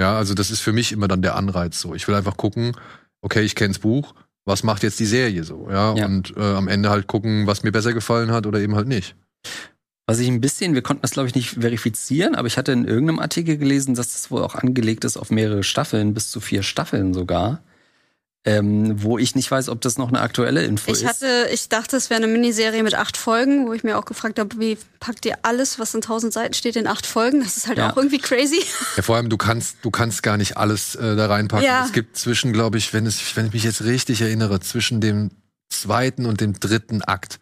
Ja, 0.00 0.16
also 0.16 0.32
das 0.34 0.50
ist 0.50 0.60
für 0.60 0.72
mich 0.72 0.92
immer 0.92 1.08
dann 1.08 1.22
der 1.22 1.34
Anreiz 1.36 1.80
so. 1.80 1.94
Ich 1.94 2.06
will 2.08 2.14
einfach 2.14 2.36
gucken, 2.36 2.72
okay, 3.20 3.42
ich 3.42 3.54
kenne 3.54 3.70
das 3.74 3.80
Buch, 3.80 4.14
was 4.46 4.62
macht 4.62 4.82
jetzt 4.82 4.98
die 5.00 5.06
Serie 5.06 5.44
so, 5.44 5.68
ja, 5.70 5.94
Ja. 5.94 6.06
und 6.06 6.34
äh, 6.36 6.40
am 6.40 6.68
Ende 6.68 6.88
halt 6.88 7.06
gucken, 7.06 7.46
was 7.46 7.62
mir 7.62 7.72
besser 7.72 7.92
gefallen 7.92 8.30
hat 8.30 8.46
oder 8.46 8.60
eben 8.60 8.74
halt 8.76 8.88
nicht. 8.88 9.14
Was 10.06 10.18
ich 10.18 10.28
ein 10.28 10.40
bisschen, 10.40 10.74
wir 10.74 10.82
konnten 10.82 11.02
das 11.02 11.10
glaube 11.12 11.28
ich 11.28 11.34
nicht 11.34 11.50
verifizieren, 11.60 12.34
aber 12.34 12.46
ich 12.48 12.56
hatte 12.58 12.72
in 12.72 12.84
irgendeinem 12.86 13.18
Artikel 13.20 13.58
gelesen, 13.58 13.94
dass 13.94 14.12
das 14.12 14.30
wohl 14.30 14.42
auch 14.42 14.54
angelegt 14.54 15.04
ist 15.04 15.16
auf 15.16 15.30
mehrere 15.30 15.62
Staffeln, 15.62 16.14
bis 16.14 16.30
zu 16.30 16.40
vier 16.40 16.62
Staffeln 16.62 17.12
sogar. 17.14 17.62
Ähm, 18.46 19.02
wo 19.02 19.18
ich 19.18 19.34
nicht 19.34 19.50
weiß, 19.50 19.68
ob 19.68 19.82
das 19.82 19.98
noch 19.98 20.08
eine 20.08 20.20
aktuelle 20.22 20.64
Info 20.64 20.90
Ich 20.90 21.02
ist. 21.02 21.06
hatte, 21.06 21.48
ich 21.52 21.68
dachte, 21.68 21.94
es 21.98 22.08
wäre 22.08 22.22
eine 22.22 22.32
Miniserie 22.32 22.82
mit 22.82 22.94
acht 22.94 23.18
Folgen, 23.18 23.66
wo 23.66 23.74
ich 23.74 23.84
mir 23.84 23.98
auch 23.98 24.06
gefragt 24.06 24.38
habe, 24.38 24.58
wie 24.58 24.78
packt 24.98 25.26
ihr 25.26 25.36
alles, 25.42 25.78
was 25.78 25.94
in 25.94 26.00
tausend 26.00 26.32
Seiten 26.32 26.54
steht, 26.54 26.74
in 26.76 26.86
acht 26.86 27.04
Folgen? 27.04 27.40
Das 27.44 27.58
ist 27.58 27.66
halt 27.68 27.76
Ja. 27.76 27.92
auch 27.92 27.98
irgendwie 27.98 28.16
crazy. 28.18 28.62
Ja, 28.96 29.02
vor 29.02 29.16
allem, 29.16 29.28
du 29.28 29.36
kannst, 29.36 29.76
du 29.82 29.90
kannst 29.90 30.22
gar 30.22 30.38
nicht 30.38 30.56
alles 30.56 30.94
äh, 30.94 31.16
da 31.16 31.26
reinpacken. 31.26 31.66
Ja. 31.66 31.84
Es 31.84 31.92
gibt 31.92 32.16
zwischen, 32.16 32.54
glaube 32.54 32.78
ich, 32.78 32.94
wenn, 32.94 33.04
es, 33.04 33.36
wenn 33.36 33.44
ich 33.44 33.52
mich 33.52 33.64
jetzt 33.64 33.84
richtig 33.84 34.22
erinnere, 34.22 34.58
zwischen 34.60 35.02
dem 35.02 35.32
zweiten 35.68 36.24
und 36.24 36.40
dem 36.40 36.58
dritten 36.58 37.02
Akt, 37.02 37.40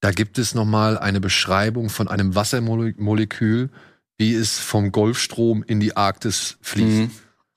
da 0.00 0.10
gibt 0.10 0.38
es 0.38 0.54
nochmal 0.54 0.98
eine 0.98 1.20
Beschreibung 1.22 1.88
von 1.88 2.06
einem 2.06 2.34
Wassermolekül, 2.34 3.70
wie 4.18 4.34
es 4.34 4.58
vom 4.58 4.92
Golfstrom 4.92 5.62
in 5.66 5.80
die 5.80 5.96
Arktis 5.96 6.58
fließt. 6.60 6.86
Mhm. 6.98 7.10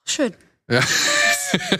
Schön. 0.07 0.33
Ja. 0.69 0.79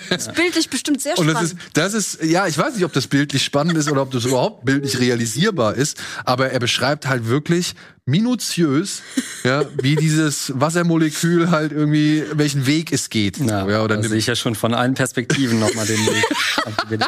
Das 0.10 0.27
ist 0.27 0.34
bildlich 0.36 0.69
bestimmt 0.69 1.01
sehr 1.01 1.17
Und 1.17 1.29
spannend. 1.29 1.55
das 1.73 1.93
ist, 1.93 2.15
das 2.17 2.19
ist, 2.21 2.23
ja, 2.31 2.47
ich 2.47 2.57
weiß 2.57 2.75
nicht, 2.75 2.86
ob 2.86 2.93
das 2.93 3.07
bildlich 3.07 3.43
spannend 3.43 3.77
ist 3.77 3.89
oder 3.91 4.01
ob 4.01 4.12
das 4.12 4.25
überhaupt 4.25 4.65
bildlich 4.65 4.99
realisierbar 4.99 5.75
ist, 5.75 5.97
aber 6.25 6.51
er 6.51 6.60
beschreibt 6.60 7.07
halt 7.07 7.27
wirklich 7.27 7.75
minutiös, 8.07 9.01
ja, 9.43 9.63
wie 9.81 9.95
dieses 9.95 10.51
Wassermolekül 10.55 11.51
halt 11.51 11.71
irgendwie, 11.71 12.23
welchen 12.33 12.65
Weg 12.65 12.91
es 12.91 13.09
geht. 13.09 13.37
Ja, 13.37 13.67
ja, 13.69 13.83
oder 13.83 13.97
da 13.97 14.03
sehe 14.09 14.17
ich 14.17 14.25
ja 14.27 14.35
schon 14.35 14.55
von 14.55 14.73
allen 14.73 14.95
Perspektiven 14.95 15.59
nochmal 15.59 15.85
den 15.85 15.99
Weg. 16.07 16.23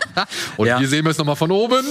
Und 0.57 0.67
Ja. 0.67 0.77
hier 0.79 0.87
sehen 0.87 1.03
wir 1.05 1.11
es 1.11 1.17
nochmal 1.17 1.35
von 1.35 1.51
oben. 1.51 1.83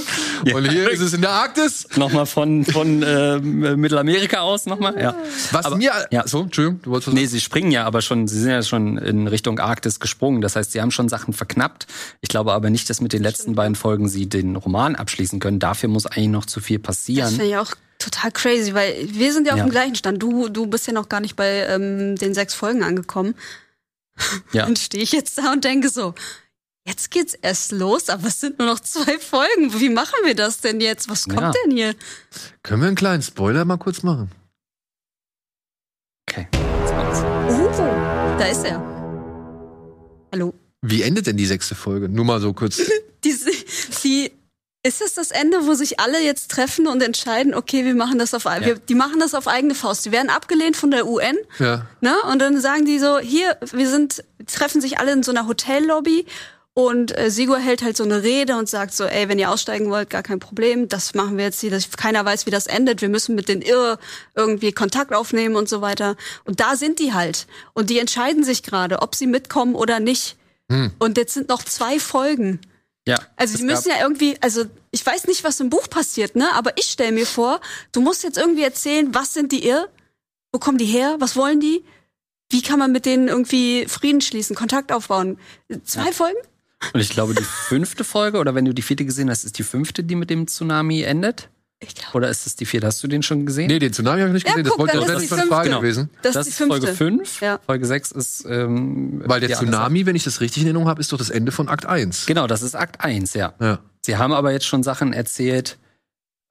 Ja. 0.47 0.55
Und 0.57 0.71
hier 0.71 0.89
ist 0.91 1.01
es 1.01 1.13
in 1.13 1.21
der 1.21 1.31
Arktis. 1.31 1.87
nochmal 1.97 2.27
von, 2.27 2.65
von 2.65 3.03
äh, 3.03 3.39
Mittelamerika 3.41 4.41
aus 4.41 4.67
nochmal. 4.67 4.99
Ja. 5.01 5.15
Was 5.51 5.67
Aber- 5.67 5.77
mir. 5.77 5.93
ja. 6.11 6.27
So, 6.27 6.43
Entschuldigung, 6.43 6.81
du 6.83 6.91
wolltest 6.91 7.09
was 7.09 7.15
Nee, 7.15 7.27
sie 7.27 7.41
springen 7.41 7.71
ja 7.73 7.85
aber 7.85 8.03
schon, 8.03 8.29
sie 8.29 8.39
sind 8.41 8.51
ja 8.51 8.63
schon 8.63 8.99
in 8.99 9.27
Richtung 9.27 9.59
Arktis 9.59 10.01
gesprungen. 10.01 10.41
Das 10.41 10.57
heißt, 10.57 10.73
sie 10.73 10.81
haben 10.81 10.91
schon 10.93 11.09
Sachen 11.09 11.35
verknappt. 11.35 11.87
Ich 12.21 12.29
glaube 12.29 12.53
aber 12.53 12.71
nicht, 12.71 12.89
dass 12.89 13.01
mit 13.01 13.13
den 13.13 13.23
letzten 13.23 13.55
beiden 13.55 13.75
Folgen 13.75 14.09
sie 14.09 14.29
den 14.29 14.57
Roman 14.57 14.95
abschließen 14.95 15.41
können. 15.41 15.59
Dafür 15.59 15.89
muss 15.89 16.07
eigentlich 16.07 16.29
noch 16.29 16.47
zu 16.47 16.61
viel 16.61 16.79
Das 16.79 16.87
passieren. 16.99 17.29
finde 17.31 17.47
ich 17.47 17.57
auch 17.57 17.73
total 18.03 18.31
crazy, 18.33 18.75
weil 18.75 18.95
wir 19.13 19.33
sind 19.33 19.47
ja 19.47 19.53
auf 19.55 19.59
Ja. 19.59 19.65
dem 19.65 19.71
gleichen 19.71 19.95
Stand. 19.95 20.23
Du, 20.23 20.49
du 20.49 20.67
bist 20.67 20.87
ja 20.87 20.93
noch 20.93 21.09
gar 21.09 21.21
nicht 21.21 21.37
bei 21.37 21.67
ähm, 21.67 22.17
den 22.17 22.35
sechs 22.35 22.55
Folgen 22.55 22.83
angekommen. 22.83 23.35
Ja. 24.53 24.67
Dann 24.67 24.77
stehe 24.77 25.03
ich 25.03 25.13
jetzt 25.13 25.39
da 25.39 25.53
und 25.53 25.65
denke 25.65 25.89
so, 25.89 26.15
jetzt 26.87 27.11
geht's 27.11 27.33
erst 27.33 27.73
los, 27.73 28.11
aber 28.11 28.29
es 28.29 28.41
sind 28.41 28.59
nur 28.59 28.69
noch 28.69 28.79
zwei 28.81 29.19
Folgen. 29.19 29.81
Wie 29.81 29.89
machen 29.89 30.15
wir 30.25 30.35
das 30.35 30.61
denn 30.61 30.81
jetzt? 30.83 31.09
Was 31.09 31.25
kommt 31.25 31.41
Ja. 31.41 31.53
denn 31.65 31.75
hier? 31.75 31.95
Können 32.63 32.83
wir 32.83 32.89
einen 32.89 32.97
kleinen 32.97 33.23
Spoiler 33.23 33.65
mal 33.65 33.79
kurz 33.79 34.03
machen? 34.03 34.31
Okay. 36.29 36.47
Oh, 36.55 38.39
da 38.39 38.45
ist 38.47 38.65
er. 38.65 38.81
Hallo. 40.33 40.53
Wie 40.83 41.03
endet 41.03 41.27
denn 41.27 41.37
die 41.37 41.47
sechste 41.47 41.75
Folge? 41.75 42.09
Nur 42.09 42.25
mal 42.25 42.41
so 42.41 42.53
kurz. 42.53 42.81
Diese, 43.25 43.51
die, 44.05 44.33
ist 44.85 45.01
es 45.01 45.15
das 45.15 45.31
Ende, 45.31 45.67
wo 45.67 45.75
sich 45.75 46.01
alle 46.01 46.21
jetzt 46.21 46.51
treffen 46.51 46.87
und 46.89 47.03
entscheiden, 47.03 47.55
okay, 47.55 47.85
wir 47.85 47.95
machen 47.95 48.19
das 48.19 48.35
auf, 48.35 48.45
wir, 48.45 48.77
die 48.77 48.95
machen 48.95 49.21
das 49.21 49.35
auf 49.35 49.47
eigene 49.47 49.75
Faust. 49.75 50.05
Die 50.05 50.13
werden 50.13 50.29
abgelehnt 50.29 50.77
von 50.77 50.91
der 50.91 51.07
UN, 51.07 51.37
ja. 51.61 51.87
ne? 52.01 52.15
Und 52.31 52.41
dann 52.41 52.61
sagen 52.61 52.85
die 52.85 52.99
so, 52.99 53.19
hier, 53.19 53.57
wir 53.73 53.89
sind, 53.89 54.25
treffen 54.47 54.81
sich 54.81 54.99
alle 54.99 55.13
in 55.13 55.23
so 55.23 55.31
einer 55.31 55.47
Hotellobby 55.47 56.27
und 56.75 57.17
äh, 57.17 57.31
Sigur 57.31 57.59
hält 57.59 57.83
halt 57.83 57.97
so 57.97 58.03
eine 58.03 58.23
Rede 58.23 58.57
und 58.57 58.69
sagt 58.69 58.95
so, 58.95 59.05
ey, 59.05 59.29
wenn 59.29 59.39
ihr 59.39 59.51
aussteigen 59.51 59.91
wollt, 59.91 60.11
gar 60.11 60.23
kein 60.23 60.41
Problem, 60.41 60.89
das 60.89 61.15
machen 61.15 61.37
wir 61.37 61.45
jetzt 61.45 61.61
hier, 61.61 61.71
dass 61.71 61.91
keiner 61.91 62.25
weiß, 62.25 62.47
wie 62.47 62.51
das 62.51 62.67
endet, 62.67 63.03
wir 63.03 63.09
müssen 63.11 63.35
mit 63.37 63.49
den 63.49 63.63
Irr 63.63 63.99
irgendwie 64.35 64.73
Kontakt 64.73 65.15
aufnehmen 65.15 65.55
und 65.55 65.69
so 65.69 65.81
weiter. 65.81 66.17
Und 66.45 66.61
da 66.61 66.75
sind 66.75 66.99
die 66.99 67.13
halt. 67.13 67.47
Und 67.75 67.91
die 67.91 67.99
entscheiden 67.99 68.43
sich 68.43 68.63
gerade, 68.63 69.01
ob 69.03 69.15
sie 69.15 69.27
mitkommen 69.27 69.75
oder 69.75 70.01
nicht. 70.01 70.37
Und 70.99 71.19
jetzt 71.19 71.35
sind 71.35 71.51
noch 71.51 71.63
zwei 71.63 72.01
Folgen. 72.01 72.61
Ja. 73.07 73.19
Also 73.37 73.55
es 73.55 73.61
die 73.61 73.67
müssen 73.67 73.91
ja 73.91 74.01
irgendwie, 74.01 74.37
also 74.41 74.65
ich 74.91 75.05
weiß 75.05 75.27
nicht, 75.27 75.43
was 75.45 75.59
im 75.61 75.71
Buch 75.71 75.91
passiert, 75.91 76.37
ne? 76.37 76.53
Aber 76.55 76.77
ich 76.77 76.87
stell 76.87 77.13
mir 77.13 77.27
vor, 77.27 77.61
du 77.91 78.01
musst 78.01 78.23
jetzt 78.23 78.39
irgendwie 78.39 78.63
erzählen, 78.63 79.13
was 79.15 79.35
sind 79.35 79.53
die 79.53 79.67
Irr? 79.67 79.89
Wo 80.53 80.59
kommen 80.59 80.79
die 80.79 80.87
her? 80.87 81.17
Was 81.19 81.35
wollen 81.35 81.61
die? 81.61 81.85
Wie 82.51 82.63
kann 82.63 82.79
man 82.79 82.93
mit 82.93 83.07
denen 83.07 83.29
irgendwie 83.29 83.87
Frieden 83.89 84.21
schließen, 84.21 84.55
Kontakt 84.55 84.93
aufbauen? 84.93 85.39
Zwei 85.85 86.13
Folgen? 86.13 86.39
Und 86.93 87.01
ich 87.01 87.11
glaube, 87.11 87.35
die 87.35 87.45
fünfte 87.45 88.05
Folge, 88.05 88.39
oder 88.39 88.55
wenn 88.55 88.65
du 88.65 88.75
die 88.75 88.83
vierte 88.83 89.05
gesehen 89.05 89.31
hast, 89.31 89.45
ist 89.45 89.59
die 89.59 89.63
fünfte, 89.63 90.05
die 90.05 90.17
mit 90.17 90.31
dem 90.31 90.47
Tsunami 90.47 91.03
endet? 91.03 91.49
Ich 91.85 91.95
glaube. 91.97 92.17
Oder 92.17 92.29
ist 92.31 92.47
es 92.47 92.55
die 92.57 92.65
vierte? 92.65 92.87
Hast 92.87 93.03
du 93.03 93.09
den 93.09 93.23
schon 93.23 93.45
gesehen? 93.45 93.67
Nee, 93.67 93.79
den 93.79 93.93
Tsunami 93.93 94.21
habe 94.21 94.29
ich 94.31 94.35
nicht 94.35 94.47
Ja, 94.49 94.55
gesehen. 94.55 94.73
guck, 94.77 94.87
das 94.87 94.97
wollte 94.97 95.13
das 95.15 95.29
schon 95.29 95.39
eine 95.41 95.49
Frage 95.49 95.71
fünfte. 95.71 95.81
gewesen. 95.83 96.11
Das, 96.23 96.35
das 96.35 96.47
ist 96.47 96.61
die. 96.61 96.65
Folge 96.67 96.87
5. 96.87 97.41
Ja. 97.41 97.59
Folge 97.67 97.87
6 97.87 98.13
ist. 98.13 98.45
Ähm, 98.49 99.23
Weil 99.27 99.41
der 99.41 99.51
Tsunami, 99.57 100.07
wenn 100.07 100.15
ich 100.17 100.25
das 100.25 100.41
richtig 100.41 100.63
in 100.63 100.69
Erinnerung 100.69 100.89
habe, 100.89 101.01
ist 101.01 101.13
doch 101.13 101.19
das 101.19 101.31
Ende 101.31 101.51
von 101.53 101.69
Akt 101.69 101.87
1. 101.87 102.17
Seite. 102.21 102.27
Genau, 102.35 102.47
das 102.47 102.63
ist 102.63 102.75
Akt 102.77 103.01
1, 103.05 103.35
ja. 103.35 103.55
Ja. 103.61 103.81
Sie 104.07 104.17
haben 104.17 104.33
aber 104.33 104.53
jetzt 104.53 104.67
schon 104.67 104.83
Sachen 104.83 105.13
erzählt 105.13 105.79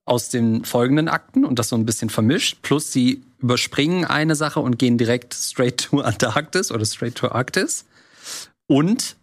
aus 0.06 0.30
den 0.30 0.66
folgenden 0.66 1.08
Akten 1.08 1.46
und 1.46 1.60
das 1.60 1.70
so 1.70 1.76
ein 1.78 1.86
bisschen 1.86 2.10
vermischt. 2.10 2.58
Plus 2.62 2.92
sie 2.92 3.24
überspringen 3.40 4.04
eine 4.06 4.36
Sache 4.36 4.60
und 4.60 4.78
gehen 4.80 4.98
direkt 4.98 5.34
straight 5.34 5.78
to 5.90 6.02
Antarktis 6.02 6.72
oder 6.72 6.86
straight 6.86 7.16
to 7.16 7.30
Arktis. 7.30 7.86
Und 8.68 9.16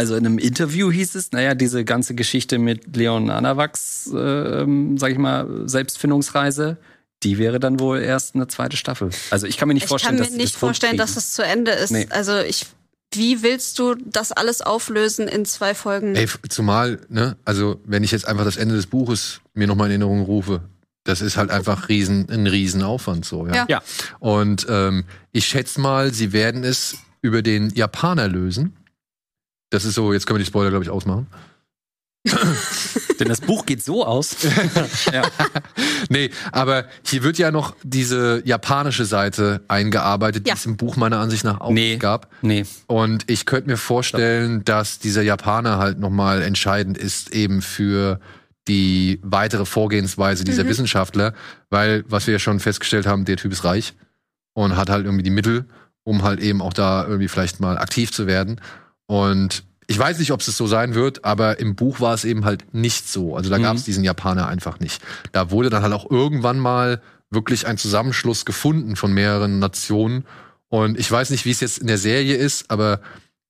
also 0.00 0.16
in 0.16 0.24
einem 0.24 0.38
Interview 0.38 0.90
hieß 0.90 1.14
es, 1.14 1.30
naja, 1.32 1.54
diese 1.54 1.84
ganze 1.84 2.14
Geschichte 2.14 2.58
mit 2.58 2.96
Leon 2.96 3.28
Anawachs, 3.28 4.06
äh, 4.06 4.64
sag 4.96 5.12
ich 5.12 5.18
mal, 5.18 5.46
Selbstfindungsreise, 5.66 6.78
die 7.22 7.36
wäre 7.36 7.60
dann 7.60 7.80
wohl 7.80 8.00
erst 8.00 8.34
eine 8.34 8.48
zweite 8.48 8.78
Staffel. 8.78 9.10
Also 9.30 9.46
ich 9.46 9.58
kann 9.58 9.68
mir 9.68 9.74
nicht 9.74 9.82
Ich 9.84 9.88
vorstellen, 9.90 10.16
kann 10.16 10.20
mir 10.20 10.24
dass 10.24 10.32
sie 10.32 10.38
nicht 10.38 10.54
das 10.54 10.58
vorstellen, 10.58 10.96
dass 10.96 11.16
es 11.18 11.34
zu 11.34 11.42
Ende 11.42 11.72
ist. 11.72 11.90
Nee. 11.90 12.06
Also 12.08 12.38
ich, 12.38 12.64
wie 13.12 13.42
willst 13.42 13.78
du 13.78 13.94
das 13.94 14.32
alles 14.32 14.62
auflösen 14.62 15.28
in 15.28 15.44
zwei 15.44 15.74
Folgen? 15.74 16.16
Ey, 16.16 16.26
zumal, 16.48 17.00
ne, 17.10 17.36
also 17.44 17.78
wenn 17.84 18.02
ich 18.02 18.10
jetzt 18.10 18.26
einfach 18.26 18.46
das 18.46 18.56
Ende 18.56 18.76
des 18.76 18.86
Buches 18.86 19.42
mir 19.52 19.66
nochmal 19.66 19.88
in 19.88 20.00
Erinnerung 20.00 20.22
rufe, 20.22 20.62
das 21.04 21.20
ist 21.20 21.36
halt 21.36 21.50
einfach 21.50 21.90
riesen, 21.90 22.26
ein 22.30 22.46
Riesenaufwand 22.46 23.26
so, 23.26 23.46
ja. 23.46 23.54
Ja. 23.54 23.66
Ja. 23.68 23.82
Und 24.18 24.66
ähm, 24.70 25.04
ich 25.32 25.46
schätze 25.46 25.78
mal, 25.78 26.14
sie 26.14 26.32
werden 26.32 26.64
es 26.64 26.96
über 27.20 27.42
den 27.42 27.68
Japaner 27.68 28.28
lösen. 28.28 28.76
Das 29.70 29.84
ist 29.84 29.94
so, 29.94 30.12
jetzt 30.12 30.26
können 30.26 30.38
wir 30.38 30.44
die 30.44 30.48
Spoiler, 30.48 30.70
glaube 30.70 30.84
ich, 30.84 30.90
ausmachen. 30.90 31.26
Denn 33.18 33.28
das 33.28 33.40
Buch 33.40 33.64
geht 33.64 33.82
so 33.82 34.04
aus. 34.04 34.36
ja. 35.12 35.22
Nee, 36.10 36.30
aber 36.52 36.84
hier 37.06 37.22
wird 37.22 37.38
ja 37.38 37.50
noch 37.50 37.74
diese 37.82 38.42
japanische 38.44 39.06
Seite 39.06 39.62
eingearbeitet, 39.68 40.46
Ja. 40.46 40.54
die 40.54 40.58
es 40.58 40.66
im 40.66 40.76
Buch 40.76 40.96
meiner 40.96 41.18
Ansicht 41.18 41.44
nach 41.44 41.60
auch 41.60 41.70
Nee. 41.70 41.96
gab. 41.96 42.28
Nee. 42.42 42.66
Und 42.86 43.30
ich 43.30 43.46
könnte 43.46 43.70
mir 43.70 43.76
vorstellen, 43.78 44.64
dass 44.64 44.98
dieser 44.98 45.22
Japaner 45.22 45.78
halt 45.78 45.98
nochmal 45.98 46.42
entscheidend 46.42 46.98
ist, 46.98 47.34
eben 47.34 47.62
für 47.62 48.20
die 48.68 49.18
weitere 49.22 49.64
Vorgehensweise 49.64 50.44
dieser 50.44 50.66
Wissenschaftler, 50.68 51.32
weil, 51.70 52.04
was 52.08 52.26
wir 52.26 52.32
ja 52.32 52.38
schon 52.38 52.60
festgestellt 52.60 53.06
haben, 53.06 53.24
der 53.24 53.36
Typ 53.38 53.52
ist 53.52 53.64
reich 53.64 53.94
und 54.52 54.76
hat 54.76 54.90
halt 54.90 55.06
irgendwie 55.06 55.22
die 55.24 55.30
Mittel, 55.30 55.64
um 56.04 56.22
halt 56.22 56.40
eben 56.40 56.60
auch 56.60 56.74
da 56.74 57.04
irgendwie 57.04 57.28
vielleicht 57.28 57.60
mal 57.60 57.78
aktiv 57.78 58.12
zu 58.12 58.26
werden. 58.26 58.60
Und 59.10 59.64
ich 59.88 59.98
weiß 59.98 60.20
nicht, 60.20 60.30
ob 60.30 60.38
es 60.38 60.46
so 60.46 60.68
sein 60.68 60.94
wird, 60.94 61.24
aber 61.24 61.58
im 61.58 61.74
Buch 61.74 61.98
war 61.98 62.14
es 62.14 62.24
eben 62.24 62.44
halt 62.44 62.72
nicht 62.72 63.08
so. 63.08 63.34
Also 63.34 63.50
da 63.50 63.58
Mhm. 63.58 63.62
gab 63.64 63.76
es 63.76 63.82
diesen 63.82 64.04
Japaner 64.04 64.46
einfach 64.46 64.78
nicht. 64.78 65.02
Da 65.32 65.50
wurde 65.50 65.68
dann 65.68 65.82
halt 65.82 65.92
auch 65.92 66.08
irgendwann 66.08 66.60
mal 66.60 67.02
wirklich 67.28 67.66
ein 67.66 67.76
Zusammenschluss 67.76 68.44
gefunden 68.44 68.94
von 68.94 69.12
mehreren 69.12 69.58
Nationen. 69.58 70.26
Und 70.68 70.96
ich 70.96 71.10
weiß 71.10 71.30
nicht, 71.30 71.44
wie 71.44 71.50
es 71.50 71.58
jetzt 71.58 71.78
in 71.78 71.88
der 71.88 71.98
Serie 71.98 72.36
ist, 72.36 72.70
aber 72.70 73.00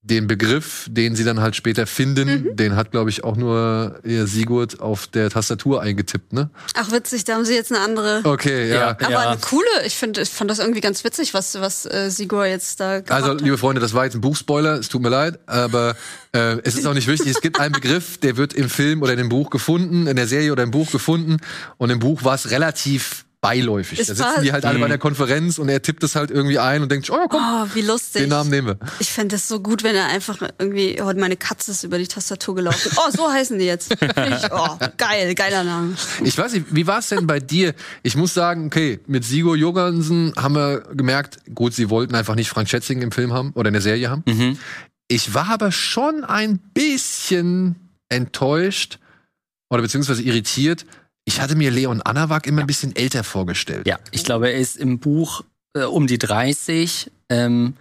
den 0.02 0.26
Begriff, 0.26 0.86
den 0.88 1.14
sie 1.14 1.24
dann 1.24 1.40
halt 1.40 1.56
später 1.56 1.86
finden, 1.86 2.56
den 2.56 2.74
hat, 2.74 2.90
glaube 2.90 3.10
ich, 3.10 3.22
auch 3.22 3.36
nur 3.36 4.00
ihr 4.02 4.26
Sigurd 4.26 4.80
auf 4.80 5.06
der 5.06 5.28
Tastatur 5.28 5.82
eingetippt, 5.82 6.32
ne? 6.32 6.48
Ach 6.74 6.90
witzig, 6.90 7.24
da 7.24 7.34
haben 7.34 7.44
sie 7.44 7.54
jetzt 7.54 7.70
eine 7.70 7.82
andere. 7.82 8.22
Okay, 8.24 8.70
ja. 8.70 8.74
Ja. 8.74 8.88
Aber 8.98 9.10
Ja. 9.10 9.30
eine 9.30 9.40
coole, 9.40 9.66
ich 9.84 9.96
finde, 9.96 10.22
ich 10.22 10.30
fand 10.30 10.50
das 10.50 10.58
irgendwie 10.58 10.80
ganz 10.80 11.04
witzig, 11.04 11.34
was, 11.34 11.60
was 11.60 11.84
äh, 11.84 12.10
Sigur 12.10 12.46
jetzt 12.46 12.80
da 12.80 13.00
gemacht 13.00 13.10
Also, 13.12 13.34
liebe 13.34 13.58
Freunde, 13.58 13.82
das 13.82 13.92
war 13.92 14.04
jetzt 14.04 14.14
ein 14.14 14.22
Buchspoiler, 14.22 14.78
es 14.78 14.88
tut 14.88 15.02
mir 15.02 15.10
leid, 15.10 15.38
aber 15.46 15.94
äh, 16.32 16.56
es 16.64 16.76
ist 16.76 16.86
auch 16.86 16.94
nicht 16.94 17.06
wichtig. 17.06 17.32
Es 17.32 17.42
gibt 17.42 17.60
einen 17.60 17.72
Begriff, 17.74 18.16
der 18.16 18.38
wird 18.38 18.54
im 18.54 18.70
Film 18.70 19.02
oder 19.02 19.12
in 19.12 19.18
dem 19.18 19.28
Buch 19.28 19.50
gefunden, 19.50 20.06
in 20.06 20.16
der 20.16 20.26
Serie 20.26 20.50
oder 20.52 20.62
im 20.62 20.70
Buch 20.70 20.90
gefunden. 20.90 21.36
Und 21.76 21.90
im 21.90 21.98
Buch 21.98 22.24
war 22.24 22.34
es 22.34 22.50
relativ 22.50 23.26
beiläufig. 23.42 23.98
Es 23.98 24.08
da 24.08 24.14
sitzen 24.14 24.42
die 24.42 24.52
halt 24.52 24.64
alle 24.66 24.76
Mhm. 24.78 24.82
bei 24.82 24.88
der 24.88 24.98
Konferenz 24.98 25.58
und 25.58 25.68
er 25.70 25.80
tippt 25.80 26.02
es 26.04 26.14
halt 26.14 26.30
irgendwie 26.30 26.58
ein 26.58 26.82
und 26.82 26.90
denkt, 26.92 27.08
oh 27.10 27.14
ja, 27.16 27.26
komm, 27.28 27.40
Oh, 27.42 27.66
wie 27.74 27.80
lustig. 27.80 28.22
den 28.22 28.28
Namen 28.28 28.50
nehmen 28.50 28.66
wir. 28.68 28.78
Ich 28.98 29.10
fände 29.10 29.36
es 29.36 29.48
so 29.48 29.60
gut, 29.60 29.82
wenn 29.82 29.94
er 29.96 30.06
einfach 30.08 30.40
irgendwie, 30.58 31.00
oh, 31.02 31.10
meine 31.16 31.36
Katze 31.36 31.70
ist 31.70 31.82
über 31.84 31.96
die 31.98 32.06
Tastatur 32.06 32.54
gelaufen. 32.54 32.92
Oh, 32.96 33.10
so 33.10 33.30
heißen 33.30 33.58
die 33.58 33.64
jetzt. 33.64 33.92
Ich, 34.00 34.50
oh, 34.52 34.76
geil, 34.98 35.34
geiler 35.34 35.64
Name. 35.64 35.94
Ich 36.22 36.36
weiß 36.36 36.52
nicht, 36.52 36.66
wie 36.70 36.86
war 36.86 36.98
es 36.98 37.08
denn 37.08 37.26
bei 37.26 37.40
dir? 37.40 37.74
Ich 38.02 38.14
muss 38.16 38.34
sagen, 38.34 38.66
okay, 38.66 39.00
mit 39.06 39.24
Sigo 39.24 39.54
Jogansen 39.54 40.32
haben 40.36 40.54
wir 40.54 40.80
gemerkt, 40.94 41.38
gut, 41.54 41.72
sie 41.74 41.88
wollten 41.90 42.14
einfach 42.14 42.34
nicht 42.34 42.50
Frank 42.50 42.68
Schätzing 42.68 43.00
im 43.02 43.10
Film 43.12 43.32
haben 43.32 43.52
oder 43.54 43.68
in 43.68 43.74
der 43.74 43.82
Serie 43.82 44.10
haben. 44.10 44.22
Mhm. 44.26 44.58
Ich 45.08 45.32
war 45.34 45.48
aber 45.48 45.72
schon 45.72 46.24
ein 46.24 46.58
bisschen 46.74 47.76
enttäuscht 48.10 48.98
oder 49.70 49.82
beziehungsweise 49.82 50.22
irritiert. 50.22 50.84
Ich 51.30 51.40
hatte 51.40 51.54
mir 51.54 51.70
Leon 51.70 52.02
Anawak 52.02 52.48
immer 52.48 52.62
ein 52.62 52.66
bisschen 52.66 52.96
älter 52.96 53.22
vorgestellt. 53.22 53.86
Ja, 53.86 54.00
ich 54.10 54.24
glaube, 54.24 54.50
er 54.50 54.58
ist 54.58 54.76
im 54.76 54.98
Buch 54.98 55.44
äh, 55.74 55.84
um 55.84 56.08
die 56.08 56.18
30. 56.18 57.08
Ähm, 57.28 57.74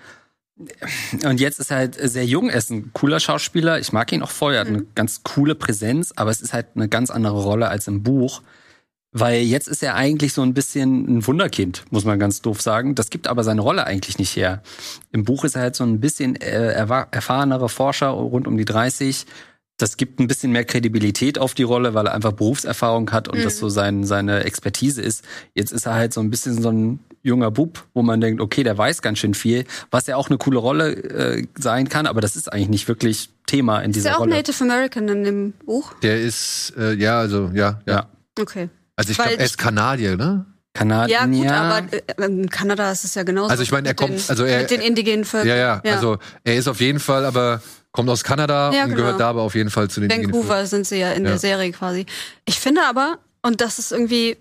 und 1.25 1.39
jetzt 1.39 1.59
ist 1.59 1.71
er 1.71 1.77
halt 1.77 1.95
sehr 1.99 2.27
jung. 2.27 2.51
Er 2.51 2.59
ist 2.59 2.69
ein 2.69 2.91
cooler 2.93 3.19
Schauspieler. 3.19 3.79
Ich 3.79 3.91
mag 3.91 4.11
ihn 4.11 4.21
auch 4.21 4.29
voll. 4.29 4.53
Er 4.53 4.59
hat 4.59 4.67
eine 4.67 4.83
ganz 4.93 5.23
coole 5.23 5.55
Präsenz, 5.55 6.13
aber 6.15 6.29
es 6.29 6.41
ist 6.41 6.53
halt 6.53 6.67
eine 6.75 6.87
ganz 6.89 7.09
andere 7.09 7.41
Rolle 7.41 7.69
als 7.69 7.87
im 7.87 8.03
Buch. 8.03 8.43
Weil 9.13 9.41
jetzt 9.41 9.67
ist 9.67 9.81
er 9.81 9.95
eigentlich 9.95 10.33
so 10.33 10.43
ein 10.43 10.53
bisschen 10.53 11.17
ein 11.17 11.25
Wunderkind, 11.25 11.85
muss 11.89 12.05
man 12.05 12.19
ganz 12.19 12.43
doof 12.43 12.61
sagen. 12.61 12.93
Das 12.93 13.09
gibt 13.09 13.27
aber 13.27 13.43
seine 13.43 13.61
Rolle 13.61 13.87
eigentlich 13.87 14.19
nicht 14.19 14.35
her. 14.35 14.61
Im 15.11 15.23
Buch 15.23 15.43
ist 15.43 15.55
er 15.55 15.63
halt 15.63 15.75
so 15.75 15.83
ein 15.83 15.99
bisschen 15.99 16.35
äh, 16.35 16.73
erfahrenerer 16.73 17.69
Forscher, 17.69 18.09
rund 18.09 18.47
um 18.47 18.57
die 18.57 18.65
30. 18.65 19.25
Das 19.79 19.97
gibt 19.97 20.19
ein 20.19 20.27
bisschen 20.27 20.51
mehr 20.51 20.65
Kredibilität 20.65 21.39
auf 21.39 21.53
die 21.55 21.63
Rolle, 21.63 21.93
weil 21.93 22.05
er 22.07 22.13
einfach 22.13 22.33
Berufserfahrung 22.33 23.09
hat 23.11 23.27
und 23.27 23.43
das 23.43 23.57
so 23.57 23.69
sein, 23.69 24.03
seine 24.03 24.43
Expertise 24.43 25.01
ist. 25.01 25.23
Jetzt 25.55 25.71
ist 25.71 25.85
er 25.87 25.95
halt 25.95 26.13
so 26.13 26.21
ein 26.21 26.29
bisschen 26.29 26.61
so 26.61 26.69
ein 26.69 26.99
junger 27.23 27.49
Bub, 27.51 27.83
wo 27.93 28.01
man 28.01 28.21
denkt, 28.21 28.39
okay, 28.41 28.63
der 28.63 28.77
weiß 28.77 29.01
ganz 29.01 29.19
schön 29.19 29.33
viel, 29.33 29.65
was 29.91 30.07
ja 30.07 30.15
auch 30.15 30.29
eine 30.29 30.37
coole 30.37 30.59
Rolle 30.59 30.91
äh, 30.95 31.47
sein 31.57 31.89
kann, 31.89 32.07
aber 32.07 32.21
das 32.21 32.35
ist 32.35 32.51
eigentlich 32.51 32.69
nicht 32.69 32.87
wirklich 32.87 33.29
Thema 33.45 33.79
in 33.81 33.91
Ist 33.91 33.95
dieser 33.97 34.09
der 34.09 34.15
auch 34.17 34.21
Rolle. 34.21 34.35
Native 34.35 34.63
American 34.63 35.07
in 35.09 35.23
dem 35.23 35.53
Buch? 35.65 35.93
Der 36.01 36.21
ist, 36.21 36.73
äh, 36.77 36.93
ja, 36.93 37.19
also, 37.19 37.51
ja, 37.53 37.81
ja. 37.85 37.93
Ja. 37.95 38.07
Okay. 38.39 38.69
Also 38.95 39.11
ich 39.11 39.17
glaube, 39.17 39.37
er 39.37 39.45
ist 39.45 39.57
Kanadier, 39.57 40.15
ne? 40.17 40.45
Kanadier. 40.73 41.15
Ja, 41.17 41.25
gut, 41.25 41.47
aber 41.47 41.81
äh, 41.91 42.25
in 42.25 42.49
Kanada 42.49 42.91
ist 42.91 43.03
es 43.03 43.15
ja 43.15 43.23
genauso. 43.23 43.49
Also 43.49 43.63
ich 43.63 43.71
meine, 43.71 43.87
er 43.87 43.95
kommt- 43.95 44.11
den, 44.11 44.29
also 44.29 44.43
er- 44.45 44.59
mit 44.61 44.71
den 44.71 44.81
indigenen 44.81 45.25
Völkern. 45.25 45.49
Ja, 45.49 45.81
ja, 45.83 45.95
also 45.95 46.17
er 46.43 46.55
ist 46.55 46.67
auf 46.67 46.79
jeden 46.79 46.99
Fall, 46.99 47.25
aber 47.25 47.61
kommt 47.91 48.09
aus 48.09 48.23
Kanada 48.23 48.71
Ja, 48.73 48.83
und 48.83 48.89
genau. 48.89 49.01
gehört 49.01 49.19
da 49.19 49.29
aber 49.29 49.41
auf 49.41 49.55
jeden 49.55 49.69
Fall 49.69 49.89
zu 49.89 49.99
den 49.99 50.09
Vancouver 50.11 50.65
sind 50.65 50.85
sie 50.87 50.97
ja 50.97 51.11
in 51.13 51.23
Ja. 51.23 51.31
der 51.31 51.39
Serie 51.39 51.71
quasi. 51.71 52.05
Ich 52.45 52.59
finde 52.59 52.83
aber, 52.83 53.17
und 53.41 53.61
das 53.61 53.79
ist 53.79 53.91
irgendwie, 53.91 54.37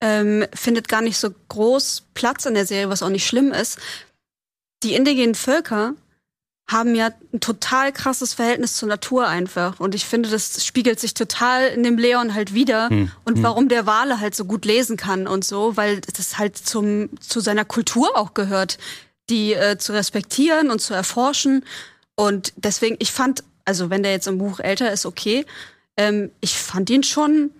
ähm, 0.00 0.46
findet 0.54 0.88
gar 0.88 1.02
nicht 1.02 1.18
so 1.18 1.30
groß 1.48 2.04
Platz 2.14 2.46
in 2.46 2.54
der 2.54 2.66
Serie, 2.66 2.88
was 2.88 3.02
auch 3.02 3.08
nicht 3.10 3.26
schlimm 3.26 3.52
ist. 3.52 3.78
Die 4.82 4.94
indigenen 4.94 5.34
Völker 5.34 5.94
haben 6.66 6.94
ja 6.94 7.10
ein 7.34 7.40
total 7.40 7.92
krasses 7.92 8.32
Verhältnis 8.32 8.76
zur 8.76 8.88
Natur 8.88 9.28
einfach. 9.28 9.80
Und 9.80 9.94
ich 9.94 10.06
finde, 10.06 10.30
das 10.30 10.64
spiegelt 10.64 10.98
sich 10.98 11.12
total 11.12 11.66
in 11.68 11.82
dem 11.82 11.98
Leon 11.98 12.32
halt 12.32 12.54
wieder. 12.54 12.88
Hm. 12.88 13.10
Und 13.24 13.42
warum 13.42 13.68
der 13.68 13.84
Wale 13.84 14.18
halt 14.18 14.34
so 14.34 14.46
gut 14.46 14.64
lesen 14.64 14.96
kann 14.96 15.26
und 15.26 15.44
so, 15.44 15.76
weil 15.76 16.00
das 16.00 16.38
halt 16.38 16.56
zum, 16.56 17.10
zu 17.20 17.40
seiner 17.40 17.66
Kultur 17.66 18.16
auch 18.16 18.32
gehört, 18.32 18.78
die 19.28 19.52
äh, 19.52 19.76
zu 19.76 19.92
respektieren 19.92 20.70
und 20.70 20.80
zu 20.80 20.94
erforschen. 20.94 21.64
Und 22.16 22.52
deswegen, 22.56 22.96
ich 22.98 23.12
fand, 23.12 23.44
also 23.64 23.90
wenn 23.90 24.02
der 24.02 24.12
jetzt 24.12 24.26
im 24.26 24.38
Buch 24.38 24.60
älter 24.60 24.92
ist, 24.92 25.06
okay. 25.06 25.44
Ähm, 25.96 26.30
ich 26.40 26.58
fand 26.58 26.90
ihn 26.90 27.02
schon 27.02 27.50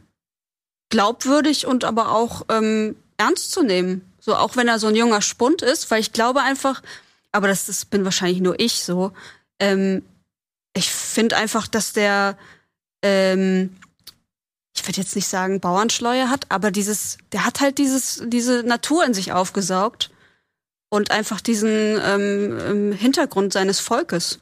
glaubwürdig 0.90 1.66
und 1.66 1.84
aber 1.84 2.12
auch 2.12 2.42
ähm, 2.48 2.96
ernst 3.16 3.52
zu 3.52 3.62
nehmen. 3.62 4.12
So, 4.20 4.36
auch 4.36 4.56
wenn 4.56 4.68
er 4.68 4.78
so 4.78 4.86
ein 4.86 4.96
junger 4.96 5.22
Spund 5.22 5.62
ist, 5.62 5.90
weil 5.90 6.00
ich 6.00 6.12
glaube 6.12 6.40
einfach, 6.42 6.82
aber 7.32 7.48
das, 7.48 7.66
das 7.66 7.84
bin 7.84 8.04
wahrscheinlich 8.04 8.40
nur 8.40 8.58
ich 8.58 8.82
so, 8.82 9.12
ähm, 9.60 10.02
ich 10.74 10.90
finde 10.90 11.36
einfach, 11.36 11.68
dass 11.68 11.92
der, 11.92 12.36
ähm, 13.02 13.76
ich 14.74 14.86
würde 14.86 15.00
jetzt 15.00 15.14
nicht 15.14 15.28
sagen 15.28 15.60
Bauernschleue 15.60 16.30
hat, 16.30 16.46
aber 16.48 16.70
dieses, 16.70 17.18
der 17.32 17.44
hat 17.44 17.60
halt 17.60 17.78
dieses, 17.78 18.22
diese 18.26 18.62
Natur 18.62 19.04
in 19.04 19.14
sich 19.14 19.32
aufgesaugt 19.32 20.10
und 20.90 21.10
einfach 21.10 21.40
diesen 21.40 21.70
ähm, 21.70 22.58
ähm, 22.60 22.92
Hintergrund 22.92 23.52
seines 23.52 23.80
Volkes. 23.80 24.40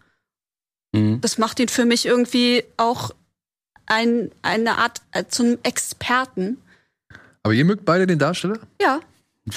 Mhm. 0.92 1.20
Das 1.20 1.38
macht 1.38 1.58
ihn 1.60 1.68
für 1.68 1.84
mich 1.84 2.06
irgendwie 2.06 2.64
auch 2.76 3.10
ein, 3.86 4.30
eine 4.42 4.78
Art 4.78 5.02
äh, 5.12 5.24
zum 5.28 5.58
Experten. 5.62 6.58
Aber 7.42 7.54
ihr 7.54 7.64
mögt 7.64 7.84
beide 7.84 8.06
den 8.06 8.18
Darsteller? 8.18 8.58
Ja. 8.80 9.00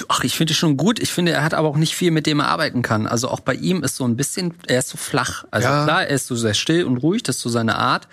Ach, 0.08 0.24
ich 0.24 0.36
finde 0.36 0.52
es 0.52 0.56
schon 0.56 0.76
gut. 0.76 0.98
Ich 0.98 1.12
finde, 1.12 1.30
er 1.32 1.44
hat 1.44 1.54
aber 1.54 1.68
auch 1.68 1.76
nicht 1.76 1.94
viel, 1.94 2.10
mit 2.10 2.26
dem 2.26 2.40
er 2.40 2.48
arbeiten 2.48 2.82
kann. 2.82 3.06
Also 3.06 3.28
auch 3.28 3.38
bei 3.40 3.54
ihm 3.54 3.84
ist 3.84 3.94
so 3.94 4.04
ein 4.04 4.16
bisschen, 4.16 4.54
er 4.66 4.80
ist 4.80 4.88
so 4.88 4.96
flach. 4.96 5.44
Also 5.52 5.68
Ja. 5.68 5.84
klar, 5.84 6.02
er 6.06 6.14
ist 6.14 6.26
so 6.26 6.34
sehr 6.34 6.54
still 6.54 6.84
und 6.84 6.96
ruhig, 6.96 7.22
das 7.22 7.36
ist 7.36 7.42
so 7.42 7.48
seine 7.50 7.76
Art. 7.76 8.08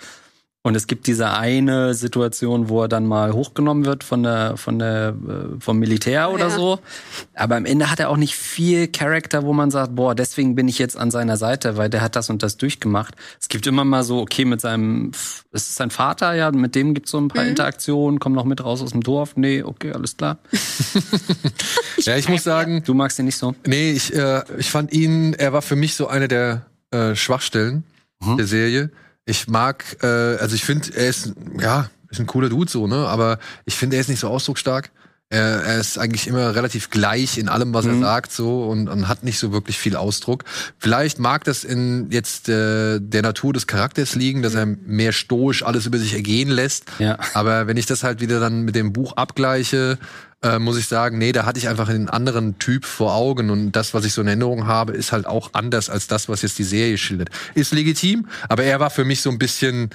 Und 0.66 0.76
es 0.76 0.86
gibt 0.86 1.06
diese 1.06 1.30
eine 1.30 1.92
Situation, 1.92 2.70
wo 2.70 2.80
er 2.80 2.88
dann 2.88 3.04
mal 3.04 3.34
hochgenommen 3.34 3.84
wird 3.84 4.02
von 4.02 4.22
der, 4.22 4.56
von 4.56 4.78
der, 4.78 5.08
äh, 5.10 5.60
vom 5.60 5.78
Militär 5.78 6.30
oder 6.32 6.44
Ja. 6.48 6.50
so. 6.56 6.78
Aber 7.34 7.56
am 7.56 7.66
Ende 7.66 7.90
hat 7.90 8.00
er 8.00 8.08
auch 8.08 8.16
nicht 8.16 8.34
viel 8.34 8.88
Charakter, 8.88 9.44
wo 9.44 9.52
man 9.52 9.70
sagt, 9.70 9.94
boah, 9.94 10.14
deswegen 10.14 10.54
bin 10.54 10.66
ich 10.66 10.78
jetzt 10.78 10.96
an 10.96 11.10
seiner 11.10 11.36
Seite, 11.36 11.76
weil 11.76 11.90
der 11.90 12.00
hat 12.00 12.16
das 12.16 12.30
und 12.30 12.42
das 12.42 12.56
durchgemacht. 12.56 13.14
Es 13.38 13.48
gibt 13.50 13.66
immer 13.66 13.84
mal 13.84 14.04
so, 14.04 14.20
okay, 14.22 14.46
mit 14.46 14.62
seinem, 14.62 15.10
ist 15.52 15.68
es 15.68 15.74
sein 15.74 15.90
Vater, 15.90 16.32
ja, 16.32 16.50
mit 16.50 16.74
dem 16.74 16.94
gibt's 16.94 17.10
so 17.10 17.18
ein 17.18 17.28
paar 17.28 17.44
Interaktionen, 17.44 18.18
komm 18.18 18.32
noch 18.32 18.46
mit 18.46 18.64
raus 18.64 18.80
aus 18.80 18.92
dem 18.92 19.02
Dorf. 19.02 19.36
Nee, 19.36 19.62
okay, 19.62 19.92
alles 19.92 20.16
klar. 20.16 20.38
ja, 21.98 22.16
ich 22.16 22.30
muss 22.30 22.42
sagen, 22.42 22.82
Du 22.86 22.94
magst 22.94 23.18
ihn 23.18 23.26
nicht 23.26 23.36
so? 23.36 23.54
nee, 23.66 23.90
ich, 23.92 24.14
äh, 24.14 24.42
ich 24.56 24.70
fand 24.70 24.94
ihn, 24.94 25.34
er 25.34 25.52
war 25.52 25.60
für 25.60 25.76
mich 25.76 25.94
so 25.94 26.06
eine 26.06 26.26
der 26.26 26.64
äh, 26.90 27.14
Schwachstellen 27.14 27.84
Mhm. 28.22 28.36
der 28.38 28.46
Serie. 28.46 28.90
Ich 29.26 29.48
mag, 29.48 29.84
äh, 30.02 30.06
also 30.06 30.54
ich 30.54 30.64
finde, 30.64 30.94
er 30.94 31.08
ist, 31.08 31.32
ja, 31.58 31.88
ist 32.10 32.20
ein 32.20 32.26
cooler 32.26 32.48
Dude 32.48 32.70
so, 32.70 32.86
ne? 32.86 33.06
Aber 33.08 33.38
ich 33.64 33.76
finde, 33.76 33.96
er 33.96 34.00
ist 34.00 34.08
nicht 34.08 34.20
so 34.20 34.28
ausdrucksstark. 34.28 34.90
Er, 35.30 35.62
er 35.64 35.80
ist 35.80 35.98
eigentlich 35.98 36.26
immer 36.28 36.54
relativ 36.54 36.90
gleich 36.90 37.38
in 37.38 37.48
allem, 37.48 37.72
was 37.74 37.86
er 37.86 37.92
Mhm. 37.94 38.00
sagt, 38.02 38.30
so 38.30 38.64
und, 38.66 38.88
und 38.88 39.08
hat 39.08 39.24
nicht 39.24 39.38
so 39.38 39.52
wirklich 39.52 39.78
viel 39.78 39.96
Ausdruck. 39.96 40.44
Vielleicht 40.78 41.18
mag 41.18 41.42
das 41.44 41.64
in 41.64 42.08
jetzt 42.10 42.48
äh, 42.48 43.00
der 43.00 43.22
Natur 43.22 43.52
des 43.52 43.66
Charakters 43.66 44.14
liegen, 44.14 44.42
dass 44.42 44.54
er 44.54 44.66
mehr 44.66 45.12
stoisch 45.12 45.62
alles 45.64 45.86
über 45.86 45.98
sich 45.98 46.14
ergehen 46.14 46.50
lässt. 46.50 46.84
Ja. 46.98 47.18
Aber 47.32 47.66
wenn 47.66 47.76
ich 47.78 47.86
das 47.86 48.04
halt 48.04 48.20
wieder 48.20 48.38
dann 48.38 48.62
mit 48.62 48.74
dem 48.76 48.92
Buch 48.92 49.14
abgleiche, 49.16 49.98
äh, 50.42 50.58
muss 50.58 50.76
ich 50.76 50.86
sagen, 50.86 51.16
nee, 51.16 51.32
da 51.32 51.46
hatte 51.46 51.58
ich 51.58 51.68
einfach 51.68 51.88
einen 51.88 52.10
anderen 52.10 52.58
Typ 52.58 52.84
vor 52.84 53.14
Augen 53.14 53.48
und 53.50 53.72
das, 53.72 53.94
was 53.94 54.04
ich 54.04 54.12
so 54.12 54.20
in 54.20 54.28
Erinnerung 54.28 54.66
habe, 54.66 54.92
ist 54.92 55.10
halt 55.10 55.26
auch 55.26 55.50
anders 55.54 55.88
als 55.88 56.06
das, 56.06 56.28
was 56.28 56.42
jetzt 56.42 56.58
die 56.58 56.64
Serie 56.64 56.98
schildert. 56.98 57.30
Ist 57.54 57.72
legitim, 57.72 58.28
aber 58.50 58.64
er 58.64 58.78
war 58.78 58.90
für 58.90 59.06
mich 59.06 59.22
so 59.22 59.30
ein 59.30 59.38
bisschen, 59.38 59.88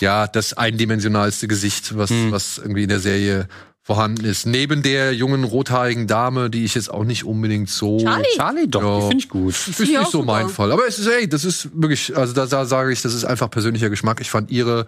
ja, 0.00 0.28
das 0.28 0.52
eindimensionalste 0.54 1.48
Gesicht, 1.48 1.98
was, 1.98 2.10
was 2.30 2.58
irgendwie 2.58 2.84
in 2.84 2.88
der 2.90 3.00
Serie 3.00 3.48
vorhanden 3.88 4.26
ist. 4.26 4.44
Neben 4.44 4.82
der 4.82 5.14
jungen 5.14 5.44
rothaarigen 5.44 6.06
Dame, 6.06 6.50
die 6.50 6.66
ich 6.66 6.74
jetzt 6.74 6.90
auch 6.90 7.04
nicht 7.04 7.24
unbedingt 7.24 7.70
so. 7.70 7.96
Charlie? 7.98 8.26
Charlie 8.36 8.66
doch, 8.68 8.82
Ja. 8.82 9.00
finde 9.08 9.16
ich 9.16 9.30
gut. 9.30 9.54
Ist 9.54 9.80
ich 9.80 9.88
nicht 9.96 10.10
so 10.10 10.22
mein 10.22 10.42
super. 10.42 10.54
Fall. 10.54 10.72
Aber 10.72 10.86
es 10.86 10.98
ist, 10.98 11.06
ey, 11.06 11.26
das 11.26 11.46
ist 11.46 11.70
wirklich, 11.72 12.14
also 12.14 12.34
da, 12.34 12.44
da 12.44 12.66
sage 12.66 12.92
ich, 12.92 13.00
das 13.00 13.14
ist 13.14 13.24
einfach 13.24 13.50
persönlicher 13.50 13.88
Geschmack. 13.88 14.20
Ich 14.20 14.28
fand 14.28 14.50
ihre 14.50 14.84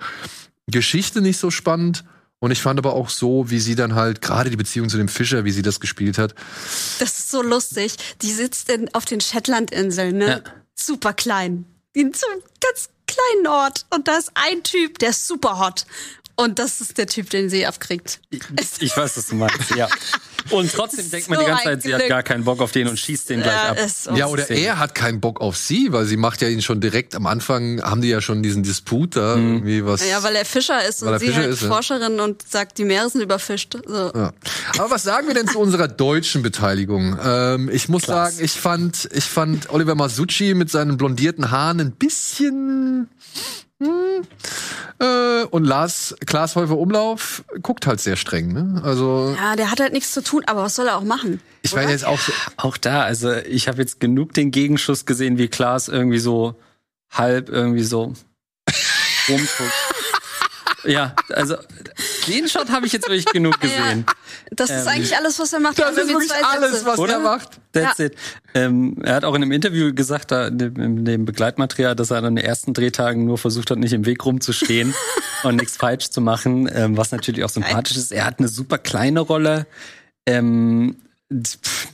Geschichte 0.66 1.22
nicht 1.22 1.38
so 1.38 1.51
spannend. 1.51 2.05
Und 2.40 2.51
ich 2.51 2.61
fand 2.61 2.78
aber 2.78 2.92
auch 2.92 3.09
so, 3.09 3.48
wie 3.51 3.59
sie 3.59 3.74
dann 3.74 3.94
halt, 3.94 4.20
gerade 4.20 4.51
die 4.51 4.57
Beziehung 4.59 4.90
zu 4.90 4.98
dem 4.98 5.09
Fischer, 5.09 5.46
wie 5.46 5.51
sie 5.51 5.62
das 5.62 5.80
gespielt 5.80 6.18
hat. 6.18 6.34
Das 6.98 7.18
ist 7.18 7.30
so 7.30 7.40
lustig. 7.42 7.96
Die 8.20 8.30
sitzt 8.32 8.70
in, 8.70 8.92
auf 8.94 9.07
den 9.07 9.22
Shetlandinseln, 9.22 10.18
ne? 10.18 10.26
Ja. 10.28 10.40
Super 10.74 11.14
klein. 11.14 11.64
In 11.94 12.12
so 12.12 12.26
einem 12.30 12.42
ganz 12.61 12.90
kleinen 13.07 13.46
Ort. 13.46 13.86
Und 13.94 14.09
da 14.09 14.18
ist 14.18 14.30
ein 14.34 14.62
Typ, 14.62 14.98
der 14.98 15.09
ist 15.11 15.26
super 15.26 15.59
hot. 15.59 15.86
Und 16.41 16.59
das 16.59 16.80
ist 16.80 16.99
der 16.99 17.07
Typ, 17.07 17.30
den 17.30 17.51
sie 17.51 17.66
abkriegt. 17.66 18.20
Ich, 18.30 18.41
ich 18.80 18.97
weiß, 18.97 19.16
was 19.16 19.26
du 19.28 19.34
meinst, 19.36 19.74
ja. 19.76 19.88
Und 20.51 20.72
trotzdem 20.72 21.11
denkt 21.11 21.28
man 21.28 21.38
So 21.38 21.45
die 21.45 21.51
ganze 21.51 21.64
Zeit, 21.64 21.82
sie 21.82 21.95
hat 21.95 22.09
gar 22.09 22.22
keinen 22.22 22.45
Bock 22.45 22.61
auf 22.62 22.72
den 22.72 22.88
und 22.88 22.99
schießt 22.99 23.30
den 23.30 23.43
gleich 23.43 23.55
Ja, 23.55 23.70
ab. 23.72 23.78
so. 23.88 24.11
Ja, 24.12 24.26
oder 24.26 24.49
er 24.51 24.78
hat 24.78 24.95
keinen 24.95 25.20
Bock 25.20 25.41
auf 25.41 25.57
sie, 25.57 25.93
weil 25.93 26.07
sie 26.07 26.16
macht 26.16 26.41
ja 26.41 26.49
ihn 26.49 26.62
schon 26.62 26.80
direkt 26.80 27.14
am 27.14 27.26
Anfang, 27.26 27.82
haben 27.82 28.01
die 28.01 28.09
ja 28.09 28.20
schon 28.20 28.43
diesen 28.43 28.62
Disput 28.62 29.16
da, 29.16 29.36
irgendwie 29.36 29.84
was. 29.84 30.09
Ja, 30.09 30.22
weil 30.22 30.34
er 30.36 30.45
Fischer 30.45 30.82
ist 30.88 31.03
und 31.03 31.18
sie 31.18 31.26
Fischer 31.26 31.41
halt 31.43 31.51
ist, 31.51 31.62
ja. 31.62 31.68
Forscherin 31.68 32.20
und 32.20 32.49
sagt, 32.49 32.78
die 32.78 32.84
Meere 32.84 33.09
sind 33.11 33.20
überfischt. 33.20 33.76
So. 33.86 34.12
Ja. 34.14 34.32
Aber 34.78 34.91
was 34.91 35.03
sagen 35.03 35.26
wir 35.26 35.34
denn 35.34 35.47
zu 35.49 35.59
unserer 35.59 35.88
deutschen 35.88 36.43
Beteiligung? 36.43 37.18
Ähm, 37.22 37.68
ich 37.72 37.88
muss 37.88 38.03
Klaas. 38.05 38.34
sagen, 38.36 38.45
ich 38.45 38.53
fand, 38.53 39.09
ich 39.12 39.24
fand 39.24 39.70
Oliver 39.70 39.95
Masucci 39.95 40.55
mit 40.55 40.70
seinen 40.70 40.97
blondierten 40.97 41.51
Haaren 41.51 41.80
ein 41.80 41.93
bisschen. 41.93 43.09
Hm, 43.82 44.26
äh, 45.00 45.44
und 45.44 45.64
Lars 45.64 46.14
Klaas 46.26 46.54
Häufer 46.54 46.76
Umlauf 46.76 47.42
guckt 47.62 47.86
halt 47.86 48.00
sehr 48.00 48.16
streng, 48.16 48.52
ne? 48.52 48.82
Also 48.84 49.34
Ja, 49.38 49.56
der 49.56 49.70
hat 49.70 49.80
halt 49.80 49.94
nichts 49.94 50.12
zu 50.12 50.22
tun, 50.22 50.42
aber 50.46 50.62
was 50.64 50.74
soll 50.74 50.86
er 50.86 50.98
auch 50.98 51.04
machen? 51.04 51.40
ich 51.62 51.72
war 51.74 51.88
jetzt 51.88 52.04
auch 52.04 52.18
so, 52.18 52.32
Auch 52.58 52.76
da, 52.76 53.02
also 53.02 53.32
ich 53.32 53.68
habe 53.68 53.78
jetzt 53.78 53.98
genug 54.00 54.34
den 54.34 54.50
Gegenschuss 54.50 55.06
gesehen, 55.06 55.38
wie 55.38 55.48
Klaas 55.48 55.88
irgendwie 55.88 56.18
so 56.18 56.56
halb 57.10 57.48
irgendwie 57.48 57.82
so 57.82 58.12
rumguckt. 59.28 59.72
ja, 60.84 61.14
also 61.30 61.56
den 62.30 62.48
Shot 62.48 62.70
habe 62.70 62.86
ich 62.86 62.92
jetzt 62.92 63.08
wirklich 63.08 63.26
genug 63.26 63.60
gesehen. 63.60 64.06
Das 64.50 64.70
ist 64.70 64.82
Ähm, 64.82 64.88
eigentlich 64.88 65.16
alles, 65.16 65.38
was 65.38 65.52
er 65.52 65.60
macht. 65.60 65.78
das 65.78 65.96
ist 65.96 66.08
wirklich 66.08 66.32
alles, 66.32 66.72
Sätze. 66.72 66.86
was 66.86 66.98
Oder? 66.98 67.14
er 67.14 67.18
macht. 67.20 67.60
That's 67.72 67.98
it. 67.98 68.14
Ähm, 68.54 68.96
er 69.02 69.14
hat 69.16 69.24
auch 69.24 69.34
in 69.34 69.42
einem 69.42 69.52
Interview 69.52 69.94
gesagt, 69.94 70.30
da 70.32 70.48
in 70.48 71.04
dem, 71.04 71.24
Begleitmaterial, 71.24 71.94
dass 71.94 72.10
er 72.10 72.18
an 72.18 72.34
den 72.36 72.44
ersten 72.44 72.72
Drehtagen 72.74 73.24
nur 73.24 73.38
versucht 73.38 73.70
hat, 73.70 73.78
nicht 73.78 73.92
im 73.92 74.06
Weg 74.06 74.24
rumzustehen 74.24 74.94
und 75.44 75.56
nichts 75.56 75.76
falsch 75.76 76.08
zu 76.10 76.20
machen, 76.20 76.68
ähm, 76.72 76.96
was 76.96 77.12
natürlich 77.12 77.44
auch 77.44 77.48
sympathisch 77.50 77.96
ist. 77.96 78.12
Er 78.12 78.24
hat 78.24 78.38
eine 78.38 78.48
super 78.48 78.78
kleine 78.78 79.20
Rolle. 79.20 79.66
Ähm, 80.26 80.96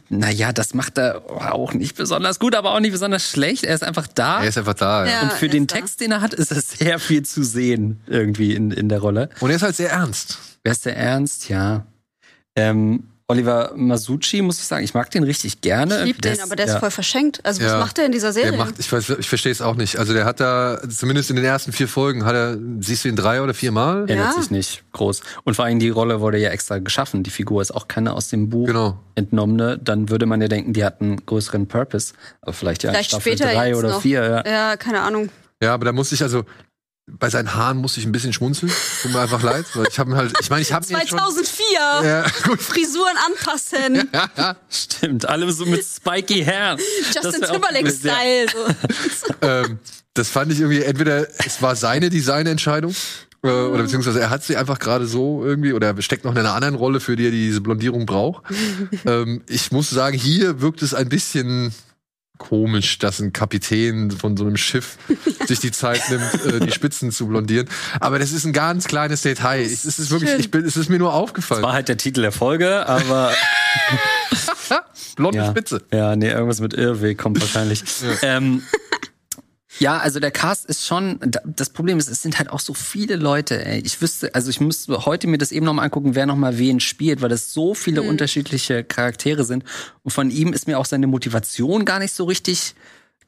naja, 0.09 0.53
das 0.53 0.73
macht 0.73 0.99
er 0.99 1.23
auch 1.31 1.75
nicht 1.75 1.97
besonders 1.97 2.39
gut, 2.39 2.55
aber 2.55 2.73
auch 2.73 2.81
nicht 2.81 2.93
besonders 2.93 3.29
schlecht. 3.29 3.65
Er 3.65 3.75
ist 3.75 3.85
einfach 3.85 4.07
da. 4.07 4.43
Er 4.43 4.49
ist 4.49 4.57
einfach 4.57 4.75
da. 4.75 5.07
Ja. 5.07 5.23
Und 5.23 5.33
für 5.33 5.47
er 5.47 5.53
den 5.53 5.65
ist 5.65 5.73
da. 5.73 5.77
Text, 5.77 6.01
den 6.01 6.13
er 6.13 6.21
hat, 6.23 6.33
ist 6.33 6.53
es 6.53 6.71
sehr 6.71 6.99
viel 6.99 7.23
zu 7.25 7.45
sehen 7.45 8.01
irgendwie 8.07 8.55
in, 8.55 8.71
in 8.71 8.89
der 8.89 9.01
Rolle. 9.01 9.29
Und 9.41 9.51
er 9.51 9.57
ist 9.57 9.63
halt 9.63 9.77
sehr 9.77 9.91
ernst. 9.91 10.39
Wer 10.63 10.73
ist 10.73 10.87
der 10.87 10.97
Ernst? 10.97 11.49
Ja. 11.49 11.87
Ähm, 12.57 13.05
Oliver 13.29 13.73
Masucci, 13.75 14.41
muss 14.41 14.59
ich 14.61 14.65
sagen, 14.67 14.85
ich 14.85 14.95
mag 14.95 15.11
den 15.11 15.25
richtig 15.25 15.61
gerne. 15.61 15.99
Ich 16.01 16.05
lieb 16.05 16.23
Der 16.23 16.35
den, 16.37 16.43
aber 16.43 16.55
der 16.55 16.67
ist 16.67 16.75
ja. 16.75 16.79
voll 16.79 16.93
verschenkt. 16.93 17.41
Also 17.45 17.61
was 17.61 17.73
Ja. 17.73 17.79
macht 17.81 17.97
der 17.97 18.07
in 18.07 18.13
dieser 18.13 18.33
Serie? 18.33 18.51
Der 18.53 18.59
macht, 18.59 18.79
ich 18.79 18.91
weiß, 18.93 19.11
ich 19.19 19.29
verstehe 19.29 19.51
es 19.51 19.61
auch 19.61 19.75
nicht. 19.75 19.97
Also 19.99 20.13
der 20.13 20.25
hat 20.25 20.39
da, 20.39 20.81
zumindest 20.89 21.31
in 21.31 21.37
den 21.37 21.45
ersten 21.45 21.73
vier 21.73 21.89
Folgen, 21.89 22.25
hat 22.25 22.35
er, 22.37 22.57
siehst 22.79 23.05
du 23.05 23.09
ihn 23.09 23.17
drei 23.17 23.43
oder 23.43 23.53
vier 23.53 23.73
Mal? 23.73 24.09
Ändert 24.09 24.35
Ja. 24.37 24.41
sich 24.41 24.53
nicht 24.53 24.85
groß. 24.93 25.23
Und 25.43 25.55
vor 25.55 25.65
allem 25.65 25.81
die 25.81 25.89
Rolle 25.89 26.21
wurde 26.21 26.39
ja 26.39 26.51
extra 26.51 26.79
geschaffen. 26.79 27.25
Die 27.25 27.31
Figur 27.31 27.61
ist 27.63 27.73
auch 27.75 27.89
keine 27.89 28.13
aus 28.13 28.29
dem 28.29 28.49
Buch 28.49 28.69
Genau. 28.69 28.97
entnommene. 29.17 29.77
Dann 29.79 30.09
würde 30.09 30.27
man 30.27 30.41
ja 30.41 30.47
denken, 30.47 30.73
die 30.73 30.85
hat 30.85 31.01
einen 31.01 31.27
größeren 31.27 31.67
Purpose. 31.67 32.13
Aber 32.43 32.53
vielleicht 32.53 32.85
ja 32.85 32.91
Vielleicht 32.93 33.11
Staffel 33.11 33.37
später 33.37 33.53
drei 33.53 33.75
oder 33.75 33.89
noch. 33.91 34.03
vier. 34.03 34.23
Ja. 34.47 34.49
Ja, 34.49 34.77
keine 34.77 35.01
Ahnung. 35.01 35.31
Ja, 35.61 35.75
aber 35.75 35.87
da 35.87 35.93
musste 35.93 36.15
ich 36.15 36.23
also, 36.23 36.45
bei 37.09 37.31
seinen 37.31 37.55
Haaren 37.55 37.79
musste 37.79 38.01
ich 38.01 38.07
ein 38.07 38.13
bisschen 38.13 38.33
schmunzeln. 38.33 38.73
Tut 39.03 39.13
mir 39.13 39.21
einfach 39.21 39.43
leid. 39.43 39.65
Weil 39.75 39.87
ich 39.89 39.99
habe 39.99 40.17
halt, 40.17 40.33
ich 40.41 40.51
meine, 40.51 40.63
ich 40.63 40.73
habe 40.73 40.85
mir 40.89 40.99
jetzt 40.99 41.11
schon. 41.11 41.19
2004! 41.19 41.65
Ja, 42.03 42.27
gut. 42.45 42.61
Frisuren 42.61 43.17
anpassen. 43.27 44.09
Stimmt, 44.69 45.29
alle 45.29 45.51
so 45.53 45.67
mit 45.67 45.85
spiky 45.85 46.45
Hair. 46.45 46.77
Das 46.77 47.25
Justin 47.25 47.43
wär 47.43 47.51
auch 47.51 47.55
Timberlake-Style. 47.55 48.47
So. 48.51 49.35
ähm, 49.43 49.79
das 50.15 50.29
fand 50.29 50.53
ich 50.53 50.59
irgendwie, 50.61 50.83
entweder 50.83 51.29
es 51.45 51.63
war 51.63 51.77
seine 51.77 52.11
Designentscheidung, 52.11 52.95
äh, 53.45 53.49
oder 53.49 53.83
beziehungsweise 53.85 54.21
er 54.21 54.31
hat 54.31 54.43
sie 54.43 54.57
einfach 54.57 54.79
gerade 54.79 55.07
so 55.07 55.45
irgendwie, 55.45 55.73
oder 55.75 55.89
er 55.89 56.03
steckt 56.03 56.25
noch 56.25 56.33
in 56.33 56.39
einer 56.39 56.55
anderen 56.55 56.75
Rolle, 56.75 57.01
für 57.01 57.15
die 57.15 57.27
er 57.27 57.31
diese 57.31 57.61
Blondierung 57.61 58.07
braucht. 58.07 58.45
ähm, 59.07 59.43
ich 59.49 59.71
muss 59.71 59.91
sagen, 59.91 60.19
hier 60.19 60.61
wirkt 60.61 60.83
es 60.83 60.95
ein 60.95 61.09
bisschen 61.09 61.73
komisch, 62.39 62.99
dass 62.99 63.21
ein 63.21 63.33
Kapitän 63.33 64.11
von 64.11 64.37
so 64.37 64.45
einem 64.45 64.57
Schiff 64.57 64.99
sich 65.47 65.61
die 65.61 65.71
Zeit 65.73 66.03
nimmt, 66.11 66.47
äh, 66.47 66.61
die 66.61 66.73
Spitzen 66.73 67.11
zu 67.11 67.27
blondieren. 67.27 67.69
Aber 68.01 68.19
das 68.19 68.33
ist 68.33 68.45
ein 68.45 68.53
ganz 68.53 68.87
kleines 68.87 69.23
Detail. 69.23 69.63
Ich, 69.63 69.73
es 69.73 69.99
ist 69.99 70.11
wirklich, 70.11 70.33
ich 70.39 70.51
bin, 70.51 70.65
es 70.65 70.77
ist 70.77 70.89
mir 70.89 70.99
nur 70.99 71.15
aufgefallen. 71.15 71.63
War 71.63 71.73
halt 71.73 71.89
der 71.89 71.97
Titel 71.97 72.23
der 72.23 72.33
Folge, 72.33 72.87
aber 72.87 73.33
Blonde 75.17 75.39
ja. 75.39 75.51
Spitze. 75.51 75.83
Ja, 75.93 76.15
nee, 76.17 76.31
irgendwas 76.31 76.61
mit 76.61 76.75
Irrweg 76.75 77.19
kommt 77.19 77.41
wahrscheinlich. 77.41 77.83
ähm, 78.23 78.63
ja, 79.79 79.99
also 79.99 80.21
der 80.21 80.31
Cast 80.31 80.67
ist 80.67 80.87
schon, 80.87 81.19
da- 81.21 81.41
das 81.45 81.71
Problem 81.71 81.99
ist, 81.99 82.09
es 82.09 82.23
sind 82.23 82.39
halt 82.39 82.51
auch 82.51 82.61
so 82.61 82.73
viele 82.73 83.17
Leute, 83.17 83.65
ey. 83.65 83.81
Ich 83.81 84.01
wüsste, 84.01 84.35
also 84.35 84.49
ich 84.49 84.61
müsste 84.61 85.05
heute 85.07 85.27
mir 85.27 85.39
das 85.39 85.53
eben 85.53 85.67
nochmal 85.67 85.87
angucken, 85.87 86.15
wer 86.15 86.25
nochmal 86.27 86.57
wen 86.59 86.81
spielt, 86.81 87.21
weil 87.21 87.29
das 87.29 87.53
so 87.53 87.75
viele 87.75 88.03
unterschiedliche 88.03 88.85
Charaktere 88.85 89.45
sind. 89.45 89.65
Und 90.03 90.13
von 90.13 90.31
ihm 90.31 90.53
ist 90.53 90.67
mir 90.67 90.79
auch 90.79 90.87
seine 90.87 91.07
Motivation 91.09 91.85
gar 91.85 91.99
nicht 91.99 92.13
so 92.13 92.25
richtig 92.25 92.75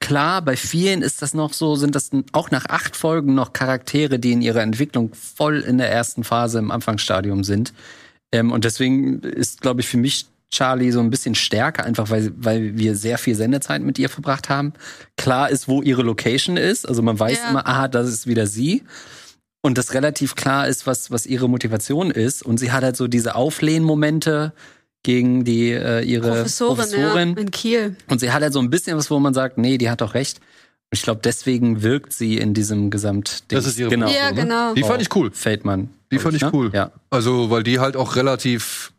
klar. 0.01 0.41
Bei 0.43 0.57
vielen 0.57 1.03
ist 1.03 1.23
das 1.23 1.35
noch 1.35 1.53
so, 1.53 1.75
sind 1.75 1.95
das 1.97 2.11
auch 2.33 2.51
nach 2.53 2.67
acht 2.67 2.97
Folgen 2.97 3.35
noch 3.35 3.53
Charaktere, 3.53 4.19
die 4.21 4.33
in 4.33 4.41
ihrer 4.41 4.63
Entwicklung 4.63 5.13
voll 5.15 5.61
in 5.61 5.77
der 5.79 5.91
ersten 5.91 6.23
Phase 6.25 6.61
im 6.61 6.71
Anfangsstadium 6.71 7.43
sind. 7.43 7.75
Ähm, 8.31 8.53
und 8.53 8.65
deswegen 8.65 9.21
ist, 9.21 9.61
glaube 9.61 9.81
ich, 9.81 9.89
für 9.89 9.97
mich 9.99 10.27
Charlie 10.51 10.91
so 10.93 11.01
ein 11.01 11.11
bisschen 11.11 11.35
stärker, 11.35 11.85
einfach 11.85 12.11
weil, 12.11 12.33
weil 12.37 12.77
wir 12.79 12.95
sehr 12.97 13.19
viel 13.19 13.35
Sendezeit 13.35 13.83
mit 13.83 13.99
ihr 13.99 14.09
verbracht 14.09 14.49
haben. 14.49 14.73
Klar 15.17 15.51
ist, 15.51 15.69
wo 15.69 15.83
ihre 15.83 16.03
Location 16.03 16.57
ist. 16.57 16.89
Also 16.89 17.03
man 17.03 17.19
weiß 17.19 17.39
Ja. 17.45 17.51
immer, 17.51 17.67
ah, 17.67 17.89
das 17.89 18.09
ist 18.09 18.27
wieder 18.27 18.47
sie. 18.47 18.83
Und 19.61 19.77
das 19.77 19.93
relativ 19.93 20.37
klar 20.37 20.69
ist, 20.69 20.87
was, 20.87 21.11
was 21.11 21.27
ihre 21.27 21.49
Motivation 21.49 22.11
ist. 22.11 22.43
Und 22.43 22.59
sie 22.59 22.73
hat 22.73 22.83
halt 22.85 22.97
so 22.97 23.09
diese 23.09 23.35
Auflehnmomente 23.35 24.53
gegen 25.03 25.45
die 25.45 25.71
äh, 25.73 26.03
ihre 26.03 26.29
Professorin, 26.29 26.77
Professorin. 26.77 27.35
Ja, 27.35 27.41
in 27.43 27.51
Kiel. 27.51 27.97
Und 28.09 28.21
sie 28.21 28.33
hat 28.33 28.43
halt 28.43 28.53
so 28.53 28.61
ein 28.61 28.71
bisschen 28.71 28.97
was, 28.97 29.11
wo 29.11 29.19
man 29.19 29.35
sagt, 29.35 29.59
nee, 29.59 29.77
die 29.79 29.91
hat 29.91 30.01
doch 30.01 30.15
recht. 30.15 30.39
Und 30.39 30.97
ich 30.97 31.03
glaube, 31.03 31.21
deswegen 31.23 31.83
wirkt 31.83 32.13
sie 32.13 32.39
in 32.39 32.55
diesem 32.55 32.91
Gesamtding. 32.91 33.57
Das 33.59 33.67
ist 33.67 33.79
ihre 33.79 33.91
genau. 33.91 34.09
Ja, 34.09 34.31
so, 34.31 34.35
ne? 34.35 34.41
genau. 34.43 34.75
Die 34.75 34.83
fand 34.83 35.03
ich 35.03 35.15
cool. 35.15 35.31
Feldmann. 35.33 35.91
Die 36.11 36.19
fand 36.19 36.35
ich 36.37 36.43
ne? 36.43 36.51
cool. 36.53 36.71
Ja. 36.73 36.93
Also, 37.11 37.51
weil 37.51 37.63
die 37.63 37.79
halt 37.79 37.97
auch 37.97 38.17
relativ, 38.17 38.93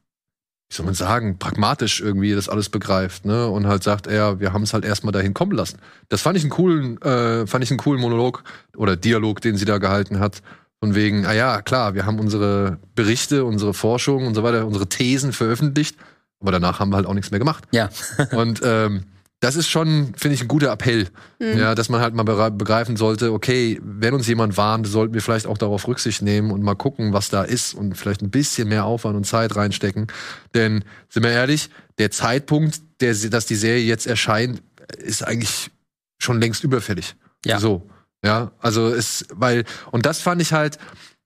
wie 0.70 0.76
soll 0.76 0.86
man 0.86 0.94
sagen, 0.94 1.40
pragmatisch 1.40 2.00
irgendwie 2.00 2.34
das 2.34 2.48
alles 2.48 2.70
begreift, 2.70 3.26
ne? 3.26 3.48
Und 3.48 3.66
halt 3.66 3.84
sagt, 3.84 4.06
ja, 4.06 4.40
wir 4.40 4.54
haben 4.54 4.62
es 4.62 4.74
halt 4.74 4.86
erstmal 4.86 5.12
dahin 5.12 5.34
kommen 5.34 5.52
lassen. 5.52 5.80
Das 6.10 6.22
fand 6.22 6.38
ich 6.38 6.44
einen 6.44 6.52
coolen, 6.52 7.02
äh, 7.02 7.48
fand 7.48 7.64
ich 7.64 7.72
einen 7.72 7.80
coolen 7.80 8.00
Monolog 8.00 8.44
oder 8.78 8.96
Dialog, 8.96 9.42
den 9.42 9.58
sie 9.58 9.66
da 9.66 9.80
gehalten 9.80 10.20
hat. 10.20 10.44
Von 10.80 10.94
wegen, 10.94 11.26
ah 11.26 11.34
ja, 11.34 11.62
klar, 11.62 11.96
wir 11.96 12.06
haben 12.06 12.20
unsere 12.20 12.78
Berichte, 12.96 13.46
unsere 13.46 13.74
Forschung 13.74 14.28
und 14.28 14.36
so 14.36 14.44
weiter, 14.44 14.66
unsere 14.66 14.88
Thesen 14.88 15.34
veröffentlicht, 15.34 15.98
aber 16.40 16.52
danach 16.52 16.80
haben 16.80 16.92
wir 16.92 16.98
halt 16.98 17.08
auch 17.08 17.16
nichts 17.16 17.32
mehr 17.32 17.40
gemacht. 17.40 17.66
Ja. 17.72 17.90
Und 18.32 18.62
ähm, 18.64 19.06
das 19.40 19.56
ist 19.56 19.70
schon, 19.70 20.14
finde 20.18 20.36
ich, 20.36 20.42
ein 20.42 20.48
guter 20.50 20.72
Appell. 20.72 21.08
Ja, 21.40 21.74
dass 21.74 21.88
man 21.88 22.02
halt 22.02 22.14
mal 22.14 22.24
begreifen 22.24 22.98
sollte, 22.98 23.32
okay, 23.32 23.80
wenn 23.82 24.14
uns 24.14 24.28
jemand 24.28 24.58
warnt, 24.58 24.86
sollten 24.86 25.14
wir 25.14 25.22
vielleicht 25.22 25.48
auch 25.48 25.58
darauf 25.58 25.88
Rücksicht 25.88 26.22
nehmen 26.22 26.52
und 26.52 26.62
mal 26.62 26.76
gucken, 26.76 27.14
was 27.14 27.30
da 27.30 27.44
ist 27.44 27.74
und 27.74 27.96
vielleicht 27.96 28.22
ein 28.22 28.32
bisschen 28.32 28.68
mehr 28.68 28.84
Aufwand 28.84 29.16
und 29.16 29.24
Zeit 29.24 29.56
reinstecken. 29.56 30.08
Denn, 30.54 30.84
sind 31.08 31.24
wir 31.24 31.32
ehrlich, 31.32 31.70
der 31.98 32.12
Zeitpunkt, 32.12 32.82
der, 33.00 33.14
dass 33.14 33.46
die 33.46 33.56
Serie 33.56 33.84
jetzt 33.84 34.08
erscheint, 34.08 34.62
ist 34.98 35.26
eigentlich 35.26 35.72
schon 36.18 36.42
längst 36.42 36.64
überfällig. 36.66 37.16
Ja. 37.46 37.60
So. 37.60 37.90
Ja, 38.24 38.52
also 38.60 38.90
es, 38.90 39.26
weil, 39.34 39.64
und 39.92 40.06
das 40.06 40.22
fand 40.22 40.42
ich 40.42 40.52
halt, 40.52 40.78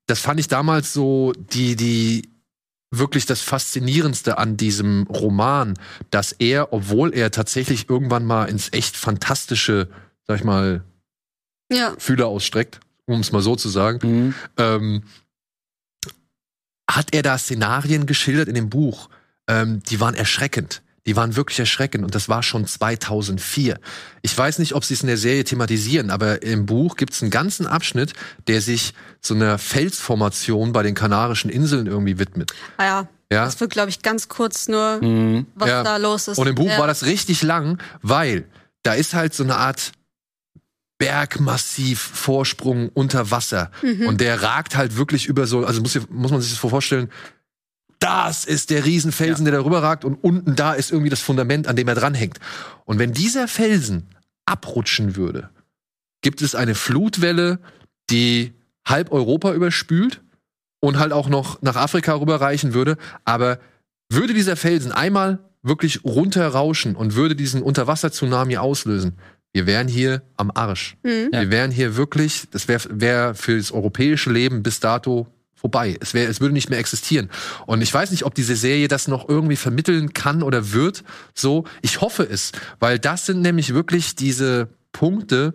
das 0.06 0.20
fand 0.20 0.40
ich 0.40 0.48
damals 0.48 0.94
so, 0.94 1.34
die, 1.36 1.76
die, 1.76 2.30
wirklich 2.98 3.26
das 3.26 3.42
Faszinierendste 3.42 4.38
an 4.38 4.56
diesem 4.58 5.04
Roman, 5.08 5.74
dass 6.12 6.32
er, 6.34 6.74
obwohl 6.74 7.14
er 7.14 7.32
tatsächlich 7.32 7.90
irgendwann 7.90 8.26
mal 8.26 8.46
ins 8.46 8.72
echt 8.72 8.96
fantastische, 8.98 9.90
sag 10.28 10.38
ich 10.38 10.44
mal, 10.44 10.84
Ja. 11.72 11.94
Fühler 11.98 12.28
ausstreckt, 12.28 12.80
um 13.06 13.20
es 13.22 13.32
mal 13.32 13.42
so 13.42 13.56
zu 13.56 13.70
sagen, 13.70 14.00
Mhm. 14.08 14.34
ähm, 14.58 15.04
hat 16.90 17.14
er 17.14 17.24
da 17.24 17.38
Szenarien 17.38 18.06
geschildert 18.06 18.48
in 18.48 18.56
dem 18.56 18.70
Buch, 18.70 19.10
ähm, 19.48 19.82
die 19.84 20.00
waren 20.00 20.16
erschreckend. 20.16 20.82
Die 21.06 21.16
waren 21.18 21.36
wirklich 21.36 21.60
erschreckend 21.60 22.06
und 22.06 22.16
das 22.16 22.30
war 22.30 22.44
schon 22.44 22.66
2004. 22.66 23.78
Ich 24.22 24.38
weiß 24.38 24.60
nicht, 24.60 24.74
ob 24.74 24.86
sie 24.86 24.94
es 24.94 25.02
in 25.02 25.08
der 25.08 25.18
Serie 25.18 25.44
thematisieren, 25.44 26.10
aber 26.12 26.42
im 26.44 26.66
Buch 26.66 26.96
gibt 26.96 27.14
es 27.14 27.22
einen 27.22 27.32
ganzen 27.32 27.68
Abschnitt, 27.68 28.14
der 28.48 28.62
sich 28.62 28.94
so 29.20 29.34
einer 29.34 29.58
Felsformation 29.58 30.72
bei 30.72 30.82
den 30.82 30.96
Kanarischen 30.96 31.50
Inseln 31.50 31.88
irgendwie 31.88 32.20
widmet. 32.20 32.54
Ah 32.78 32.86
ja. 32.86 33.08
Ja? 33.32 33.46
Das 33.46 33.60
wird, 33.60 33.72
glaube 33.72 33.90
ich, 33.90 34.02
ganz 34.02 34.30
kurz 34.30 34.68
nur, 34.70 35.02
Mhm. 35.02 35.48
was 35.56 35.68
Ja. 35.70 35.84
da 35.84 35.98
los 35.98 36.28
ist. 36.30 36.38
Und 36.38 36.48
im 36.48 36.56
Buch 36.56 36.68
ja. 36.70 36.78
war 36.78 36.88
das 36.88 37.04
richtig 37.06 37.42
lang, 37.42 37.80
weil 38.02 38.46
da 38.84 38.94
ist 38.94 39.14
halt 39.14 39.34
so 39.34 39.44
eine 39.44 39.58
Art 39.58 39.92
Bergmassiv 41.00 42.00
Vorsprung 42.00 42.90
unter 42.94 43.30
Wasser. 43.32 43.72
Mhm. 43.82 44.08
Und 44.08 44.22
der 44.22 44.42
ragt 44.42 44.78
halt 44.78 44.96
wirklich 44.96 45.26
über 45.26 45.48
so, 45.48 45.66
also 45.66 45.82
muss, 45.82 46.00
muss 46.10 46.32
man 46.32 46.40
sich 46.42 46.52
das 46.52 46.62
so 46.62 46.70
vorstellen, 46.70 47.10
das 48.04 48.44
ist 48.44 48.70
der 48.70 48.84
Riesenfelsen, 48.84 49.46
der 49.46 49.54
darüber 49.54 49.82
ragt 49.82 50.04
und 50.04 50.16
unten 50.16 50.58
da 50.58 50.74
ist 50.74 50.92
irgendwie 50.92 51.10
das 51.10 51.22
Fundament, 51.22 51.68
an 51.68 51.78
dem 51.78 51.88
er 51.88 51.96
dranhängt. 51.96 52.38
Und 52.84 53.00
wenn 53.00 53.14
dieser 53.14 53.48
Felsen 53.48 54.10
abrutschen 54.46 55.16
würde, 55.16 55.50
gibt 56.22 56.42
es 56.42 56.54
eine 56.54 56.76
Flutwelle, 56.76 57.60
die 58.10 58.52
halb 58.86 59.14
Europa 59.14 59.54
überspült 59.54 60.22
und 60.82 61.00
halt 61.00 61.14
auch 61.14 61.30
noch 61.30 61.62
nach 61.62 61.78
Afrika 61.78 62.14
rüberreichen 62.16 62.74
würde. 62.74 62.98
Aber 63.24 63.60
würde 64.10 64.34
dieser 64.34 64.58
Felsen 64.58 64.92
einmal 64.92 65.40
wirklich 65.62 66.04
runterrauschen 66.04 66.98
und 66.98 67.16
würde 67.16 67.38
diesen 67.38 67.62
Unterwasser-Tsunami 67.62 68.58
auslösen, 68.58 69.18
wir 69.54 69.66
wären 69.66 69.88
hier 69.88 70.24
am 70.36 70.52
Arsch. 70.54 70.98
Mhm. 71.04 71.30
Ja. 71.32 71.42
Wir 71.42 71.52
wären 71.52 71.72
hier 71.72 71.96
wirklich, 71.96 72.50
das 72.52 72.68
wäre 72.68 72.82
wär 72.90 73.34
für 73.34 73.56
das 73.56 73.72
europäische 73.72 74.30
Leben 74.30 74.62
bis 74.62 74.82
dato 74.82 75.28
vorbei. 75.64 75.96
Es, 76.02 76.14
wär, 76.14 76.28
es 76.30 76.42
würde 76.42 76.54
nicht 76.54 76.70
mehr 76.70 76.78
existieren. 76.80 77.30
Und 77.66 77.82
ich 77.82 77.94
weiß 77.94 78.12
nicht, 78.12 78.26
ob 78.26 78.36
diese 78.36 78.56
Serie 78.58 78.90
das 78.90 79.08
noch 79.08 79.30
irgendwie 79.30 79.56
vermitteln 79.56 80.12
kann 80.14 80.44
oder 80.44 80.74
wird. 80.74 81.06
So, 81.34 81.64
ich 81.82 82.02
hoffe 82.02 82.24
es, 82.30 82.52
weil 82.80 83.00
das 83.00 83.26
sind 83.26 83.42
nämlich 83.42 83.74
wirklich 83.74 84.16
diese 84.18 84.68
Punkte, 84.92 85.54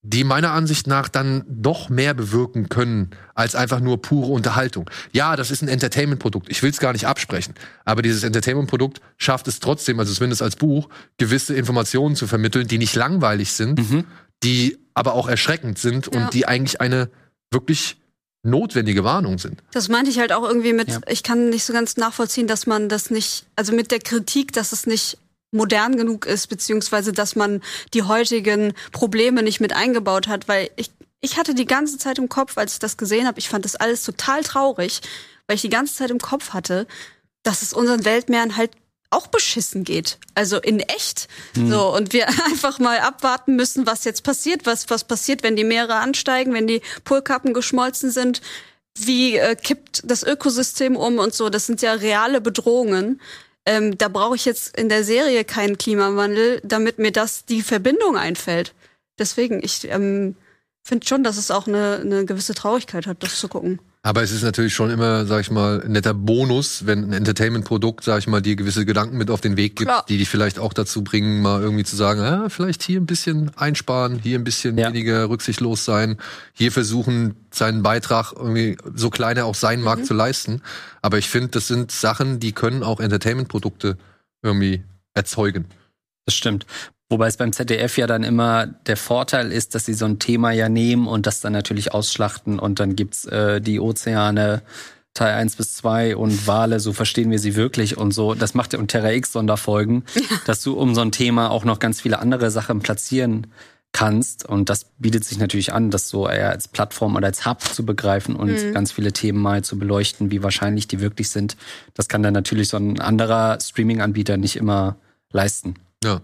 die 0.00 0.24
meiner 0.24 0.52
Ansicht 0.52 0.86
nach 0.86 1.08
dann 1.08 1.44
doch 1.48 1.90
mehr 1.90 2.14
bewirken 2.14 2.70
können 2.70 3.10
als 3.34 3.54
einfach 3.54 3.80
nur 3.80 4.00
pure 4.00 4.32
Unterhaltung. 4.32 4.88
Ja, 5.12 5.36
das 5.36 5.50
ist 5.50 5.60
ein 5.62 5.68
Entertainment-Produkt. 5.68 6.48
Ich 6.48 6.62
will 6.62 6.70
es 6.70 6.78
gar 6.78 6.92
nicht 6.94 7.06
absprechen. 7.06 7.54
Aber 7.84 8.00
dieses 8.00 8.22
Entertainment-Produkt 8.22 9.02
schafft 9.18 9.48
es 9.48 9.60
trotzdem, 9.60 10.00
also 10.00 10.14
zumindest 10.14 10.40
als 10.40 10.56
Buch, 10.56 10.88
gewisse 11.18 11.54
Informationen 11.54 12.16
zu 12.16 12.26
vermitteln, 12.26 12.68
die 12.68 12.78
nicht 12.78 12.94
langweilig 12.94 13.52
sind, 13.52 13.78
Mhm. 13.90 14.04
die 14.42 14.78
aber 14.94 15.12
auch 15.12 15.28
erschreckend 15.28 15.78
sind 15.78 16.08
Ja. 16.14 16.24
und 16.24 16.32
die 16.32 16.46
eigentlich 16.46 16.80
eine 16.80 17.10
wirklich 17.50 17.98
notwendige 18.46 19.04
Warnung 19.04 19.38
sind. 19.38 19.62
Das 19.72 19.88
meinte 19.88 20.10
ich 20.10 20.18
halt 20.18 20.32
auch 20.32 20.44
irgendwie 20.44 20.72
mit, 20.72 20.88
Ja. 20.88 21.00
ich 21.08 21.22
kann 21.22 21.50
nicht 21.50 21.64
so 21.64 21.72
ganz 21.72 21.96
nachvollziehen, 21.96 22.46
dass 22.46 22.66
man 22.66 22.88
das 22.88 23.10
nicht, 23.10 23.44
also 23.56 23.72
mit 23.72 23.90
der 23.90 23.98
Kritik, 24.00 24.52
dass 24.52 24.72
es 24.72 24.86
nicht 24.86 25.18
modern 25.52 25.96
genug 25.96 26.26
ist, 26.26 26.48
beziehungsweise 26.48 27.12
dass 27.12 27.36
man 27.36 27.62
die 27.94 28.02
heutigen 28.02 28.72
Probleme 28.92 29.42
nicht 29.42 29.60
mit 29.60 29.74
eingebaut 29.74 30.28
hat, 30.28 30.48
weil 30.48 30.70
ich, 30.76 30.90
ich 31.20 31.38
hatte 31.38 31.54
die 31.54 31.66
ganze 31.66 31.98
Zeit 31.98 32.18
im 32.18 32.28
Kopf, 32.28 32.58
als 32.58 32.74
ich 32.74 32.78
das 32.78 32.96
gesehen 32.96 33.26
habe, 33.26 33.38
ich 33.38 33.48
fand 33.48 33.64
das 33.64 33.76
alles 33.76 34.02
total 34.02 34.42
traurig, 34.42 35.00
weil 35.46 35.56
ich 35.56 35.62
die 35.62 35.68
ganze 35.70 35.94
Zeit 35.94 36.10
im 36.10 36.18
Kopf 36.18 36.50
hatte, 36.52 36.86
dass 37.42 37.62
es 37.62 37.72
unseren 37.72 38.04
Weltmeeren 38.04 38.56
halt 38.56 38.72
auch 39.10 39.26
beschissen 39.28 39.84
geht. 39.84 40.18
Also 40.34 40.58
in 40.58 40.80
echt. 40.80 41.28
So, 41.54 41.94
und 41.94 42.12
wir 42.12 42.28
einfach 42.46 42.78
mal 42.78 42.98
abwarten 42.98 43.56
müssen, 43.56 43.86
was 43.86 44.04
jetzt 44.04 44.22
passiert, 44.22 44.66
was, 44.66 44.90
was 44.90 45.04
passiert, 45.04 45.42
wenn 45.42 45.56
die 45.56 45.64
Meere 45.64 45.96
ansteigen, 45.96 46.52
wenn 46.54 46.66
die 46.66 46.82
Polkappen 47.04 47.54
geschmolzen 47.54 48.10
sind. 48.10 48.40
Wie 48.98 49.36
äh, 49.36 49.56
kippt 49.56 50.02
das 50.04 50.22
Ökosystem 50.22 50.96
um 50.96 51.18
und 51.18 51.34
so. 51.34 51.50
Das 51.50 51.66
sind 51.66 51.82
ja 51.82 51.92
reale 51.92 52.40
Bedrohungen. 52.40 53.20
Ähm, 53.66 53.98
da 53.98 54.08
brauche 54.08 54.36
ich 54.36 54.44
jetzt 54.44 54.76
in 54.76 54.88
der 54.88 55.04
Serie 55.04 55.44
keinen 55.44 55.76
Klimawandel, 55.76 56.60
damit 56.64 56.98
mir 56.98 57.12
das 57.12 57.44
die 57.44 57.62
Verbindung 57.62 58.16
einfällt. 58.16 58.74
Deswegen, 59.18 59.62
ich 59.62 59.88
ähm, 59.90 60.36
finde 60.82 61.06
schon, 61.06 61.24
dass 61.24 61.36
es 61.36 61.50
auch 61.50 61.66
eine, 61.66 61.98
eine 62.00 62.24
gewisse 62.24 62.54
Traurigkeit 62.54 63.06
hat, 63.06 63.22
das 63.22 63.38
zu 63.38 63.48
gucken. 63.48 63.80
Aber 64.06 64.22
es 64.22 64.30
ist 64.30 64.44
natürlich 64.44 64.72
schon 64.72 64.90
immer, 64.90 65.26
sag 65.26 65.40
ich 65.40 65.50
mal, 65.50 65.82
ein 65.82 65.90
netter 65.90 66.14
Bonus, 66.14 66.86
wenn 66.86 67.06
ein 67.06 67.12
Entertainment-Produkt, 67.12 68.04
sag 68.04 68.20
ich 68.20 68.28
mal, 68.28 68.40
dir 68.40 68.54
gewisse 68.54 68.86
Gedanken 68.86 69.16
mit 69.18 69.30
auf 69.30 69.40
den 69.40 69.56
Weg 69.56 69.74
gibt, 69.74 69.90
Klar. 69.90 70.04
die 70.08 70.16
dich 70.16 70.28
vielleicht 70.28 70.60
auch 70.60 70.72
dazu 70.72 71.02
bringen, 71.02 71.42
mal 71.42 71.60
irgendwie 71.60 71.82
zu 71.82 71.96
sagen, 71.96 72.20
ja, 72.20 72.48
vielleicht 72.48 72.84
hier 72.84 73.00
ein 73.00 73.06
bisschen 73.06 73.50
einsparen, 73.56 74.20
hier 74.20 74.38
ein 74.38 74.44
bisschen 74.44 74.78
Ja. 74.78 74.90
weniger 74.90 75.28
rücksichtslos 75.28 75.84
sein, 75.84 76.18
hier 76.52 76.70
versuchen, 76.70 77.34
seinen 77.52 77.82
Beitrag 77.82 78.32
irgendwie, 78.32 78.76
so 78.94 79.10
klein 79.10 79.38
er 79.38 79.46
auch 79.46 79.56
sein 79.56 79.80
mag, 79.80 80.06
zu 80.06 80.14
leisten. 80.14 80.62
Aber 81.02 81.18
ich 81.18 81.28
finde, 81.28 81.48
das 81.48 81.66
sind 81.66 81.90
Sachen, 81.90 82.38
die 82.38 82.52
können 82.52 82.84
auch 82.84 83.00
Entertainment-Produkte 83.00 83.98
irgendwie 84.40 84.84
erzeugen. 85.14 85.64
Das 86.26 86.36
stimmt. 86.36 86.64
Wobei 87.08 87.28
es 87.28 87.36
beim 87.36 87.52
ZDF 87.52 87.96
ja 87.98 88.08
dann 88.08 88.24
immer 88.24 88.66
der 88.66 88.96
Vorteil 88.96 89.52
ist, 89.52 89.74
dass 89.74 89.86
sie 89.86 89.94
so 89.94 90.06
ein 90.06 90.18
Thema 90.18 90.50
ja 90.50 90.68
nehmen 90.68 91.06
und 91.06 91.26
das 91.26 91.40
dann 91.40 91.52
natürlich 91.52 91.94
ausschlachten 91.94 92.58
und 92.58 92.80
dann 92.80 92.96
gibt's 92.96 93.26
äh, 93.26 93.60
die 93.60 93.78
Ozeane 93.78 94.62
Teil 95.14 95.34
1 95.34 95.56
bis 95.56 95.74
2 95.76 96.16
und 96.16 96.46
Wale, 96.46 96.78
so 96.78 96.92
verstehen 96.92 97.30
wir 97.30 97.38
sie 97.38 97.56
wirklich 97.56 97.96
und 97.96 98.12
so. 98.12 98.34
Das 98.34 98.54
macht 98.54 98.72
ja 98.72 98.78
und 98.78 98.88
Terra 98.88 99.12
X 99.12 99.32
Sonderfolgen, 99.32 100.04
dass 100.46 100.62
du 100.62 100.74
um 100.74 100.94
so 100.94 101.00
ein 101.00 101.12
Thema 101.12 101.50
auch 101.50 101.64
noch 101.64 101.78
ganz 101.78 102.00
viele 102.00 102.18
andere 102.18 102.50
Sachen 102.50 102.80
platzieren 102.80 103.46
kannst 103.92 104.44
und 104.44 104.68
das 104.68 104.84
bietet 104.98 105.24
sich 105.24 105.38
natürlich 105.38 105.72
an, 105.72 105.90
das 105.90 106.08
so 106.08 106.28
eher 106.28 106.50
als 106.50 106.68
Plattform 106.68 107.16
oder 107.16 107.28
als 107.28 107.46
Hub 107.46 107.62
zu 107.62 107.86
begreifen 107.86 108.36
und 108.36 108.74
ganz 108.74 108.92
viele 108.92 109.12
Themen 109.12 109.40
mal 109.40 109.64
zu 109.64 109.78
beleuchten, 109.78 110.30
wie 110.30 110.42
wahrscheinlich 110.42 110.86
die 110.86 111.00
wirklich 111.00 111.30
sind. 111.30 111.56
Das 111.94 112.08
kann 112.08 112.22
dann 112.22 112.34
natürlich 112.34 112.68
so 112.68 112.76
ein 112.76 113.00
anderer 113.00 113.58
Streaming-Anbieter 113.58 114.36
nicht 114.36 114.56
immer 114.56 114.96
leisten. 115.30 115.76
Ja. 116.04 116.20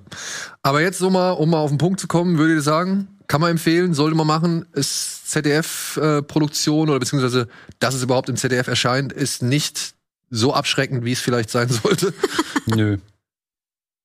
Aber 0.62 0.80
jetzt 0.82 0.98
so 0.98 1.10
mal, 1.10 1.30
um 1.32 1.50
mal 1.50 1.58
auf 1.58 1.70
den 1.70 1.78
Punkt 1.78 1.98
zu 2.00 2.06
kommen, 2.06 2.38
würde 2.38 2.56
ich 2.58 2.62
sagen, 2.62 3.08
kann 3.26 3.40
man 3.40 3.52
empfehlen, 3.52 3.94
sollte 3.94 4.16
man 4.16 4.26
machen, 4.26 4.66
ist 4.72 5.30
ZDF-Produktion 5.30 6.90
oder 6.90 6.98
beziehungsweise, 7.00 7.48
dass 7.78 7.94
es 7.94 8.02
überhaupt 8.02 8.28
im 8.28 8.36
ZDF 8.36 8.68
erscheint, 8.68 9.12
ist 9.12 9.42
nicht 9.42 9.94
so 10.30 10.52
abschreckend, 10.54 11.04
wie 11.04 11.12
es 11.12 11.20
vielleicht 11.20 11.50
sein 11.50 11.68
sollte. 11.82 12.12
Nö. 12.66 12.98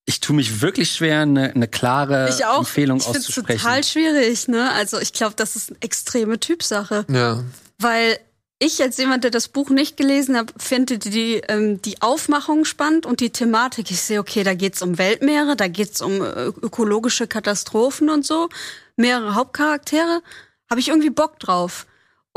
Ich 0.06 0.22
tue 0.22 0.36
mich 0.36 0.62
wirklich 0.62 0.92
schwer, 0.94 1.22
eine, 1.22 1.52
eine 1.54 1.68
klare 1.68 2.30
Ich 2.30 2.46
auch. 2.46 2.60
Empfehlung 2.60 2.98
ich 3.00 3.04
finde 3.04 3.20
es 3.20 3.26
auszusprechen. 3.28 3.60
total 3.60 3.84
schwierig, 3.84 4.48
ne? 4.48 4.72
Also 4.72 5.00
ich 5.00 5.12
glaube, 5.12 5.34
das 5.36 5.58
ist 5.58 5.70
eine 5.72 5.82
extreme 5.82 6.40
Typsache. 6.40 7.06
ja. 7.10 7.44
Weil 7.80 8.18
ich 8.60 8.82
als 8.82 8.98
jemand, 8.98 9.24
der 9.24 9.32
das 9.32 9.48
Buch 9.50 9.70
nicht 9.70 9.98
gelesen 9.98 10.36
hat, 10.36 10.54
finde 10.58 10.98
die, 10.98 11.42
ähm, 11.48 11.82
die 11.82 12.02
Aufmachung 12.02 12.66
spannend 12.66 13.06
und 13.06 13.20
die 13.20 13.30
Thematik. 13.30 13.92
Ich 13.92 14.02
sehe, 14.02 14.20
okay, 14.20 14.44
da 14.44 14.56
geht's 14.56 14.82
um 14.82 14.98
Weltmeere, 14.98 15.56
da 15.56 15.68
geht's 15.68 16.02
um 16.02 16.22
äh, 16.22 16.48
ökologische 16.48 17.28
Katastrophen 17.28 18.10
und 18.10 18.26
so. 18.26 18.50
Mehrere 18.96 19.36
Hauptcharaktere. 19.36 20.22
Habe 20.70 20.80
ich 20.80 20.90
irgendwie 20.90 21.12
Bock 21.12 21.40
drauf. 21.40 21.86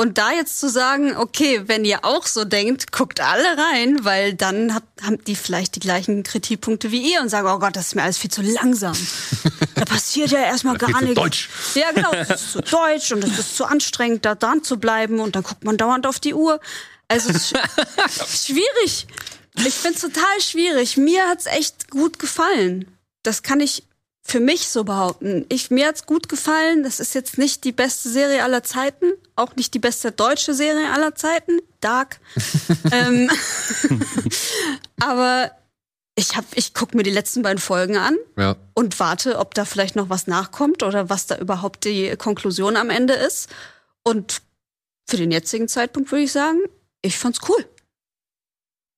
Und 0.01 0.17
da 0.17 0.33
jetzt 0.33 0.59
zu 0.59 0.71
sagen, 0.71 1.15
okay, 1.15 1.65
wenn 1.67 1.85
ihr 1.85 2.07
auch 2.07 2.27
so 2.27 2.47
denkt, 2.47 2.91
guckt 2.91 3.21
alle 3.21 3.45
rein, 3.45 4.03
weil 4.03 4.33
dann 4.33 4.75
hat, 4.75 4.83
haben 5.03 5.23
die 5.25 5.37
vielleicht 5.37 5.77
die 5.77 5.81
gleichen 5.81 6.23
Kritikpunkte 6.23 6.91
wie 6.91 7.13
ihr 7.13 7.21
und 7.21 7.29
sagen, 7.29 7.47
oh 7.47 7.59
Gott, 7.59 7.77
das 7.77 7.89
ist 7.89 7.97
mir 7.97 8.05
alles 8.05 8.17
viel 8.17 8.31
zu 8.31 8.41
langsam. 8.41 8.97
Da 9.75 9.85
passiert 9.85 10.31
ja 10.31 10.41
erstmal 10.41 10.79
gar 10.79 10.91
zu 10.91 11.05
nichts. 11.05 11.15
deutsch. 11.15 11.51
Ja, 11.75 11.93
genau, 11.93 12.13
das 12.13 12.31
ist 12.31 12.53
zu 12.53 12.61
deutsch 12.71 13.13
und 13.13 13.25
es 13.25 13.39
ist 13.39 13.57
zu 13.57 13.65
anstrengend, 13.67 14.25
da 14.25 14.35
dran 14.35 14.63
zu 14.63 14.79
bleiben 14.79 15.21
und 15.21 15.37
dann 15.37 15.43
guckt 15.43 15.65
man 15.65 15.77
dauernd 15.77 16.07
auf 16.07 16.19
die 16.19 16.33
Uhr. 16.35 16.61
Also 17.09 17.29
es 17.31 17.53
ist 17.53 18.47
schwierig. 18.47 19.07
Ich 19.55 19.75
find's 19.75 20.01
total 20.01 20.41
schwierig. 20.41 20.97
Mir 20.97 21.29
hat's 21.29 21.45
echt 21.45 21.91
gut 21.91 22.19
gefallen. 22.19 22.87
Das 23.23 23.43
kann 23.43 23.61
ich 23.61 23.85
für 24.31 24.41
mich 24.41 24.69
so 24.69 24.85
behaupten. 24.85 25.45
Ich, 25.49 25.71
mir 25.71 25.89
hat's 25.89 26.07
gut 26.07 26.29
gefallen. 26.29 26.83
Das 26.83 27.01
ist 27.01 27.15
jetzt 27.15 27.37
nicht 27.37 27.65
die 27.65 27.73
beste 27.73 28.09
Serie 28.09 28.45
aller 28.45 28.63
Zeiten, 28.63 29.07
auch 29.35 29.57
nicht 29.57 29.75
die 29.75 29.79
beste 29.79 30.13
deutsche 30.13 30.55
Serie 30.55 30.91
aller 30.93 31.15
Zeiten. 31.15 31.59
Dark. 31.81 32.21
ähm, 32.93 33.29
aber 35.01 35.51
ich 36.15 36.37
hab, 36.37 36.45
ich 36.55 36.75
guck 36.75 36.95
mir 36.95 37.03
die 37.03 37.11
letzten 37.11 37.43
beiden 37.43 37.59
Folgen 37.59 37.97
an 37.97 38.17
Ja. 38.37 38.57
und 38.75 39.01
warte, 39.01 39.39
ob 39.39 39.55
da 39.55 39.65
vielleicht 39.65 39.97
noch 39.97 40.11
was 40.11 40.27
nachkommt 40.27 40.83
oder 40.83 41.09
was 41.11 41.27
da 41.27 41.37
überhaupt 41.39 41.85
die 41.85 42.15
Konklusion 42.17 42.77
am 42.77 42.91
Ende 42.91 43.15
ist. 43.15 43.49
Und 44.03 44.43
für 45.09 45.17
den 45.17 45.33
jetzigen 45.33 45.67
Zeitpunkt 45.67 46.13
würde 46.13 46.25
ich 46.25 46.33
sagen, 46.33 46.61
ich 47.03 47.19
fand's 47.19 47.41
cool. 47.49 47.65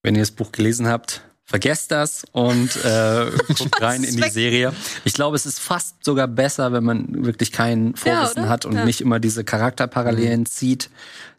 Wenn 0.03 0.14
ihr 0.14 0.22
das 0.22 0.33
Buch 0.33 0.53
gelesen 0.53 0.89
habt, 0.89 1.22
vergesst 1.45 1.90
das 1.90 2.24
und 2.32 2.76
äh, 2.84 3.26
guckt 3.59 3.80
rein 3.80 4.05
in 4.05 4.16
die. 4.16 4.28
Serie. 4.30 4.72
Ich 5.05 5.12
glaube, 5.12 5.36
es 5.36 5.47
ist 5.47 5.59
fast 5.59 6.05
sogar 6.05 6.28
besser, 6.28 6.72
wenn 6.72 6.84
man 6.84 7.24
wirklich 7.24 7.53
kein 7.53 7.95
Vorwissen 7.95 8.43
oder? 8.43 8.49
hat 8.49 8.64
und 8.64 8.74
Ja. 8.74 8.84
nicht 8.84 9.01
immer 9.01 9.20
diese 9.20 9.45
Charakterparallelen 9.45 10.47
zieht. 10.47 10.90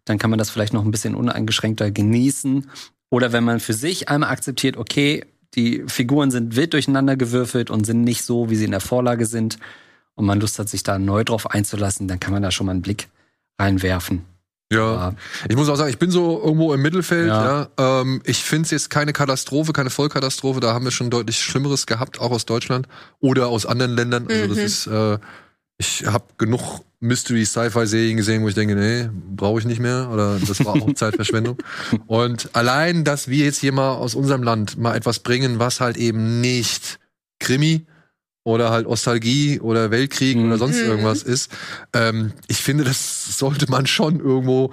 Dann 0.05 0.17
kann 0.17 0.29
man 0.29 0.39
das 0.39 0.49
vielleicht 0.49 0.73
noch 0.73 0.83
ein 0.83 0.91
bisschen 0.91 1.15
uneingeschränkter 1.15 1.89
genießen. 1.91 2.69
Oder 3.09 3.31
wenn 3.31 3.43
man 3.43 3.59
für 3.59 3.73
sich 3.73 4.09
einmal 4.09 4.29
akzeptiert, 4.31 4.77
okay, 4.77 5.25
die 5.55 5.83
Figuren 5.87 6.31
sind 6.31 6.55
wild 6.55 6.73
durcheinander 6.73 7.15
gewürfelt 7.15 7.69
und 7.69 7.85
sind 7.85 8.01
nicht 8.03 8.23
so, 8.23 8.49
wie 8.49 8.55
sie 8.55 8.65
in 8.65 8.71
der 8.71 8.79
Vorlage 8.81 9.25
sind, 9.25 9.57
und 10.15 10.25
man 10.25 10.39
Lust 10.39 10.59
hat, 10.59 10.69
sich 10.69 10.83
da 10.83 10.99
neu 10.99 11.23
drauf 11.23 11.49
einzulassen, 11.49 12.07
dann 12.07 12.19
kann 12.19 12.33
man 12.33 12.43
da 12.43 12.51
schon 12.51 12.67
mal 12.67 12.73
einen 12.73 12.83
Blick 12.83 13.07
reinwerfen. 13.57 14.25
Ja. 14.71 15.13
Ich 15.49 15.55
muss 15.55 15.69
auch 15.69 15.75
sagen, 15.75 15.89
ich 15.91 15.99
bin 15.99 16.09
so 16.09 16.41
irgendwo 16.43 16.73
im 16.73 16.81
Mittelfeld. 16.81 17.27
Ja. 17.27 17.69
Ja. 17.77 18.01
Ähm, 18.01 18.21
ich 18.25 18.43
finde 18.43 18.65
es 18.65 18.71
jetzt 18.71 18.89
keine 18.89 19.13
Katastrophe, 19.13 19.71
keine 19.73 19.89
Vollkatastrophe. 19.91 20.59
Da 20.61 20.73
haben 20.73 20.85
wir 20.85 20.91
schon 20.91 21.09
deutlich 21.11 21.39
Schlimmeres 21.39 21.85
gehabt, 21.85 22.19
auch 22.19 22.31
aus 22.31 22.45
Deutschland 22.45 22.87
oder 23.19 23.47
aus 23.49 23.65
anderen 23.65 23.95
Ländern. 23.95 24.27
Also 24.27 24.47
das 24.47 24.57
Mhm. 24.57 24.63
ist, 24.63 24.87
äh, 24.87 25.17
ich 25.77 26.05
habe 26.05 26.25
genug 26.37 26.81
Mystery-Sci-Fi-Serien 27.01 28.17
gesehen, 28.17 28.43
wo 28.43 28.47
ich 28.47 28.55
denke, 28.55 28.75
nee, 28.75 29.09
brauche 29.35 29.59
ich 29.59 29.65
nicht 29.65 29.79
mehr. 29.79 30.09
Oder 30.11 30.39
das 30.39 30.63
war 30.65 30.73
auch 30.73 30.91
Zeitverschwendung. 30.95 31.57
Und 32.07 32.49
allein, 32.53 33.03
dass 33.03 33.27
wir 33.27 33.45
jetzt 33.45 33.59
hier 33.59 33.73
mal 33.73 33.91
aus 33.91 34.15
unserem 34.15 34.43
Land 34.43 34.77
mal 34.77 34.95
etwas 34.95 35.19
bringen, 35.19 35.59
was 35.59 35.81
halt 35.81 35.97
eben 35.97 36.41
nicht 36.41 36.99
Krimi 37.39 37.85
oder 38.45 38.71
halt 38.71 38.85
Ostalgie 38.87 39.59
oder 39.61 39.89
Weltkrieg 39.91 40.37
Mhm. 40.37 40.47
oder 40.47 40.57
sonst 40.57 40.77
Mhm. 40.81 40.87
irgendwas 40.89 41.23
ist. 41.23 41.49
Ähm, 41.93 42.33
ich 42.47 42.57
finde, 42.57 42.83
das 42.83 43.37
sollte 43.37 43.69
man 43.71 43.87
schon 43.87 44.19
irgendwo 44.19 44.71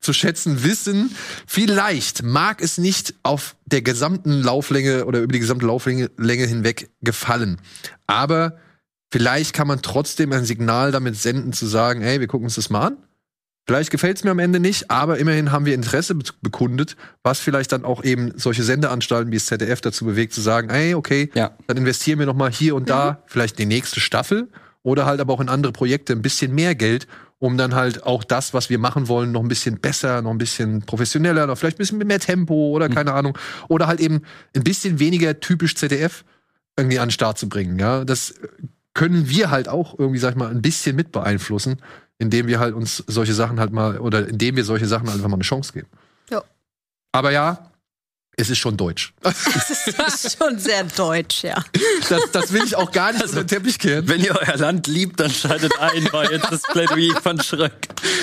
zu 0.00 0.12
schätzen 0.12 0.62
wissen. 0.62 1.14
Vielleicht 1.46 2.22
mag 2.22 2.62
es 2.62 2.78
nicht 2.78 3.14
auf 3.24 3.56
der 3.66 3.82
gesamten 3.82 4.40
Lauflänge 4.42 5.04
oder 5.04 5.20
über 5.20 5.32
die 5.32 5.40
gesamte 5.40 5.66
Lauflänge 5.66 6.10
Länge 6.16 6.46
hinweg 6.46 6.90
gefallen. 7.02 7.58
Aber 8.06 8.56
vielleicht 9.10 9.52
kann 9.52 9.66
man 9.66 9.82
trotzdem 9.82 10.32
ein 10.32 10.44
Signal 10.44 10.92
damit 10.92 11.16
senden, 11.16 11.52
zu 11.52 11.66
sagen, 11.66 12.00
hey, 12.02 12.20
wir 12.20 12.28
gucken 12.28 12.46
uns 12.46 12.54
das 12.54 12.70
mal 12.70 12.86
an. 12.86 12.96
Vielleicht 13.68 13.90
gefällt 13.90 14.16
es 14.16 14.24
mir 14.24 14.30
am 14.30 14.38
Ende 14.38 14.60
nicht, 14.60 14.90
aber 14.90 15.18
immerhin 15.18 15.52
haben 15.52 15.66
wir 15.66 15.74
Interesse 15.74 16.14
be- 16.14 16.24
bekundet, 16.40 16.96
was 17.22 17.38
vielleicht 17.38 17.70
dann 17.72 17.84
auch 17.84 18.02
eben 18.02 18.32
solche 18.36 18.62
Sendeanstalten 18.64 19.30
wie 19.30 19.36
das 19.36 19.44
ZDF 19.46 19.82
dazu 19.82 20.06
bewegt, 20.06 20.32
zu 20.32 20.40
sagen, 20.40 20.70
hey, 20.70 20.94
okay, 20.94 21.30
Ja. 21.34 21.50
dann 21.66 21.76
investieren 21.76 22.18
wir 22.18 22.24
noch 22.24 22.34
mal 22.34 22.50
hier 22.50 22.74
und 22.74 22.88
da 22.88 23.22
vielleicht 23.26 23.58
die 23.58 23.66
nächste 23.66 24.00
Staffel 24.00 24.48
oder 24.82 25.04
halt 25.04 25.20
aber 25.20 25.34
auch 25.34 25.40
in 25.40 25.50
andere 25.50 25.72
Projekte 25.72 26.14
ein 26.14 26.22
bisschen 26.22 26.54
mehr 26.54 26.74
Geld, 26.74 27.06
um 27.40 27.58
dann 27.58 27.74
halt 27.74 28.04
auch 28.04 28.24
das, 28.24 28.54
was 28.54 28.70
wir 28.70 28.78
machen 28.78 29.06
wollen, 29.06 29.32
noch 29.32 29.42
ein 29.42 29.48
bisschen 29.48 29.78
besser, 29.80 30.22
noch 30.22 30.30
ein 30.30 30.38
bisschen 30.38 30.80
professioneller, 30.86 31.46
noch 31.46 31.58
vielleicht 31.58 31.76
ein 31.76 31.78
bisschen 31.84 31.98
mit 31.98 32.08
mehr 32.08 32.20
Tempo 32.20 32.70
oder 32.70 32.88
keine 32.88 33.12
Ahnung 33.12 33.36
oder 33.68 33.86
halt 33.86 34.00
eben 34.00 34.22
ein 34.56 34.64
bisschen 34.64 34.98
weniger 34.98 35.38
typisch 35.40 35.74
ZDF 35.76 36.24
irgendwie 36.78 36.98
an 37.00 37.08
den 37.08 37.12
Start 37.12 37.36
zu 37.38 37.48
bringen. 37.50 37.78
Ja, 37.78 38.04
das 38.06 38.34
können 38.94 39.28
wir 39.28 39.50
halt 39.50 39.68
auch 39.68 39.98
irgendwie, 39.98 40.18
sag 40.18 40.30
ich 40.30 40.36
mal, 40.36 40.50
ein 40.50 40.62
bisschen 40.62 40.96
mit 40.96 41.12
beeinflussen, 41.12 41.76
indem 42.18 42.46
wir 42.46 42.58
halt 42.58 42.74
uns 42.74 43.02
solche 43.06 43.34
Sachen 43.34 43.60
halt 43.60 43.72
mal 43.72 43.98
oder 43.98 44.28
indem 44.28 44.56
wir 44.56 44.64
solche 44.64 44.86
Sachen 44.86 45.08
einfach 45.08 45.28
mal 45.28 45.34
eine 45.34 45.44
Chance 45.44 45.72
geben. 45.72 45.88
Ja. 46.30 46.42
Aber 47.12 47.30
ja, 47.30 47.70
es 48.38 48.50
ist 48.50 48.58
schon 48.58 48.76
deutsch. 48.76 49.12
Das 49.98 50.24
ist 50.24 50.38
schon 50.38 50.58
sehr 50.58 50.84
deutsch, 50.84 51.42
ja. 51.42 51.56
Das, 52.08 52.30
das 52.32 52.52
will 52.52 52.62
ich 52.64 52.76
auch 52.76 52.90
gar 52.92 53.12
nicht 53.12 53.24
unter 53.24 53.42
den 53.42 53.46
Teppich 53.48 53.78
kehren. 53.78 54.08
Wenn 54.08 54.20
ihr 54.22 54.34
euer 54.36 54.56
Land 54.56 54.86
liebt, 54.86 55.20
dann 55.20 55.30
schaltet 55.30 55.72
ein, 55.80 56.08
weil 56.12 56.30
jetzt 56.32 56.50
das 56.50 56.62
Plädoyer 56.62 57.20
von 57.20 57.40
Schröck. 57.42 57.72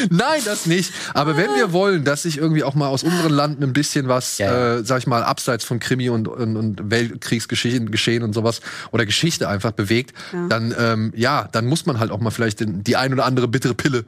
Nein, 0.10 0.42
das 0.46 0.66
nicht. 0.66 0.92
Aber 1.14 1.38
wenn 1.38 1.54
wir 1.56 1.72
wollen, 1.74 2.04
dass 2.06 2.24
sich 2.24 2.38
irgendwie 2.38 2.64
auch 2.64 2.76
mal 2.76 2.88
aus 2.88 3.04
unseren 3.04 3.32
Landen 3.34 3.64
ein 3.64 3.74
bisschen 3.74 4.08
was, 4.08 4.38
Ja, 4.38 4.46
ja. 4.52 4.76
Äh, 4.78 4.84
sag 4.86 5.00
ich 5.00 5.08
mal, 5.08 5.24
abseits 5.24 5.66
von 5.66 5.80
Krimi 5.80 6.10
und, 6.10 6.28
und, 6.28 6.56
und 6.58 6.90
Weltkriegsgeschehen 6.90 7.92
Geschehen 7.92 8.24
und 8.24 8.34
sowas 8.34 8.62
oder 8.92 9.06
Geschichte 9.06 9.48
einfach 9.50 9.72
bewegt, 9.72 10.14
Ja. 10.34 10.48
dann 10.48 10.74
ähm, 10.78 11.14
ja, 11.16 11.48
dann 11.52 11.66
muss 11.66 11.86
man 11.86 12.00
halt 12.00 12.12
auch 12.12 12.20
mal 12.20 12.32
vielleicht 12.32 12.60
den, 12.62 12.84
die 12.84 12.96
ein 12.96 13.14
oder 13.14 13.26
andere 13.26 13.48
bittere 13.48 13.74
Pille 13.76 14.06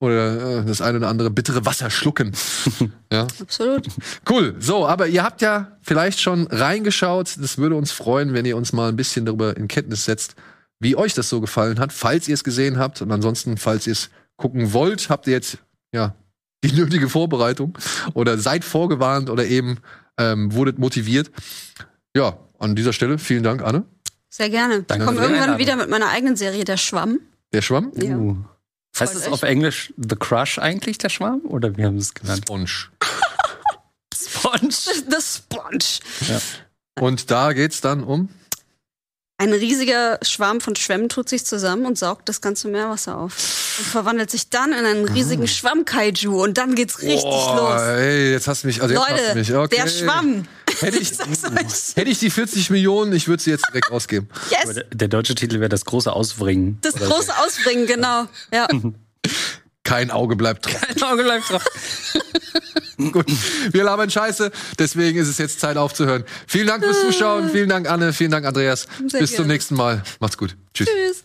oder 0.00 0.60
äh, 0.60 0.64
das 0.64 0.80
eine 0.80 0.98
oder 0.98 1.08
andere 1.08 1.30
bittere 1.30 1.64
Wasser 1.64 1.90
schlucken. 1.90 2.32
ja. 3.12 3.26
Absolut. 3.40 3.86
Cool. 4.28 4.56
So, 4.58 4.86
aber 4.86 5.06
ihr 5.06 5.22
habt 5.22 5.40
ja 5.40 5.78
vielleicht 5.82 6.20
schon 6.20 6.46
reingeschaut. 6.48 7.36
Das 7.40 7.58
würde 7.58 7.76
uns 7.76 7.92
freuen, 7.92 8.34
wenn 8.34 8.44
ihr 8.44 8.56
uns 8.56 8.72
mal 8.72 8.88
ein 8.88 8.96
bisschen 8.96 9.24
darüber 9.24 9.56
in 9.56 9.68
Kenntnis 9.68 10.04
setzt, 10.04 10.34
wie 10.80 10.96
euch 10.96 11.14
das 11.14 11.28
so 11.28 11.40
gefallen 11.40 11.78
hat, 11.78 11.92
falls 11.92 12.28
ihr 12.28 12.34
es 12.34 12.44
gesehen 12.44 12.78
habt. 12.78 13.00
Und 13.02 13.10
ansonsten, 13.12 13.56
falls 13.56 13.86
ihr 13.86 13.92
es 13.92 14.10
gucken 14.36 14.72
wollt, 14.72 15.08
habt 15.08 15.26
ihr 15.26 15.32
jetzt 15.32 15.58
ja 15.92 16.14
die 16.64 16.72
nötige 16.72 17.08
Vorbereitung 17.08 17.78
oder 18.14 18.38
seid 18.38 18.64
vorgewarnt 18.64 19.30
oder 19.30 19.44
eben 19.44 19.78
ähm, 20.18 20.52
wurdet 20.52 20.78
motiviert. 20.78 21.30
Ja, 22.16 22.38
an 22.58 22.74
dieser 22.74 22.92
Stelle 22.92 23.18
vielen 23.18 23.42
Dank, 23.42 23.62
Anne. 23.62 23.84
Sehr 24.28 24.50
gerne. 24.50 24.78
Ich 24.78 24.86
Danke 24.86 25.04
komme 25.04 25.20
für 25.20 25.28
die 25.28 25.34
irgendwann 25.34 25.58
wieder 25.58 25.76
mit 25.76 25.90
meiner 25.90 26.08
eigenen 26.08 26.36
Serie 26.36 26.64
Der 26.64 26.76
Schwamm. 26.76 27.20
Der 27.52 27.62
Schwamm? 27.62 27.92
Ja. 27.96 28.16
Uh. 28.16 28.36
Heißt 28.98 29.14
es 29.14 29.26
auf 29.26 29.42
Englisch 29.42 29.92
The 29.96 30.16
Crush 30.16 30.58
eigentlich, 30.58 30.98
der 30.98 31.08
Schwarm? 31.08 31.40
Oder 31.44 31.76
wie 31.76 31.84
haben 31.84 31.98
sie 31.98 32.04
es 32.06 32.14
genannt? 32.14 32.42
Sponge. 32.44 32.66
Sponge. 34.14 34.70
The 34.70 35.16
Sponge. 35.20 36.40
Und 37.00 37.30
da 37.30 37.52
geht's 37.52 37.80
dann 37.80 38.04
um. 38.04 38.28
Ein 39.36 39.52
riesiger 39.52 40.20
Schwarm 40.22 40.60
von 40.60 40.76
Schwämmen 40.76 41.08
tut 41.08 41.28
sich 41.28 41.44
zusammen 41.44 41.86
und 41.86 41.98
saugt 41.98 42.28
das 42.28 42.40
ganze 42.40 42.68
Meerwasser 42.68 43.18
auf. 43.18 43.32
Und 43.78 43.86
verwandelt 43.88 44.30
sich 44.30 44.48
dann 44.48 44.72
in 44.72 44.86
einen 44.86 45.08
riesigen 45.08 45.48
Schwamm-Kaiju. 45.48 46.40
Und 46.40 46.56
dann 46.56 46.76
geht's 46.76 47.02
richtig 47.02 47.24
Ah. 47.24 47.56
Boah, 47.56 47.74
los. 47.74 47.82
Ey, 47.98 48.30
jetzt 48.30 48.46
hast 48.46 48.62
du 48.62 48.68
mich. 48.68 48.80
Also 48.80 48.94
jetzt 48.94 49.02
hast 49.02 49.18
du 49.18 49.22
Leute, 49.24 49.34
mich. 49.38 49.52
Okay. 49.52 49.76
der 49.76 49.88
Schwamm. 49.88 50.46
Hätte 50.80 50.98
ich, 50.98 51.12
hätte 51.96 52.10
ich 52.10 52.18
die 52.18 52.30
40 52.30 52.70
Millionen, 52.70 53.12
ich 53.12 53.28
würde 53.28 53.42
sie 53.42 53.50
jetzt 53.50 53.66
direkt 53.68 53.90
ausgeben. 53.90 54.28
Yes. 54.50 54.74
Der, 54.74 54.84
der 54.84 55.08
deutsche 55.08 55.34
Titel 55.34 55.60
wäre 55.60 55.68
das 55.68 55.84
große 55.84 56.12
Ausbringen. 56.12 56.78
Das 56.82 56.94
große 56.94 57.32
Ausbringen, 57.38 57.86
genau. 57.86 58.26
Ja. 58.52 58.68
Kein 59.84 60.10
Auge 60.10 60.36
bleibt 60.36 60.66
drauf. 60.66 60.80
so. 60.96 61.04
Ein 61.06 61.12
Auge 61.12 61.24
bleibt 61.24 61.50
drauf. 61.50 61.64
Gut, 63.12 63.26
wir 63.72 63.84
labern 63.84 64.08
Scheiße, 64.08 64.50
deswegen 64.78 65.18
ist 65.18 65.28
es 65.28 65.38
jetzt 65.38 65.60
Zeit 65.60 65.76
aufzuhören. 65.76 66.24
Vielen 66.46 66.68
Dank 66.68 66.84
fürs 66.84 67.00
Zuschauen, 67.00 67.50
vielen 67.50 67.68
Dank 67.68 67.90
Anne, 67.90 68.12
vielen 68.12 68.30
Dank 68.30 68.46
Andreas. 68.46 68.86
Sehr 69.08 69.20
Bis 69.20 69.30
zum 69.30 69.38
gerne. 69.38 69.52
nächsten 69.52 69.74
Mal. 69.74 70.02
Macht's 70.20 70.38
gut. 70.38 70.56
Tschüss. 70.72 70.88
Tschüss. 70.88 71.24